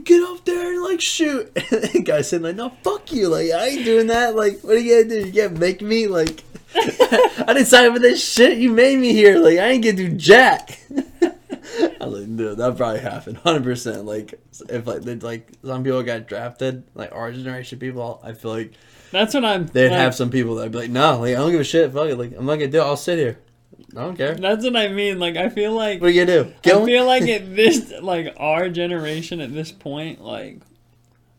get 0.03 0.25
up 0.25 0.45
there 0.45 0.73
and 0.73 0.83
like 0.83 1.01
shoot. 1.01 1.53
And 1.71 1.83
the 1.85 2.03
guy's 2.05 2.29
saying 2.29 2.43
like, 2.43 2.57
no, 2.57 2.71
fuck 2.83 3.13
you, 3.13 3.29
like 3.29 3.53
I 3.53 3.69
ain't 3.69 3.85
doing 3.85 4.09
that. 4.09 4.35
Like, 4.35 4.61
what 4.63 4.75
are 4.75 4.81
you 4.81 5.05
gonna 5.05 5.23
do? 5.23 5.27
You 5.27 5.33
can't 5.33 5.59
make 5.59 5.81
me 5.81 6.09
like. 6.09 6.43
I 6.75 7.45
didn't 7.47 7.67
sign 7.67 7.87
up 7.87 7.95
for 7.95 8.01
this 8.01 8.25
shit. 8.33 8.59
You 8.59 8.73
made 8.73 8.99
me 8.99 9.13
here. 9.13 9.39
Like 9.39 9.59
I 9.59 9.69
ain't 9.69 9.85
gonna 9.85 9.97
do 9.97 10.11
jack. 10.11 10.81
I 10.91 12.07
was 12.07 12.21
like, 12.21 12.37
dude, 12.37 12.59
that 12.59 12.77
probably 12.77 13.01
happened, 13.01 13.37
hundred 13.39 13.63
percent. 13.63 14.05
Like, 14.05 14.35
if 14.69 14.85
like 14.85 15.03
they 15.03 15.15
like 15.15 15.53
some 15.65 15.85
people 15.85 16.03
got 16.03 16.27
drafted, 16.27 16.83
like 16.95 17.13
our 17.13 17.31
generation 17.31 17.79
people, 17.79 18.21
I 18.25 18.33
feel 18.33 18.53
like 18.53 18.73
That's 19.11 19.35
what 19.35 19.45
I'm. 19.45 19.67
they'd 19.67 19.91
like, 19.91 19.99
have 19.99 20.15
some 20.15 20.31
people 20.31 20.57
that'd 20.57 20.73
be 20.73 20.79
like, 20.79 20.91
no, 20.91 21.19
like 21.19 21.33
I 21.33 21.39
don't 21.39 21.51
give 21.51 21.61
a 21.61 21.65
shit. 21.65 21.93
Fuck 21.93 22.09
it, 22.09 22.17
like 22.17 22.33
I'm 22.37 22.47
not 22.47 22.57
gonna 22.57 22.69
do 22.69 22.81
it. 22.81 22.85
I'll 22.85 22.97
sit 22.97 23.19
here. 23.19 23.39
I 23.97 24.03
don't 24.03 24.17
care. 24.17 24.35
That's 24.35 24.65
what 24.65 24.77
I 24.77 24.89
mean. 24.89 25.19
Like 25.19 25.37
I 25.37 25.49
feel 25.49 25.73
like 25.73 26.01
What 26.01 26.09
are 26.09 26.11
you 26.11 26.25
gonna 26.25 26.45
do? 26.45 26.55
Kill 26.63 26.83
I 26.83 26.87
feel 26.87 27.07
like 27.07 27.23
at 27.25 27.55
this, 27.57 27.93
like 28.01 28.35
our 28.37 28.69
generation 28.69 29.41
at 29.41 29.53
this 29.53 29.73
point, 29.73 30.21
like 30.23 30.61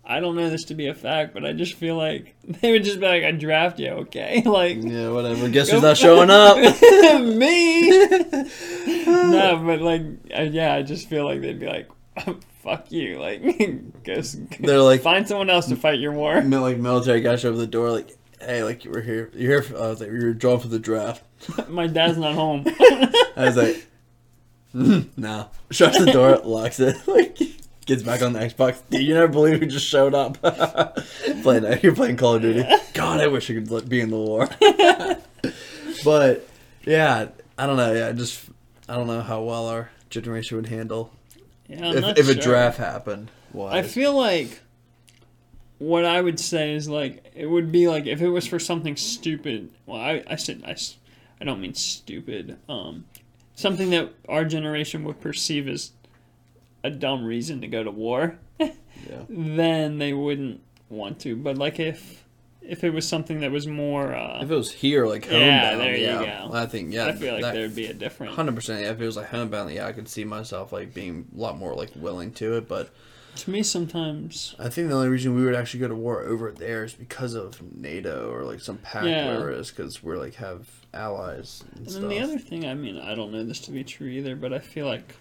I 0.04 0.20
don't 0.20 0.36
know 0.36 0.50
this 0.50 0.66
to 0.66 0.76
be 0.76 0.88
a 0.88 0.94
fact, 0.94 1.34
but 1.34 1.46
I 1.46 1.54
just 1.54 1.76
feel 1.76 1.96
like 1.96 2.36
they 2.44 2.72
would 2.72 2.84
just 2.84 3.00
be 3.00 3.08
like, 3.08 3.24
"I 3.24 3.32
draft 3.32 3.80
you, 3.80 3.90
okay?" 3.90 4.44
Like 4.46 4.84
yeah, 4.84 5.10
whatever. 5.10 5.48
Guess 5.48 5.70
who's 5.70 5.82
not 5.82 5.98
showing 5.98 6.30
up? 6.30 6.58
me. 6.58 7.90
no, 9.06 9.62
but 9.66 9.82
like, 9.82 10.02
yeah, 10.30 10.74
I 10.76 10.82
just 10.82 11.08
feel 11.08 11.24
like 11.26 11.40
they'd 11.42 11.60
be 11.60 11.68
like, 11.68 11.90
"Fuck 12.64 12.92
you!" 12.92 13.20
Like, 13.20 13.42
go, 14.04 14.22
They're 14.60 14.80
like- 14.80 15.02
find 15.02 15.28
someone 15.28 15.50
else 15.50 15.68
to 15.68 15.76
fight 15.76 16.00
your 16.00 16.12
war. 16.14 16.42
Mil- 16.42 16.62
like 16.62 16.78
military 16.78 17.22
guy 17.22 17.36
show 17.36 17.50
up 17.50 17.56
at 17.56 17.60
the 17.60 17.68
door, 17.68 17.92
like, 17.92 18.16
hey, 18.40 18.64
like 18.64 18.86
you 18.86 18.92
were 18.92 19.02
here. 19.02 19.30
You're 19.34 19.52
here. 19.52 19.64
For, 19.64 19.78
I 19.78 19.88
was 19.90 20.00
like, 20.00 20.10
you're 20.10 20.34
drawn 20.34 20.60
for 20.60 20.68
the 20.68 20.80
draft. 20.80 21.24
My 21.70 21.88
dad's 21.88 22.18
not 22.18 22.34
home. 22.36 22.64
I 22.68 23.32
was 23.38 23.58
like, 23.58 23.86
hmm, 24.72 25.02
no. 25.18 25.50
Shuts 25.72 25.98
the 26.04 26.12
door, 26.12 26.38
locks 26.44 26.80
it, 26.80 26.96
like 27.08 27.38
gets 27.86 28.04
back 28.04 28.22
on 28.22 28.34
the 28.34 28.40
Xbox. 28.40 28.82
Dude, 28.90 29.02
you 29.02 29.14
never 29.14 29.28
believe 29.28 29.60
who 29.60 29.66
just 29.66 29.88
showed 29.88 30.14
up. 30.14 30.38
playing, 31.42 31.80
you're 31.82 31.96
playing 31.96 32.18
Call 32.18 32.36
of 32.36 32.42
Duty. 32.42 32.64
God, 32.94 33.20
I 33.20 33.28
wish 33.28 33.50
I 33.50 33.56
could 33.56 33.90
be 33.90 34.02
in 34.02 34.10
the 34.12 34.18
war. 34.18 34.48
but 36.04 36.48
yeah, 36.86 37.28
I 37.58 37.66
don't 37.66 37.78
know. 37.78 37.94
Yeah, 37.94 38.08
I 38.10 38.12
just 38.14 38.46
I 38.88 38.96
don't 38.96 39.08
know 39.08 39.22
how 39.22 39.42
well 39.42 39.68
our 39.68 39.90
generation 40.10 40.58
would 40.58 40.68
handle 40.68 41.12
Yeah, 41.72 41.94
if 41.94 42.18
if 42.18 42.30
a 42.30 42.36
draft 42.36 42.78
happened. 42.78 43.32
Why? 43.52 43.78
I 43.80 43.82
feel 43.84 44.14
like 44.14 44.62
what 45.78 46.06
I 46.06 46.22
would 46.22 46.40
say 46.40 46.74
is 46.74 46.88
like 46.90 47.32
it 47.34 47.48
would 47.48 47.72
be 47.72 47.88
like 47.88 48.06
if 48.06 48.22
it 48.22 48.30
was 48.30 48.46
for 48.46 48.60
something 48.60 48.96
stupid. 48.96 49.72
Well, 49.86 50.00
I 50.00 50.24
I 50.28 50.36
said 50.36 50.64
I, 50.66 50.76
I 51.40 51.46
don't 51.46 51.62
mean 51.62 51.74
stupid. 51.74 52.58
Um, 52.70 53.06
something 53.56 53.90
that 53.92 54.14
our 54.28 54.46
generation 54.46 55.04
would 55.06 55.22
perceive 55.22 55.68
as 55.68 55.92
a 56.84 56.90
dumb 56.90 57.24
reason 57.24 57.62
to 57.62 57.68
go 57.68 57.84
to 57.84 57.92
war. 57.92 58.38
Yeah. 59.10 59.24
Then 59.30 59.98
they 59.98 60.14
wouldn't 60.14 60.62
want 60.88 61.20
to. 61.22 61.36
But 61.36 61.58
like 61.58 61.80
if 61.80 62.21
if 62.72 62.84
it 62.86 62.90
was 62.92 63.06
something 63.08 63.42
that 63.42 63.52
was 63.52 63.68
more, 63.68 64.16
uh, 64.16 64.42
if 64.42 64.50
it 64.50 64.56
was 64.56 64.72
here, 64.72 65.06
like 65.06 65.26
homebound, 65.26 65.46
Yeah, 65.46 65.76
there 65.76 65.96
you 65.98 66.06
yeah, 66.06 66.48
go. 66.48 66.54
I 66.54 66.66
think 66.66 66.94
yeah, 66.94 67.08
I 67.08 67.12
feel 67.12 67.34
like 67.34 67.42
that- 67.44 67.54
there'd 67.54 67.76
be 67.76 67.88
a 67.88 67.94
different. 67.94 68.34
Hundred 68.34 68.56
percent. 68.56 68.82
Yeah, 68.82 68.92
if 68.92 69.02
it 69.02 69.06
was 69.06 69.18
like 69.18 69.28
homebound, 69.28 69.72
yeah, 69.72 69.86
I 69.86 69.92
could 69.92 70.08
see 70.08 70.24
myself 70.24 70.72
like 70.72 70.94
being 70.94 71.28
a 71.36 71.40
lot 71.40 71.58
more 71.58 71.76
like 71.76 71.90
willing 71.96 72.32
to 72.36 72.56
it. 72.58 72.70
But 72.70 72.90
To 73.36 73.52
me, 73.52 73.62
sometimes 73.62 74.56
I 74.58 74.70
think 74.70 74.88
the 74.88 74.96
only 74.96 75.10
reason 75.10 75.36
we 75.36 75.44
would 75.44 75.54
actually 75.56 75.82
go 75.82 75.90
to 75.90 75.96
war 75.96 76.22
over 76.24 76.50
there 76.52 76.84
is 76.86 76.94
because 76.94 77.34
of 77.34 77.62
NATO 77.76 78.32
or 78.34 78.44
like 78.46 78.62
some 78.62 78.78
pact, 78.78 79.06
Yeah. 79.08 79.26
whatever 79.28 79.52
it 79.52 79.60
is, 79.60 79.70
because 79.70 80.02
we're 80.02 80.18
like 80.18 80.36
have 80.36 80.68
allies 80.94 81.64
and, 81.72 81.80
And 81.80 81.90
stuff. 81.92 82.02
then 82.04 82.10
the 82.10 82.20
other 82.20 82.38
thing, 82.40 82.66
I 82.66 82.74
mean, 82.74 82.98
I 82.98 83.16
don't 83.16 83.32
know 83.34 83.44
this 83.44 83.60
to 83.62 83.72
be 83.72 83.84
true 83.84 84.08
either, 84.08 84.36
but 84.38 84.54
I 84.54 84.60
feel 84.60 84.86
like 84.86 85.16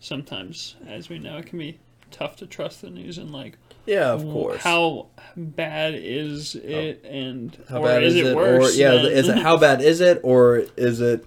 sometimes, 0.00 0.76
as 0.86 1.08
we 1.10 1.18
know, 1.18 1.36
it 1.38 1.46
can 1.46 1.58
be 1.58 1.78
tough 2.10 2.36
to 2.36 2.46
trust 2.46 2.80
the 2.82 2.90
news 2.90 3.18
and 3.18 3.30
like 3.30 3.56
yeah, 3.86 4.12
of 4.12 4.22
course. 4.22 4.62
how 4.62 5.06
bad 5.36 5.94
is 5.94 6.54
it 6.56 7.04
and 7.04 7.56
How 7.68 7.78
or 7.80 7.86
bad 7.86 8.02
is, 8.04 8.16
it, 8.16 8.34
worse? 8.36 8.76
Or 8.76 8.78
yeah, 8.80 8.90
than- 8.94 9.06
is 9.12 9.28
it 9.28 9.38
how 9.38 9.56
bad 9.66 9.80
is 9.82 10.00
it, 10.00 10.20
or 10.22 10.64
is 10.76 11.00
it 11.00 11.24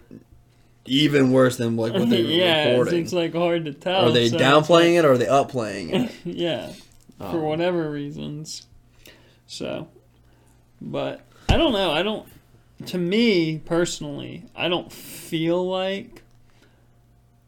even 0.86 1.32
worse 1.32 1.58
than 1.58 1.76
like 1.78 1.94
what 1.94 2.10
they're 2.10 2.20
yeah, 2.22 2.64
it's, 2.66 2.70
reporting? 2.80 3.04
it's 3.04 3.14
like 3.14 3.34
hard 3.34 3.66
to 3.66 3.74
tell. 3.74 4.10
are 4.10 4.12
they 4.12 4.30
so 4.30 4.38
downplaying 4.38 5.00
it 5.00 5.06
or 5.06 5.14
are 5.14 5.18
they 5.18 5.28
upplaying 5.28 5.90
it? 5.92 6.02
like- 6.02 6.12
yeah, 6.26 6.72
for 7.18 7.26
Um, 7.28 7.42
whatever 7.44 7.90
reasons. 7.90 8.68
So, 9.48 9.88
but 10.82 11.22
I 11.50 11.58
don't 11.58 11.74
know. 11.74 11.92
I 11.92 12.04
don't. 12.04 12.28
To 12.88 12.98
me 12.98 13.60
personally, 13.60 14.44
I 14.56 14.68
don't 14.68 14.92
feel 14.92 15.66
like. 15.66 16.22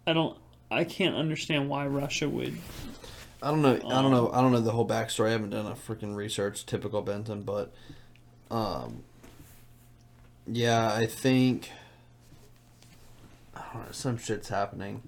I 0.07 0.13
don't. 0.13 0.37
I 0.71 0.83
can't 0.83 1.15
understand 1.15 1.67
why 1.69 1.87
Russia 1.87 2.29
would 2.29 2.55
I 3.45 3.51
don't 3.51 3.61
know. 3.61 3.75
I 3.75 4.01
don't 4.01 4.05
Um, 4.05 4.11
know. 4.11 4.31
I 4.33 4.41
don't 4.41 4.51
know 4.51 4.59
the 4.59 4.71
whole 4.71 4.87
backstory. 4.87 5.27
I 5.27 5.31
haven't 5.33 5.51
done 5.51 5.67
a 5.67 5.75
freaking 5.75 6.15
research. 6.15 6.65
Typical 6.65 7.03
Benton, 7.03 7.43
but 7.43 7.71
um, 8.49 9.03
yeah, 10.47 10.91
I 10.91 11.05
think 11.05 11.69
I 13.55 13.61
don't 13.71 13.85
know. 13.85 13.91
Some 13.91 14.17
shit's 14.17 14.49
happening 14.49 15.03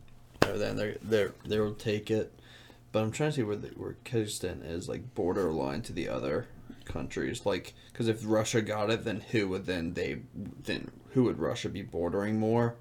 over 0.45 0.57
there. 0.59 0.73
They're 0.73 0.97
they're 1.01 1.33
they 1.45 1.59
will 1.59 1.73
take 1.73 2.11
it, 2.11 2.31
but 2.91 3.01
I'm 3.01 3.11
trying 3.11 3.31
to 3.31 3.35
see 3.37 3.43
where 3.43 3.55
the, 3.55 3.69
where 3.69 3.95
Kyrgyzstan 4.05 4.63
is 4.63 4.87
like 4.87 5.15
borderline 5.15 5.81
to 5.83 5.93
the 5.93 6.07
other 6.07 6.47
countries. 6.85 7.43
Like, 7.43 7.73
because 7.91 8.07
if 8.07 8.21
Russia 8.23 8.61
got 8.61 8.91
it, 8.91 9.03
then 9.03 9.21
who 9.31 9.47
would 9.49 9.65
then 9.65 9.95
they 9.95 10.19
then 10.63 10.91
who 11.13 11.23
would 11.23 11.39
Russia 11.39 11.69
be 11.69 11.81
bordering 11.81 12.39
more? 12.39 12.75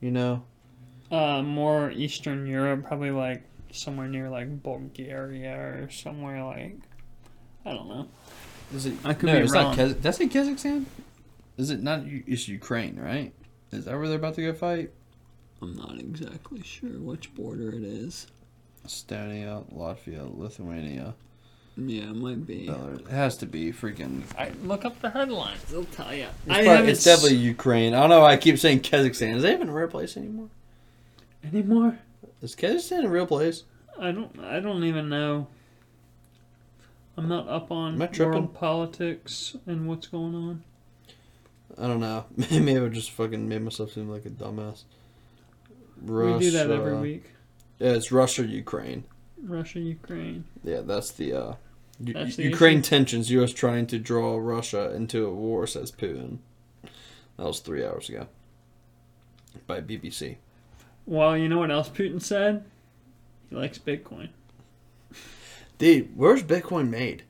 You 0.00 0.12
know. 0.12 0.44
Uh, 1.10 1.42
more 1.42 1.90
Eastern 1.90 2.46
Europe, 2.46 2.84
probably 2.84 3.10
like 3.10 3.42
somewhere 3.72 4.08
near 4.08 4.28
like 4.30 4.62
Bulgaria 4.62 5.56
or 5.56 5.90
somewhere 5.90 6.42
like 6.44 6.76
I 7.64 7.72
don't 7.74 7.88
know. 7.88 8.08
Is 8.74 8.86
it? 8.86 8.94
I 9.04 9.14
could 9.14 9.26
no, 9.26 9.34
be 9.36 9.38
it's 9.44 9.52
wrong. 9.52 9.76
not. 9.76 9.78
Kaz- 9.78 10.00
that's 10.02 10.20
in 10.20 10.28
Kazakhstan. 10.30 10.84
Is 11.56 11.70
it 11.70 11.82
not? 11.82 12.02
It's 12.06 12.46
Ukraine, 12.48 12.96
right? 13.00 13.32
Is 13.72 13.84
that 13.86 13.98
where 13.98 14.08
they're 14.08 14.16
about 14.18 14.34
to 14.36 14.42
go 14.42 14.52
fight? 14.52 14.90
I'm 15.60 15.74
not 15.76 15.98
exactly 15.98 16.62
sure 16.62 16.90
which 16.90 17.34
border 17.34 17.70
it 17.74 17.82
is. 17.82 18.26
Estonia, 18.86 19.64
Latvia, 19.74 20.38
Lithuania, 20.38 21.14
Yeah, 21.76 22.04
it 22.04 22.16
might 22.16 22.46
be. 22.46 22.68
Belarus. 22.68 23.00
It 23.00 23.08
has 23.08 23.36
to 23.38 23.46
be 23.46 23.72
freaking. 23.72 24.22
I 24.38 24.52
look 24.64 24.84
up 24.84 25.00
the 25.00 25.10
headlines; 25.10 25.62
they'll 25.64 25.84
tell 25.84 26.14
you. 26.14 26.22
It's, 26.24 26.44
probably- 26.46 26.66
haven't 26.66 26.90
it's 26.90 27.04
definitely 27.04 27.38
Ukraine. 27.38 27.92
I 27.94 28.00
don't 28.00 28.10
know. 28.10 28.20
why 28.20 28.32
I 28.32 28.36
keep 28.36 28.58
saying 28.58 28.80
Kazakhstan. 28.80 29.34
Is 29.36 29.42
that 29.42 29.52
even 29.52 29.68
a 29.68 29.72
real 29.74 29.88
place 29.88 30.16
anymore? 30.16 30.48
s- 31.44 31.52
anymore. 31.52 31.98
Is 32.42 32.54
Kazakhstan 32.54 33.04
a 33.04 33.08
real 33.08 33.26
place? 33.26 33.64
I 33.98 34.12
don't. 34.12 34.38
I 34.40 34.60
don't 34.60 34.84
even 34.84 35.08
know. 35.08 35.48
I'm 37.16 37.28
not 37.28 37.48
up 37.48 37.72
on 37.72 37.94
Am 37.94 38.02
I 38.02 38.06
tripping? 38.06 38.32
world 38.32 38.54
politics 38.54 39.56
and 39.66 39.88
what's 39.88 40.06
going 40.06 40.34
on. 40.36 40.62
I 41.76 41.86
don't 41.88 42.00
know. 42.00 42.26
Maybe 42.36 42.76
I 42.78 42.88
just 42.88 43.10
fucking 43.10 43.48
made 43.48 43.62
myself 43.62 43.92
seem 43.92 44.08
like 44.08 44.24
a 44.24 44.30
dumbass. 44.30 44.84
Russia, 46.02 46.38
We 46.38 46.44
do 46.44 46.50
that 46.52 46.70
every 46.70 46.96
week. 46.98 47.24
Yeah, 47.80 47.90
it's 47.92 48.12
Russia, 48.12 48.46
Ukraine. 48.46 49.04
Russia, 49.42 49.80
Ukraine. 49.80 50.44
Yeah, 50.62 50.80
that's 50.82 51.10
the 51.10 51.32
uh, 51.32 51.54
U- 52.00 52.14
That's 52.14 52.36
the 52.36 52.44
Ukraine 52.44 52.78
issue? 52.78 52.88
tensions. 52.90 53.30
U.S. 53.32 53.52
trying 53.52 53.86
to 53.88 53.98
draw 53.98 54.36
Russia 54.38 54.92
into 54.94 55.26
a 55.26 55.34
war, 55.34 55.66
says 55.66 55.90
Putin. 55.90 56.38
That 57.36 57.46
was 57.46 57.58
three 57.60 57.84
hours 57.84 58.08
ago. 58.08 58.28
By 59.66 59.80
BBC. 59.80 60.36
Well, 61.08 61.38
you 61.38 61.48
know 61.48 61.56
what 61.56 61.70
else 61.70 61.88
Putin 61.88 62.20
said? 62.20 62.66
He 63.48 63.56
likes 63.56 63.78
Bitcoin. 63.78 64.28
Dude, 65.78 66.14
where's 66.14 66.42
Bitcoin 66.42 66.90
made? 66.90 67.22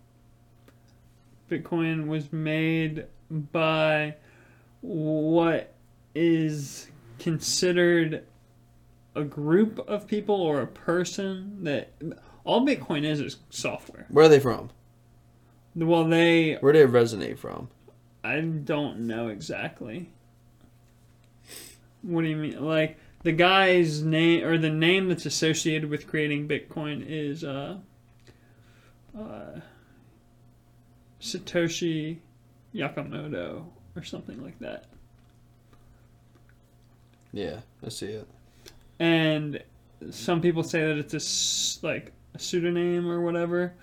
Bitcoin 1.48 2.08
was 2.08 2.32
made 2.32 3.06
by 3.30 4.16
what 4.80 5.72
is 6.12 6.88
considered 7.20 8.24
a 9.14 9.22
group 9.22 9.78
of 9.88 10.08
people 10.08 10.34
or 10.34 10.60
a 10.60 10.66
person 10.66 11.62
that 11.62 11.92
all 12.42 12.66
Bitcoin 12.66 13.04
is 13.04 13.20
is 13.20 13.36
software. 13.48 14.06
Where 14.08 14.24
are 14.24 14.28
they 14.28 14.40
from? 14.40 14.70
Well, 15.76 16.04
they 16.04 16.56
Where 16.56 16.72
do 16.72 16.84
they 16.84 16.92
resonate 16.92 17.38
from? 17.38 17.68
I 18.24 18.40
don't 18.40 19.06
know 19.06 19.28
exactly. 19.28 20.10
What 22.02 22.22
do 22.22 22.26
you 22.26 22.36
mean? 22.36 22.60
Like 22.60 22.98
the 23.22 23.32
guy's 23.32 24.02
name 24.02 24.44
or 24.44 24.58
the 24.58 24.70
name 24.70 25.08
that's 25.08 25.26
associated 25.26 25.90
with 25.90 26.06
creating 26.06 26.48
Bitcoin 26.48 27.04
is 27.06 27.44
uh, 27.44 27.78
uh, 29.18 29.60
Satoshi 31.20 32.18
Yakamoto 32.74 33.64
or 33.96 34.02
something 34.02 34.42
like 34.42 34.58
that. 34.60 34.86
Yeah, 37.32 37.60
I 37.84 37.88
see 37.88 38.06
it. 38.06 38.28
And 38.98 39.62
some 40.10 40.40
people 40.40 40.62
say 40.62 40.80
that 40.80 40.98
it's 40.98 41.14
a 41.82 41.86
like 41.86 42.12
a 42.34 42.38
pseudonym 42.38 43.08
or 43.08 43.20
whatever. 43.20 43.74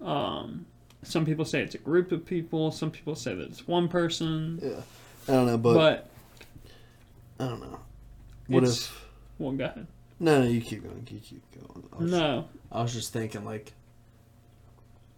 Um, 0.00 0.66
some 1.02 1.24
people 1.24 1.44
say 1.44 1.62
it's 1.62 1.74
a 1.74 1.78
group 1.78 2.12
of 2.12 2.24
people. 2.24 2.70
Some 2.70 2.90
people 2.90 3.14
say 3.14 3.34
that 3.34 3.44
it's 3.44 3.66
one 3.66 3.88
person. 3.88 4.60
Yeah. 4.62 4.80
I 5.28 5.36
don't 5.36 5.46
know, 5.46 5.58
but, 5.58 5.74
But, 5.74 6.10
I 7.38 7.48
don't 7.48 7.60
know. 7.60 7.78
What 8.48 8.62
it's- 8.64 8.80
if? 8.80 9.04
well, 9.38 9.52
go 9.52 9.64
ahead. 9.64 9.86
No, 10.20 10.40
no, 10.42 10.46
you 10.48 10.60
keep 10.60 10.84
going. 10.84 11.06
You 11.10 11.18
keep 11.20 11.42
going. 11.60 11.84
I 11.92 11.96
was, 12.02 12.10
No. 12.12 12.48
I 12.70 12.82
was 12.82 12.92
just 12.92 13.12
thinking, 13.12 13.44
like, 13.44 13.72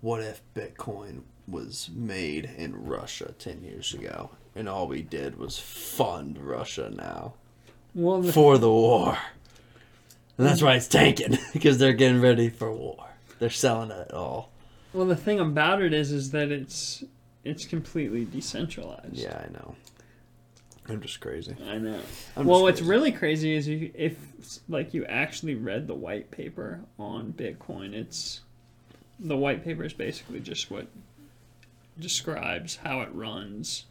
what 0.00 0.22
if 0.22 0.40
Bitcoin 0.54 1.22
was 1.46 1.90
made 1.94 2.50
in 2.56 2.84
Russia 2.86 3.34
ten 3.38 3.62
years 3.62 3.92
ago, 3.92 4.30
and 4.54 4.68
all 4.68 4.86
we 4.86 5.02
did 5.02 5.38
was 5.38 5.58
fund 5.58 6.38
Russia 6.38 6.90
now 6.94 7.34
Well, 7.94 8.22
the, 8.22 8.32
for 8.32 8.56
the 8.56 8.70
war, 8.70 9.18
and 10.38 10.46
that's 10.46 10.62
why 10.62 10.74
it's 10.76 10.88
tanking 10.88 11.36
because 11.52 11.76
they're 11.78 11.92
getting 11.92 12.20
ready 12.22 12.48
for 12.48 12.72
war. 12.72 13.04
They're 13.40 13.50
selling 13.50 13.90
it 13.90 14.12
all. 14.12 14.50
well, 14.94 15.06
the 15.06 15.16
thing 15.16 15.38
about 15.40 15.82
it 15.82 15.92
is, 15.92 16.12
is 16.12 16.30
that 16.30 16.50
it's 16.50 17.04
it's 17.44 17.66
completely 17.66 18.24
decentralized. 18.24 19.16
Yeah, 19.16 19.44
I 19.46 19.52
know. 19.52 19.74
I'm 20.88 21.00
just 21.00 21.20
crazy. 21.20 21.56
I 21.66 21.78
know. 21.78 22.00
I'm 22.36 22.46
well, 22.46 22.62
what's 22.62 22.80
crazy. 22.80 22.90
really 22.90 23.12
crazy 23.12 23.54
is 23.54 23.66
you, 23.66 23.90
if 23.94 24.16
like 24.68 24.92
you 24.92 25.04
actually 25.06 25.54
read 25.54 25.86
the 25.86 25.94
white 25.94 26.30
paper 26.30 26.80
on 26.98 27.32
Bitcoin, 27.32 27.94
it's 27.94 28.40
the 29.18 29.36
white 29.36 29.64
paper 29.64 29.84
is 29.84 29.94
basically 29.94 30.40
just 30.40 30.70
what 30.70 30.86
describes 31.98 32.76
how 32.76 33.00
it 33.00 33.08
runs 33.14 33.86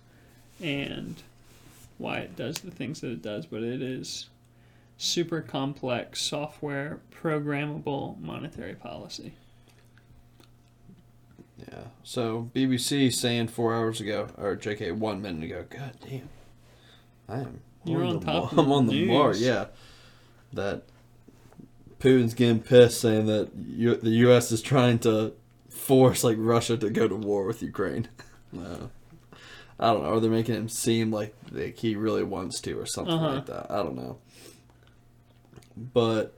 and 0.62 1.24
why 1.98 2.18
it 2.18 2.36
does 2.36 2.60
the 2.60 2.72
things 2.72 3.02
that 3.02 3.10
it 3.10 3.22
does, 3.22 3.46
but 3.46 3.64
it 3.64 3.82
is 3.82 4.30
super 4.98 5.42
complex 5.42 6.22
software 6.22 7.00
programmable 7.12 8.20
monetary 8.22 8.76
policy. 8.76 9.34
Yeah. 11.58 11.86
So 12.04 12.52
BBC 12.54 13.12
saying 13.12 13.48
four 13.48 13.74
hours 13.74 14.02
ago, 14.02 14.28
or 14.38 14.56
JK 14.56 14.96
one 14.98 15.22
minute 15.22 15.44
ago. 15.44 15.66
God 15.70 15.94
damn. 16.08 16.30
I 17.34 17.40
am. 17.40 17.60
You're 17.86 18.04
on 18.06 18.20
the 18.20 18.26
top 18.26 18.52
of 18.54 18.58
I'm 18.60 18.72
on 18.72 18.86
the 18.88 18.94
the 18.94 19.06
mark. 19.08 19.36
Yeah. 19.40 19.66
That 20.54 20.84
Putin's 22.00 22.34
getting 22.34 22.60
pissed, 22.62 23.02
saying 23.02 23.26
that 23.26 23.50
U- 23.56 23.96
the 23.96 24.10
U.S. 24.28 24.52
is 24.52 24.62
trying 24.62 25.00
to 25.00 25.34
force 25.70 26.24
like 26.24 26.38
Russia 26.40 26.78
to 26.78 26.90
go 26.90 27.08
to 27.08 27.16
war 27.16 27.46
with 27.46 27.62
Ukraine. 27.62 28.08
no. 28.52 28.90
I 29.80 29.88
don't 29.92 30.04
know. 30.04 30.10
Or 30.10 30.20
they're 30.22 30.30
making 30.30 30.56
him 30.56 30.70
seem 30.70 31.12
like 31.12 31.34
like 31.52 31.78
he 31.78 31.96
really 31.96 32.24
wants 32.24 32.62
to, 32.62 32.80
or 32.80 32.86
something 32.86 33.14
Uh-huh. 33.16 33.36
like 33.36 33.46
that. 33.48 33.72
I 33.72 33.78
don't 33.78 33.96
know. 33.96 34.20
But 35.76 36.38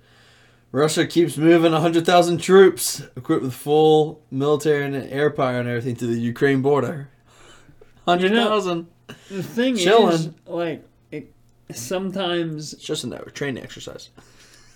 Russia 0.71 1.05
keeps 1.05 1.37
moving 1.37 1.73
100,000 1.73 2.37
troops 2.37 3.01
equipped 3.15 3.43
with 3.43 3.53
full 3.53 4.21
military 4.31 4.85
and 4.85 4.95
air 4.95 5.29
power 5.29 5.59
and 5.59 5.67
everything 5.67 5.95
to 5.97 6.07
the 6.07 6.19
Ukraine 6.19 6.61
border. 6.61 7.09
100,000. 8.05 8.87
The 9.30 9.43
thing 9.43 9.78
is, 9.78 10.30
like, 10.45 10.84
it, 11.12 11.34
sometimes 11.74 12.74
It's 12.74 12.84
just 12.84 13.03
a 13.03 13.18
training 13.34 13.64
exercise. 13.64 14.10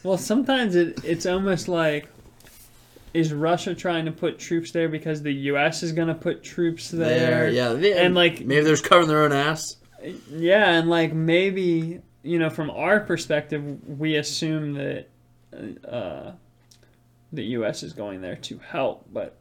Well, 0.04 0.18
sometimes 0.18 0.76
it, 0.76 1.04
it's 1.04 1.26
almost 1.26 1.68
like 1.68 2.08
is 3.14 3.34
Russia 3.34 3.74
trying 3.74 4.06
to 4.06 4.12
put 4.12 4.38
troops 4.38 4.72
there 4.72 4.88
because 4.88 5.24
the 5.24 5.34
U.S. 5.34 5.82
is 5.84 5.92
going 5.92 6.10
to 6.10 6.16
put 6.16 6.44
troops 6.44 6.92
there? 6.92 7.50
yeah, 7.50 7.74
yeah. 7.74 7.96
And, 8.04 8.16
like- 8.16 8.42
maybe 8.42 8.62
they're 8.62 8.74
just 8.74 8.84
covering 8.84 9.08
their 9.08 9.24
own 9.24 9.34
ass. 9.34 9.78
Yeah, 10.32 10.72
and 10.72 10.90
like 10.90 11.12
maybe 11.14 12.00
you 12.24 12.40
know 12.40 12.50
from 12.50 12.70
our 12.70 13.02
perspective, 13.02 13.78
we 13.86 14.16
assume 14.16 14.74
that 14.76 15.10
uh, 15.86 16.32
the 17.34 17.44
U.S. 17.44 17.84
is 17.84 17.92
going 17.92 18.22
there 18.22 18.38
to 18.38 18.60
help, 18.60 19.06
but 19.12 19.38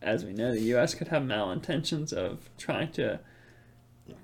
as 0.00 0.24
we 0.24 0.32
know, 0.32 0.52
the 0.52 0.62
U.S. 0.62 0.94
could 0.94 1.08
have 1.08 1.22
malintentions 1.22 2.12
of 2.12 2.48
trying 2.56 2.90
to 2.92 3.20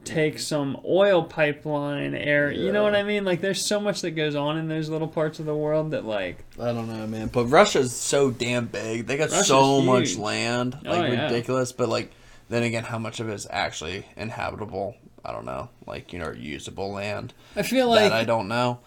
take 0.04 0.38
some 0.38 0.80
oil 0.84 1.22
pipeline 1.22 2.14
air. 2.14 2.50
You 2.50 2.72
know 2.72 2.82
what 2.82 2.94
I 2.94 3.02
mean? 3.02 3.24
Like, 3.24 3.40
there's 3.40 3.64
so 3.64 3.78
much 3.80 4.00
that 4.02 4.12
goes 4.12 4.34
on 4.34 4.58
in 4.58 4.68
those 4.68 4.88
little 4.88 5.08
parts 5.08 5.38
of 5.38 5.46
the 5.46 5.54
world 5.54 5.92
that 5.92 6.04
like. 6.04 6.44
I 6.60 6.72
don't 6.72 6.88
know, 6.88 7.06
man. 7.06 7.28
But 7.28 7.46
Russia's 7.46 7.94
so 7.94 8.30
damn 8.30 8.66
big. 8.66 9.06
They 9.06 9.16
got 9.16 9.30
Russia's 9.30 9.46
so 9.46 9.80
much 9.82 10.10
huge. 10.10 10.18
land, 10.18 10.78
Oh, 10.84 10.90
like 10.90 11.12
yeah. 11.12 11.24
ridiculous. 11.24 11.72
But 11.72 11.88
like, 11.88 12.12
then 12.48 12.62
again, 12.62 12.84
how 12.84 12.98
much 12.98 13.20
of 13.20 13.28
it 13.28 13.34
is 13.34 13.46
actually 13.50 14.06
inhabitable? 14.16 14.96
I 15.24 15.32
don't 15.32 15.44
know. 15.44 15.68
Like 15.86 16.12
you 16.12 16.18
know, 16.18 16.32
usable 16.32 16.92
land. 16.92 17.32
I 17.56 17.62
feel 17.62 17.88
like 17.88 18.10
that 18.10 18.12
I 18.12 18.24
don't 18.24 18.48
know. 18.48 18.80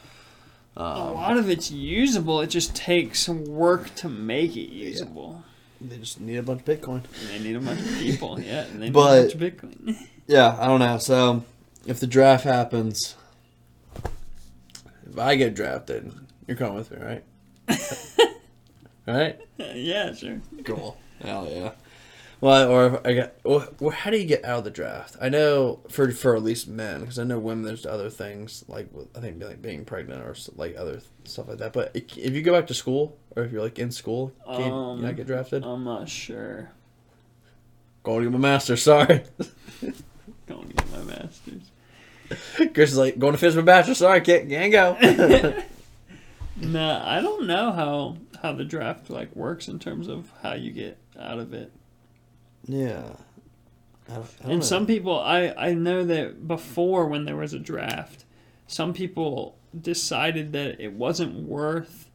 a 0.76 0.84
um, 0.84 1.14
lot 1.14 1.38
of 1.38 1.50
it's 1.50 1.72
usable. 1.72 2.41
It 2.41 2.48
just 2.48 2.76
takes 2.76 3.30
work 3.30 3.96
to 3.96 4.10
make 4.10 4.58
it 4.58 4.70
usable. 4.70 5.43
They 5.80 5.98
just 5.98 6.20
need 6.20 6.38
a 6.38 6.43
bunch 6.43 6.62
of 6.62 6.66
Bitcoin. 6.66 7.04
And 7.22 7.30
they 7.30 7.39
need 7.39 7.56
a 7.56 7.60
bunch 7.60 7.80
of 7.80 7.98
people, 8.00 8.39
yeah, 8.39 8.64
and 8.66 8.82
they 8.82 8.86
need 8.88 8.93
But- 8.93 9.18
a 9.18 9.22
bunch 9.22 9.34
of 9.36 9.39
Bitcoin. 9.41 10.08
Yeah, 10.28 10.57
I 10.59 10.67
don't 10.67 10.80
know. 10.80 10.97
So, 10.97 11.43
if 11.86 11.99
the 11.99 12.07
draft 12.07 12.43
happens, 12.43 13.15
if 15.09 15.17
I 15.19 15.36
get 15.36 15.53
drafted, 15.55 16.11
you're 16.47 16.57
coming 16.57 16.76
with 16.76 16.91
me, 16.91 16.97
right? 16.97 17.23
right? 19.07 19.39
yeah, 19.57 20.13
sure. 20.13 20.41
Cool. 20.63 20.97
Hell 21.21 21.47
yeah. 21.51 21.71
Well, 22.41 22.69
or 22.69 23.01
if 23.05 23.05
I 23.05 23.32
well, 23.43 23.91
how 23.91 24.11
do 24.11 24.17
you 24.17 24.26
get 24.26 24.43
out 24.43 24.59
of 24.59 24.63
the 24.65 24.71
draft? 24.71 25.15
I 25.21 25.30
know 25.30 25.80
for 25.89 26.11
for 26.11 26.36
at 26.36 26.43
least 26.43 26.67
men, 26.67 26.99
because 27.01 27.17
I 27.17 27.23
know 27.23 27.39
women. 27.39 27.63
There's 27.63 27.86
other 27.86 28.09
things 28.09 28.65
like 28.67 28.89
I 29.15 29.19
think 29.19 29.41
like 29.41 29.61
being 29.61 29.86
pregnant 29.86 30.21
or 30.21 30.36
like 30.55 30.76
other 30.78 31.01
stuff 31.23 31.47
like 31.47 31.59
that. 31.59 31.71
But 31.71 31.91
if 31.95 32.34
you 32.34 32.41
go 32.41 32.51
back 32.51 32.67
to 32.67 32.73
school 32.73 33.17
or 33.36 33.43
if 33.43 33.51
you're 33.51 33.61
like 33.63 33.80
in 33.80 33.89
school, 33.89 34.34
can 34.45 34.59
you 34.59 34.71
Um, 34.73 35.01
not 35.01 35.15
get 35.15 35.28
drafted? 35.28 35.63
I'm 35.63 35.86
not 35.86 36.09
sure. 36.09 36.71
Going 38.03 38.19
to 38.26 38.30
get 38.30 38.34
my 38.34 38.38
master. 38.49 38.76
Sorry, 38.78 39.23
Going 40.48 40.68
to 40.70 40.74
get 40.74 40.91
my 40.91 41.04
master's. 41.04 41.72
Chris 42.74 42.91
is 42.91 42.98
like 42.98 43.18
going 43.20 43.34
to 43.34 43.38
finish 43.39 43.56
my 43.56 43.62
bachelor. 43.62 43.96
Sorry, 43.96 44.22
can't 44.22 44.50
can't 44.50 44.72
go. 44.72 45.64
Nah, 46.58 47.04
I 47.06 47.20
don't 47.22 47.48
know 47.48 47.74
how 47.74 48.16
how 48.41 48.54
the 48.54 48.64
draft 48.64 49.10
like 49.10 49.36
works 49.36 49.68
in 49.68 49.78
terms 49.78 50.08
of 50.08 50.32
how 50.41 50.54
you 50.54 50.72
get 50.72 50.98
out 51.20 51.38
of 51.38 51.54
it. 51.54 51.70
yeah. 52.66 53.04
I 54.10 54.14
I 54.16 54.20
And 54.43 54.60
know. 54.60 54.60
some 54.62 54.86
people, 54.88 55.20
I 55.20 55.54
I 55.58 55.74
know 55.74 56.06
that 56.06 56.48
before 56.48 57.08
when 57.08 57.26
there 57.26 57.36
was 57.36 57.54
a 57.54 57.60
draft, 57.60 58.24
some 58.68 58.93
people 58.93 59.58
decided 59.80 60.54
that 60.54 60.80
it 60.80 60.93
wasn't 60.93 61.36
worth 61.46 62.10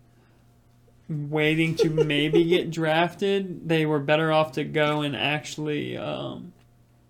waiting 1.09 1.75
to 1.77 1.91
maybe 1.91 2.45
get 2.45 2.71
drafted. 2.71 3.69
They 3.69 3.85
were 3.85 3.99
better 3.99 4.33
off 4.33 4.53
to 4.53 4.65
go 4.65 5.03
and 5.03 5.15
actually 5.15 5.99
um, 5.99 6.55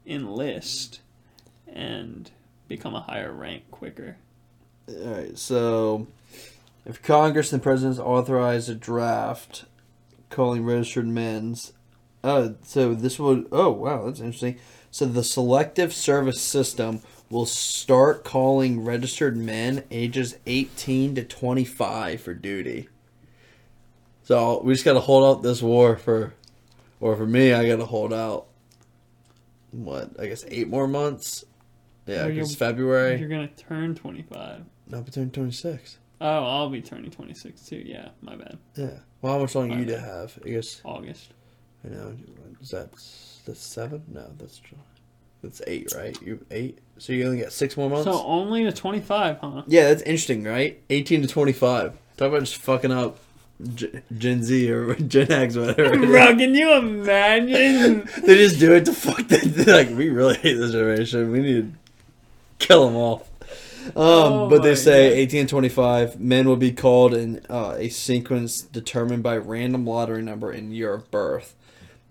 enlist 0.05 1.01
and 1.73 2.31
become 2.68 2.95
a 2.95 3.01
higher 3.01 3.33
rank 3.33 3.71
quicker. 3.71 4.16
All 4.89 4.97
right, 4.97 5.39
so 5.39 6.07
if 6.85 7.03
Congress 7.03 7.53
and 7.53 7.62
presidents 7.62 7.99
authorize 7.99 8.68
a 8.68 8.75
draft 8.75 9.64
calling 10.31 10.64
registered 10.64 11.07
men's, 11.07 11.73
oh, 12.25 12.55
so 12.62 12.95
this 12.95 13.18
would, 13.18 13.47
oh, 13.53 13.71
wow, 13.71 14.07
that's 14.07 14.21
interesting. 14.21 14.59
So 14.91 15.07
the 15.07 15.23
selective 15.23 15.93
service 15.93 16.41
system 16.41 17.03
will 17.29 17.47
start 17.47 18.25
calling 18.25 18.85
registered 18.85 19.37
men 19.37 19.85
ages 19.91 20.37
18 20.47 21.14
to 21.14 21.25
25 21.25 22.21
for 22.21 22.35
duty. 22.35 22.89
So 24.25 24.61
we 24.62 24.73
just 24.73 24.85
got 24.85 24.95
to 24.95 25.01
hold 25.01 25.25
out 25.25 25.43
this 25.43 25.62
war 25.62 25.97
for, 25.97 26.35
or 27.01 27.16
for 27.16 27.27
me, 27.27 27.53
I 27.53 27.68
got 27.68 27.77
to 27.77 27.87
hold 27.87 28.12
out, 28.12 28.47
what, 29.71 30.11
I 30.18 30.27
guess 30.27 30.45
eight 30.49 30.68
more 30.68 30.89
months? 30.89 31.45
Yeah, 32.11 32.26
because 32.28 32.54
February. 32.54 33.18
You're 33.18 33.28
gonna 33.28 33.48
turn 33.48 33.94
twenty 33.94 34.22
five. 34.22 34.62
No, 34.88 35.00
be 35.02 35.11
turning 35.12 35.30
26. 35.30 35.98
Oh, 36.20 36.26
I'll 36.26 36.68
be 36.68 36.82
turning 36.82 37.11
twenty 37.11 37.34
six 37.34 37.62
too. 37.62 37.82
Yeah, 37.84 38.08
my 38.20 38.36
bad. 38.36 38.58
Yeah. 38.74 38.90
Well, 39.22 39.34
how 39.34 39.38
much 39.38 39.54
longer 39.54 39.76
you 39.78 39.84
to 39.86 40.00
have? 40.00 40.38
I 40.44 40.48
guess. 40.48 40.80
August. 40.84 41.32
I 41.84 41.88
know. 41.88 42.16
Is 42.61 42.70
that 42.70 42.92
the 43.44 43.54
seven? 43.54 44.02
No, 44.12 44.26
that's 44.36 44.58
July. 44.58 44.82
That's 45.42 45.62
eight, 45.66 45.92
right? 45.96 46.20
You 46.20 46.44
eight. 46.50 46.78
So 46.98 47.12
you 47.14 47.24
only 47.24 47.40
got 47.40 47.52
six 47.52 47.76
more 47.76 47.88
months. 47.88 48.04
So 48.04 48.22
only 48.24 48.64
to 48.64 48.72
25, 48.72 49.38
huh? 49.38 49.62
yeah, 49.66 49.88
that's 49.88 50.02
interesting, 50.02 50.44
right? 50.44 50.82
Eighteen 50.90 51.22
to 51.22 51.28
twenty-five. 51.28 51.96
Talk 52.18 52.28
about 52.28 52.40
just 52.40 52.56
fucking 52.56 52.92
up 52.92 53.18
G- 53.74 53.90
Gen 54.18 54.42
Z 54.42 54.70
or 54.70 54.94
Gen 54.96 55.32
X, 55.32 55.56
whatever. 55.56 55.96
Bro, 56.06 56.36
can 56.36 56.54
you 56.54 56.72
imagine? 56.74 58.06
they 58.26 58.36
just 58.36 58.58
do 58.61 58.74
it 58.74 58.84
to 58.84 58.92
fuck. 58.92 59.26
They're 59.28 59.74
like, 59.74 59.96
we 59.96 60.11
really 60.11 60.36
hate 60.36 60.54
this 60.54 60.72
generation. 60.72 61.30
We 61.30 61.40
need 61.40 61.74
kill 62.61 62.86
them 62.86 62.94
all. 62.94 63.26
Um, 63.86 63.92
Oh 63.96 64.48
but 64.48 64.62
they 64.62 64.74
say 64.74 65.11
God. 65.11 65.16
18 65.18 65.40
and 65.40 65.48
25 65.48 66.20
men 66.20 66.46
will 66.46 66.56
be 66.56 66.70
called 66.70 67.14
in 67.14 67.44
uh, 67.48 67.74
a 67.78 67.88
sequence 67.88 68.61
determined 68.61 69.22
by 69.22 69.36
random 69.36 69.86
lottery 69.86 70.22
number 70.22 70.50
and 70.50 70.74
year 70.74 70.94
of 70.94 71.11
birth. 71.11 71.56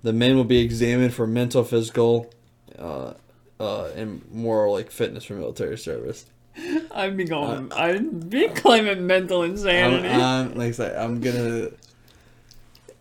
The 0.01 0.11
men 0.11 0.35
will 0.35 0.45
be 0.45 0.59
examined 0.59 1.13
for 1.13 1.27
mental, 1.27 1.63
physical, 1.63 2.31
uh, 2.77 3.13
uh, 3.59 3.89
and 3.95 4.29
moral 4.31 4.73
like 4.73 4.91
fitness 4.91 5.25
for 5.25 5.33
military 5.33 5.77
service. 5.77 6.25
I'd 6.91 7.15
be 7.15 7.25
going. 7.25 7.71
I'd 7.73 8.29
be 8.29 8.47
claiming 8.49 9.05
mental 9.05 9.43
I'm, 9.43 9.51
insanity. 9.51 10.09
I'm 10.09 10.55
like 10.55 10.69
I 10.69 10.71
said, 10.71 10.95
I'm 10.97 11.21
gonna. 11.21 11.69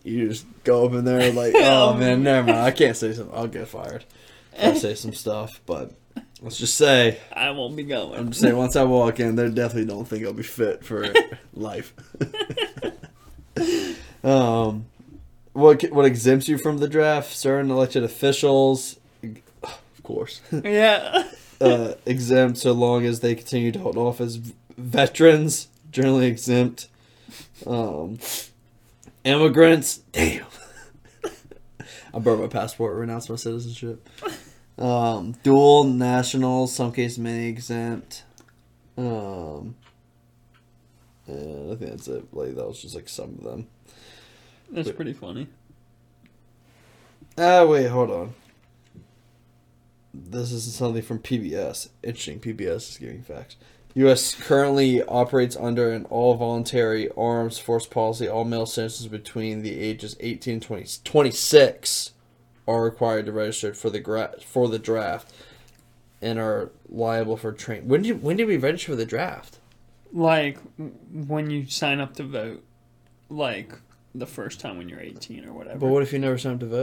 You 0.03 0.29
just 0.29 0.45
go 0.63 0.85
up 0.85 0.93
in 0.93 1.05
there 1.05 1.31
like, 1.31 1.53
oh 1.57 1.93
man, 1.93 2.23
never 2.23 2.47
mind. 2.47 2.59
I 2.59 2.71
can't 2.71 2.95
say 2.95 3.13
something. 3.13 3.35
I'll 3.35 3.47
get 3.47 3.67
fired. 3.67 4.05
I'll 4.61 4.75
say 4.75 4.95
some 4.95 5.13
stuff, 5.13 5.61
but 5.65 5.93
let's 6.41 6.57
just 6.57 6.75
say, 6.75 7.19
I 7.33 7.51
won't 7.51 7.75
be 7.75 7.83
going. 7.83 8.19
I'm 8.19 8.29
just 8.29 8.41
saying, 8.41 8.55
once 8.55 8.75
I 8.75 8.83
walk 8.83 9.19
in, 9.19 9.35
they 9.35 9.49
definitely 9.49 9.85
don't 9.85 10.07
think 10.07 10.25
I'll 10.25 10.33
be 10.33 10.43
fit 10.43 10.83
for 10.83 11.05
life. 11.53 11.93
um, 14.23 14.85
what 15.53 15.83
what 15.91 16.05
exempts 16.05 16.47
you 16.47 16.57
from 16.57 16.77
the 16.77 16.87
draft? 16.87 17.35
Certain 17.35 17.71
elected 17.71 18.03
officials, 18.03 18.99
of 19.23 20.03
course, 20.03 20.41
yeah. 20.51 21.27
uh, 21.59 21.93
exempt 22.05 22.57
so 22.57 22.71
long 22.71 23.05
as 23.05 23.19
they 23.19 23.35
continue 23.35 23.71
to 23.71 23.79
hold 23.79 23.97
office. 23.97 24.39
Veterans 24.77 25.67
generally 25.91 26.27
exempt. 26.27 26.87
Um, 27.65 28.19
immigrants, 29.25 29.97
damn. 30.13 30.45
I 32.11 32.19
burned 32.19 32.41
my 32.41 32.47
passport, 32.47 32.95
renounced 32.95 33.29
my 33.29 33.35
citizenship. 33.35 34.07
Um, 34.79 35.33
dual 35.43 35.83
nationals, 35.83 36.73
some 36.73 36.93
cases 36.93 37.19
many 37.19 37.47
exempt. 37.47 38.23
Um, 38.97 39.75
and 41.27 41.71
I 41.71 41.75
think 41.75 41.91
that's 41.91 42.07
it. 42.07 42.33
Like 42.33 42.55
that 42.55 42.65
was 42.65 42.81
just 42.81 42.95
like 42.95 43.09
some 43.09 43.35
of 43.37 43.43
them. 43.43 43.67
That's 44.71 44.91
pretty 44.91 45.13
funny. 45.13 45.47
Ah, 47.37 47.65
wait, 47.65 47.87
hold 47.87 48.09
on. 48.09 48.33
This 50.13 50.51
is 50.51 50.73
something 50.73 51.01
from 51.01 51.19
PBS. 51.19 51.89
Interesting. 52.01 52.39
PBS 52.39 52.91
is 52.91 52.97
giving 52.97 53.21
facts. 53.21 53.57
U.S. 53.95 54.35
currently 54.35 55.03
operates 55.03 55.55
under 55.55 55.91
an 55.91 56.05
all 56.05 56.35
voluntary 56.35 57.09
arms 57.17 57.57
force 57.57 57.85
policy. 57.85 58.27
All 58.27 58.45
male 58.45 58.65
citizens 58.65 59.07
between 59.07 59.61
the 59.61 59.79
ages 59.79 60.15
18 60.19 60.53
and 60.55 60.61
20, 60.61 60.85
26 61.03 62.11
are 62.69 62.83
required 62.83 63.25
to 63.25 63.31
register 63.31 63.73
for 63.73 63.89
the 63.89 63.99
gra- 63.99 64.35
for 64.45 64.67
the 64.67 64.79
draft 64.79 65.33
and 66.21 66.37
are 66.37 66.69
liable 66.89 67.35
for 67.37 67.51
train. 67.51 67.87
When 67.87 68.01
did 68.03 68.21
when 68.21 68.37
did 68.37 68.45
we 68.47 68.57
register 68.57 68.91
for 68.91 68.95
the 68.95 69.05
draft? 69.05 69.57
Like 70.13 70.57
when 71.11 71.49
you 71.49 71.65
sign 71.67 71.99
up 71.99 72.15
to 72.15 72.23
vote, 72.23 72.63
like 73.29 73.73
the 74.13 74.25
first 74.25 74.59
time 74.59 74.77
when 74.77 74.89
you're 74.89 74.99
18 74.99 75.45
or 75.45 75.53
whatever. 75.53 75.79
But 75.79 75.87
what 75.87 76.03
if 76.03 76.11
you 76.13 76.19
never 76.19 76.37
signed 76.37 76.55
up 76.63 76.69
to 76.69 76.75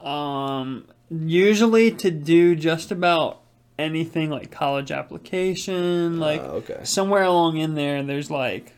vote? 0.00 0.06
Um, 0.06 0.86
usually 1.10 1.90
to 1.92 2.10
do 2.10 2.54
just 2.54 2.90
about 2.90 3.40
anything 3.78 4.30
like 4.30 4.50
college 4.50 4.90
application, 4.90 6.18
like 6.20 6.40
Ah, 6.42 6.60
okay. 6.60 6.80
somewhere 6.84 7.22
along 7.24 7.56
in 7.58 7.74
there, 7.74 8.02
there's 8.02 8.30
like 8.30 8.72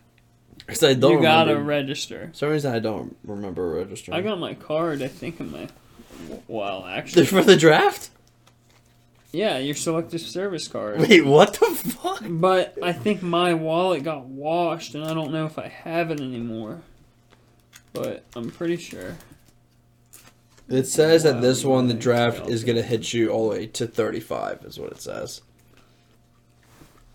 'Cause 0.67 0.83
I 0.85 0.95
don't 0.95 1.13
you 1.13 1.23
gotta 1.23 1.57
register. 1.59 2.29
For 2.33 2.35
some 2.39 2.49
reason 2.51 2.75
I 2.75 2.79
don't 2.79 3.17
remember 3.25 3.69
registering. 3.71 4.17
I 4.19 4.23
got 4.23 4.39
my 4.39 4.55
card, 4.55 5.01
I 5.03 5.09
think, 5.09 5.41
in 5.41 5.51
my 5.51 5.69
well, 6.47 6.85
actually, 6.87 7.27
for 7.35 7.43
the 7.43 7.57
draft. 7.57 8.11
yeah, 9.33 9.59
your 9.59 9.75
selective 9.75 10.21
service 10.21 10.69
card. 10.69 11.01
Wait, 11.01 11.25
what 11.25 11.55
the 11.55 11.67
fuck? 11.67 12.23
But 12.29 12.77
I 12.83 12.93
think 12.93 13.23
my 13.23 13.55
wallet 13.55 14.03
got 14.05 14.25
washed, 14.27 14.95
and 14.95 15.05
I 15.05 15.15
don't 15.15 15.33
know 15.33 15.47
if 15.47 15.59
I 15.59 15.69
have 15.69 16.11
it 16.11 16.21
anymore. 16.21 16.81
But 17.93 18.25
I'm 18.37 18.51
pretty 18.51 18.77
sure. 18.77 19.17
It 20.69 20.85
says 20.87 21.23
that 21.23 21.41
this 21.41 21.65
one, 21.65 21.89
the 21.89 21.95
draft 21.95 22.49
is 22.51 22.63
gonna 22.63 22.83
hit 22.83 23.13
you 23.15 23.31
all 23.31 23.49
the 23.49 23.57
way 23.57 23.67
to 23.69 23.87
thirty-five, 23.87 24.65
is 24.65 24.79
what 24.79 24.93
it 24.93 25.01
says. 25.01 25.41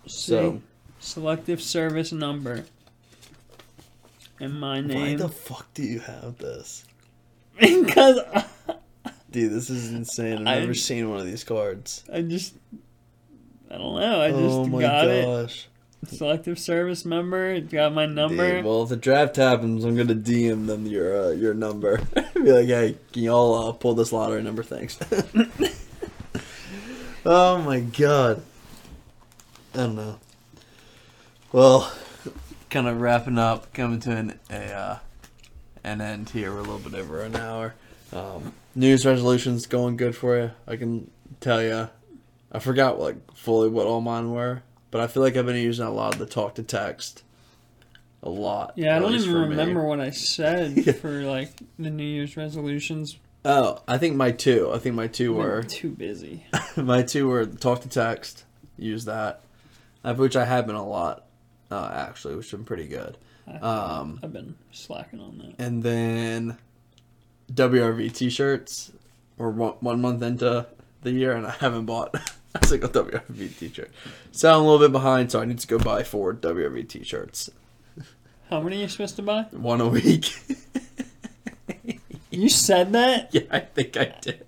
See, 0.07 0.31
So 0.31 0.61
selective 0.99 1.61
service 1.61 2.11
number. 2.11 2.65
And 4.39 4.59
my 4.59 4.81
name. 4.81 4.99
why 4.99 5.15
the 5.15 5.29
fuck 5.29 5.71
do 5.75 5.83
you 5.83 5.99
have 5.99 6.37
this, 6.39 6.83
because 7.59 8.19
dude? 9.33 9.51
This 9.51 9.69
is 9.69 9.91
insane. 9.91 10.47
I've 10.47 10.57
I- 10.57 10.59
never 10.61 10.73
seen 10.73 11.09
one 11.09 11.19
of 11.19 11.25
these 11.25 11.43
cards. 11.43 12.03
I 12.11 12.21
just. 12.21 12.55
I 13.69 13.77
don't 13.77 13.99
know. 13.99 14.21
I 14.21 14.29
just 14.29 14.41
oh 14.41 14.65
my 14.65 14.81
got 14.81 15.07
it. 15.07 15.67
Selective 16.05 16.59
service 16.59 17.05
member. 17.05 17.51
It 17.51 17.71
got 17.71 17.93
my 17.93 18.05
number. 18.05 18.57
Dude, 18.57 18.65
well, 18.65 18.83
if 18.83 18.89
the 18.89 18.97
draft 18.97 19.37
happens, 19.37 19.83
I'm 19.83 19.95
gonna 19.95 20.15
DM 20.15 20.67
them 20.67 20.85
your 20.85 21.27
uh, 21.27 21.31
your 21.31 21.53
number. 21.53 22.01
Be 22.35 22.51
like, 22.51 22.67
hey, 22.67 22.97
can 23.11 23.23
y'all 23.23 23.69
uh, 23.69 23.71
pull 23.71 23.95
this 23.95 24.11
lottery 24.11 24.43
number? 24.43 24.63
Thanks. 24.63 24.99
oh 27.25 27.57
my 27.59 27.79
god. 27.79 28.41
I 29.73 29.77
don't 29.77 29.95
know. 29.95 30.19
Well, 31.51 31.91
kind 32.69 32.87
of 32.87 32.99
wrapping 32.99 33.39
up, 33.39 33.73
coming 33.73 33.99
to 34.01 34.11
an 34.11 34.39
a 34.49 34.73
uh, 34.73 34.97
an 35.83 36.01
end 36.01 36.29
here. 36.29 36.51
We're 36.51 36.59
a 36.59 36.63
little 36.63 36.79
bit 36.79 36.95
over 36.95 37.21
an 37.21 37.35
hour. 37.35 37.75
Um, 38.13 38.53
Year's 38.75 39.05
resolutions 39.05 39.65
going 39.67 39.97
good 39.97 40.15
for 40.15 40.37
you. 40.39 40.51
I 40.67 40.75
can 40.77 41.09
tell 41.39 41.61
you. 41.61 41.89
I 42.51 42.59
forgot 42.59 42.99
like 42.99 43.15
fully 43.35 43.69
what 43.69 43.87
all 43.87 44.01
mine 44.01 44.31
were, 44.31 44.61
but 44.91 45.01
I 45.01 45.07
feel 45.07 45.23
like 45.23 45.35
I've 45.37 45.45
been 45.45 45.55
using 45.55 45.85
a 45.85 45.91
lot 45.91 46.13
of 46.13 46.19
the 46.19 46.25
talk 46.25 46.55
to 46.55 46.63
text. 46.63 47.23
A 48.21 48.29
lot. 48.29 48.73
yeah, 48.77 48.95
I 48.95 48.99
don't 48.99 49.13
even 49.15 49.29
for 49.29 49.39
me. 49.39 49.47
remember 49.49 49.83
what 49.85 49.99
I 49.99 50.11
said 50.11 50.95
for 51.01 51.23
like 51.23 51.51
the 51.77 51.89
New 51.89 52.05
Year's 52.05 52.37
resolutions. 52.37 53.17
Oh, 53.43 53.81
I 53.87 53.97
think 53.97 54.15
my 54.15 54.31
two. 54.31 54.71
I 54.73 54.77
think 54.79 54.95
my 54.95 55.07
two 55.07 55.33
I've 55.33 55.37
been 55.43 55.45
were 55.51 55.63
too 55.63 55.89
busy. 55.89 56.45
my 56.77 57.01
two 57.03 57.27
were 57.27 57.45
talk 57.45 57.81
to 57.81 57.89
text. 57.89 58.45
Use 58.77 59.03
that, 59.05 59.41
of 60.05 60.19
which 60.19 60.35
I 60.37 60.45
have 60.45 60.65
been 60.65 60.75
a 60.77 60.87
lot, 60.87 61.25
uh, 61.69 61.91
actually, 61.93 62.35
which 62.35 62.45
has 62.51 62.57
been 62.57 62.65
pretty 62.65 62.87
good. 62.87 63.17
I- 63.45 63.57
Um, 63.57 64.19
I've 64.23 64.31
been 64.31 64.55
slacking 64.71 65.19
on 65.19 65.37
that. 65.39 65.63
and 65.63 65.83
then 65.83 66.57
WRV 67.53 68.13
T-shirts. 68.13 68.91
We're 69.37 69.49
one, 69.49 69.73
one 69.79 70.01
month 70.01 70.21
into 70.21 70.67
the 71.01 71.11
year, 71.11 71.33
and 71.35 71.45
I 71.45 71.51
haven't 71.51 71.85
bought 71.85 72.15
a 72.55 72.65
single 72.65 72.89
WRV 72.89 73.57
T-shirt. 73.57 73.91
So 74.31 74.51
I'm 74.53 74.61
a 74.61 74.63
little 74.65 74.79
bit 74.79 74.91
behind, 74.91 75.31
so 75.31 75.41
I 75.41 75.45
need 75.45 75.59
to 75.59 75.67
go 75.67 75.77
buy 75.77 76.03
four 76.03 76.33
WRV 76.33 76.87
T-shirts, 76.87 77.49
How 78.49 78.61
many 78.61 78.77
are 78.77 78.81
you 78.81 78.87
supposed 78.87 79.15
to 79.17 79.21
buy? 79.21 79.43
one 79.51 79.81
a 79.81 79.87
week. 79.87 80.33
You 82.31 82.49
said 82.49 82.93
that? 82.93 83.29
yeah, 83.33 83.41
I 83.51 83.59
think 83.59 83.95
I 83.97 84.15
did. 84.21 84.45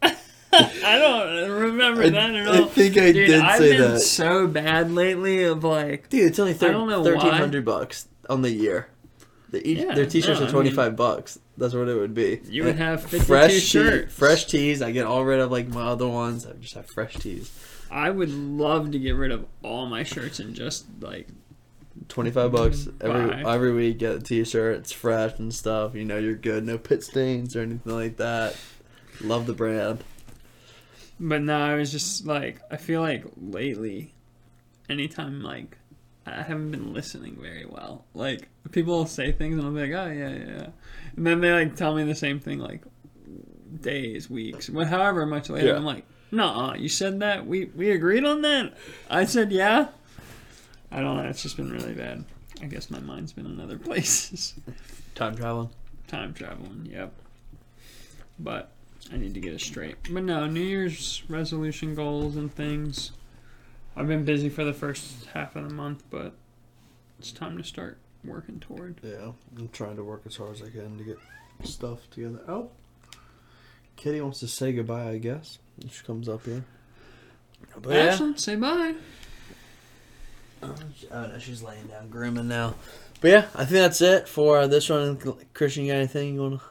I 0.02 0.98
don't 0.98 1.50
remember 1.50 2.04
I- 2.04 2.10
that 2.10 2.34
at 2.34 2.46
all. 2.46 2.54
I 2.54 2.68
think 2.68 2.96
I 2.96 3.10
Dude, 3.12 3.26
did 3.26 3.40
I've 3.40 3.58
say 3.58 3.76
been 3.76 3.92
that. 3.94 4.00
so 4.00 4.46
bad 4.46 4.92
lately 4.92 5.42
of 5.42 5.64
like 5.64 6.08
Dude, 6.10 6.26
it's 6.26 6.38
only 6.38 6.52
I 6.52 6.54
thirteen 6.54 7.32
hundred 7.32 7.64
bucks 7.64 8.06
on 8.30 8.42
the 8.42 8.52
year. 8.52 8.86
Each, 9.62 9.78
Yeah, 9.78 9.94
their 9.94 10.06
t-shirts 10.06 10.40
no, 10.40 10.46
are 10.46 10.48
I 10.48 10.52
twenty 10.52 10.70
five 10.70 10.96
bucks. 10.96 11.38
That's 11.56 11.74
what 11.74 11.88
it 11.88 11.94
would 11.94 12.14
be. 12.14 12.40
You 12.48 12.64
would 12.64 12.76
have 12.76 13.02
52 13.02 13.24
fresh 13.24 13.50
tee- 13.52 13.60
shirts. 13.60 14.14
fresh 14.14 14.44
tees. 14.46 14.82
I 14.82 14.90
get 14.90 15.06
all 15.06 15.24
rid 15.24 15.40
of 15.40 15.50
like 15.52 15.68
my 15.68 15.82
other 15.86 16.08
ones. 16.08 16.46
I 16.46 16.52
just 16.54 16.74
have 16.74 16.86
fresh 16.86 17.14
tees. 17.14 17.52
I 17.90 18.10
would 18.10 18.30
love 18.30 18.90
to 18.92 18.98
get 18.98 19.12
rid 19.12 19.30
of 19.30 19.46
all 19.62 19.86
my 19.86 20.02
shirts 20.02 20.40
and 20.40 20.54
just 20.54 20.86
like 21.00 21.28
Twenty 22.08 22.30
five 22.32 22.50
bucks 22.52 22.88
every 23.00 23.42
Bye. 23.44 23.54
every 23.54 23.72
week. 23.72 23.98
Get 23.98 24.16
a 24.16 24.20
t-shirt. 24.20 24.78
It's 24.78 24.92
fresh 24.92 25.38
and 25.38 25.54
stuff. 25.54 25.94
You 25.94 26.04
know 26.04 26.18
you're 26.18 26.34
good. 26.34 26.64
No 26.66 26.76
pit 26.76 27.02
stains 27.04 27.54
or 27.56 27.60
anything 27.62 27.92
like 27.94 28.16
that. 28.16 28.56
Love 29.20 29.46
the 29.46 29.52
brand. 29.54 30.02
but 31.20 31.40
no, 31.40 31.56
I 31.56 31.76
was 31.76 31.92
just 31.92 32.26
like 32.26 32.60
I 32.70 32.76
feel 32.76 33.00
like 33.00 33.24
lately 33.40 34.12
anytime 34.90 35.40
like 35.42 35.78
I 36.26 36.42
haven't 36.42 36.70
been 36.70 36.92
listening 36.94 37.36
very 37.40 37.66
well. 37.66 38.04
Like 38.14 38.48
people 38.72 38.94
will 38.98 39.06
say 39.06 39.30
things 39.32 39.56
and 39.58 39.66
I'll 39.66 39.72
be 39.72 39.80
like, 39.80 39.90
Oh 39.90 40.10
yeah, 40.10 40.28
yeah, 40.30 40.56
yeah. 40.56 40.66
And 41.16 41.26
then 41.26 41.40
they 41.40 41.52
like 41.52 41.76
tell 41.76 41.94
me 41.94 42.04
the 42.04 42.14
same 42.14 42.40
thing 42.40 42.58
like 42.58 42.82
days, 43.80 44.30
weeks, 44.30 44.68
wh- 44.68 44.86
however 44.86 45.26
much 45.26 45.50
later. 45.50 45.68
Yeah. 45.68 45.76
I'm 45.76 45.84
like, 45.84 46.04
Nah, 46.30 46.74
you 46.74 46.88
said 46.88 47.20
that? 47.20 47.46
We 47.46 47.66
we 47.66 47.90
agreed 47.90 48.24
on 48.24 48.42
that? 48.42 48.74
I 49.10 49.24
said 49.24 49.52
yeah. 49.52 49.88
I 50.90 51.00
don't 51.00 51.16
know, 51.16 51.24
it's 51.28 51.42
just 51.42 51.56
been 51.56 51.72
really 51.72 51.92
bad. 51.94 52.24
I 52.62 52.66
guess 52.66 52.90
my 52.90 53.00
mind's 53.00 53.32
been 53.32 53.46
in 53.46 53.60
other 53.60 53.78
places. 53.90 54.54
Time 55.14 55.36
traveling. 55.36 55.70
Time 56.06 56.32
traveling, 56.34 56.88
yep. 56.90 57.12
But 58.38 58.70
I 59.12 59.16
need 59.16 59.34
to 59.34 59.40
get 59.40 59.52
it 59.54 59.60
straight. 59.60 59.96
But 60.10 60.22
no, 60.22 60.46
New 60.46 60.60
Year's 60.60 61.22
resolution 61.28 61.94
goals 61.94 62.36
and 62.36 62.52
things. 62.52 63.10
I've 63.96 64.08
been 64.08 64.24
busy 64.24 64.48
for 64.48 64.64
the 64.64 64.72
first 64.72 65.26
half 65.34 65.54
of 65.56 65.68
the 65.68 65.74
month, 65.74 66.02
but 66.10 66.34
it's 67.18 67.30
time 67.32 67.56
to 67.58 67.64
start 67.64 67.98
working 68.24 68.58
toward. 68.60 68.98
Yeah, 69.02 69.32
I'm 69.56 69.68
trying 69.68 69.96
to 69.96 70.04
work 70.04 70.22
as 70.26 70.36
hard 70.36 70.54
as 70.56 70.62
I 70.62 70.70
can 70.70 70.98
to 70.98 71.04
get 71.04 71.18
stuff 71.62 71.98
together. 72.10 72.40
Oh, 72.48 72.70
Kitty 73.96 74.20
wants 74.20 74.40
to 74.40 74.48
say 74.48 74.72
goodbye. 74.72 75.10
I 75.10 75.18
guess 75.18 75.58
she 75.90 76.04
comes 76.04 76.28
up 76.28 76.44
here. 76.44 76.64
But 77.80 77.92
yeah, 77.94 78.08
Ashlyn, 78.16 78.38
say 78.38 78.56
bye. 78.56 78.94
oh 80.62 80.74
no, 81.10 81.38
she's 81.38 81.62
laying 81.62 81.86
down 81.86 82.08
grooming 82.08 82.48
now. 82.48 82.74
But 83.20 83.30
yeah, 83.30 83.46
I 83.54 83.64
think 83.64 83.70
that's 83.80 84.00
it 84.00 84.28
for 84.28 84.58
uh, 84.58 84.66
this 84.66 84.88
one. 84.90 85.16
Christian, 85.54 85.84
you 85.84 85.92
got 85.92 85.98
anything 85.98 86.34
you 86.34 86.40
want 86.42 86.60
to 86.60 86.66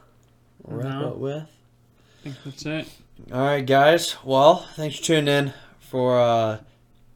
wrap 0.66 1.00
No. 1.00 1.08
up 1.08 1.16
with? 1.16 1.42
I 1.42 2.22
think 2.22 2.36
that's 2.44 2.66
it. 2.66 2.88
All 3.32 3.40
right, 3.44 3.64
guys. 3.64 4.16
Well, 4.24 4.56
thanks 4.76 4.96
for 4.96 5.02
tuning 5.04 5.28
in 5.28 5.52
for 5.80 6.18
uh, 6.20 6.58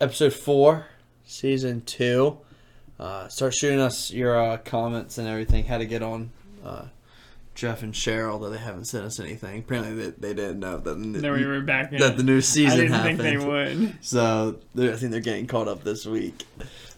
episode 0.01 0.33
four, 0.33 0.87
season 1.25 1.83
two. 1.83 2.39
Uh, 2.99 3.29
start 3.29 3.55
shooting 3.55 3.81
us 3.81 4.11
your 4.11 4.41
uh, 4.41 4.57
comments 4.59 5.19
and 5.19 5.29
everything. 5.29 5.65
How 5.65 5.79
to 5.79 5.87
get 5.87 6.03
on 6.03 6.31
uh, 6.65 6.87
Jeff 7.55 7.83
and 7.83 7.95
Cheryl, 7.95 8.41
though 8.41 8.51
they 8.51 8.59
haven't 8.59 8.87
sent 8.87 9.05
us 9.05 9.21
anything. 9.21 9.61
Apparently, 9.61 9.95
they, 9.95 10.11
they 10.11 10.35
didn't 10.35 10.61
know 10.61 10.79
that 10.79 10.95
the, 10.95 11.33
we 11.33 11.47
were 11.47 11.61
back 11.61 11.93
in. 11.93 12.01
that 12.01 12.17
the 12.17 12.23
new 12.23 12.41
season. 12.41 12.73
I 12.73 12.77
didn't 12.77 12.93
happened. 12.93 13.19
think 13.21 13.41
they 13.41 13.47
would. 13.47 14.05
So 14.05 14.59
I 14.77 14.97
think 14.97 15.13
they're 15.13 15.21
getting 15.21 15.47
caught 15.47 15.69
up 15.69 15.85
this 15.85 16.07
week. 16.07 16.47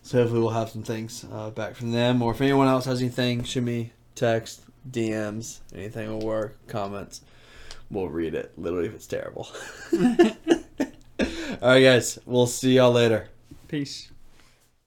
So 0.02 0.18
hopefully 0.18 0.40
we'll 0.40 0.50
have 0.50 0.70
some 0.70 0.82
things 0.82 1.24
uh, 1.30 1.50
back 1.50 1.74
from 1.74 1.92
them. 1.92 2.22
Or 2.22 2.32
if 2.32 2.40
anyone 2.40 2.68
else 2.68 2.86
has 2.86 3.00
anything, 3.00 3.44
shoot 3.44 3.62
me 3.62 3.92
text, 4.14 4.62
DMs, 4.90 5.60
anything 5.74 6.08
will 6.08 6.26
work. 6.26 6.56
Comments, 6.66 7.20
we'll 7.90 8.08
read 8.08 8.34
it. 8.34 8.52
Literally, 8.56 8.88
if 8.88 8.94
it's 8.94 9.06
terrible. 9.06 9.48
All 11.62 11.68
right, 11.68 11.82
guys. 11.82 12.18
We'll 12.24 12.46
see 12.46 12.76
y'all 12.76 12.92
later. 12.92 13.28
Peace. 13.68 14.09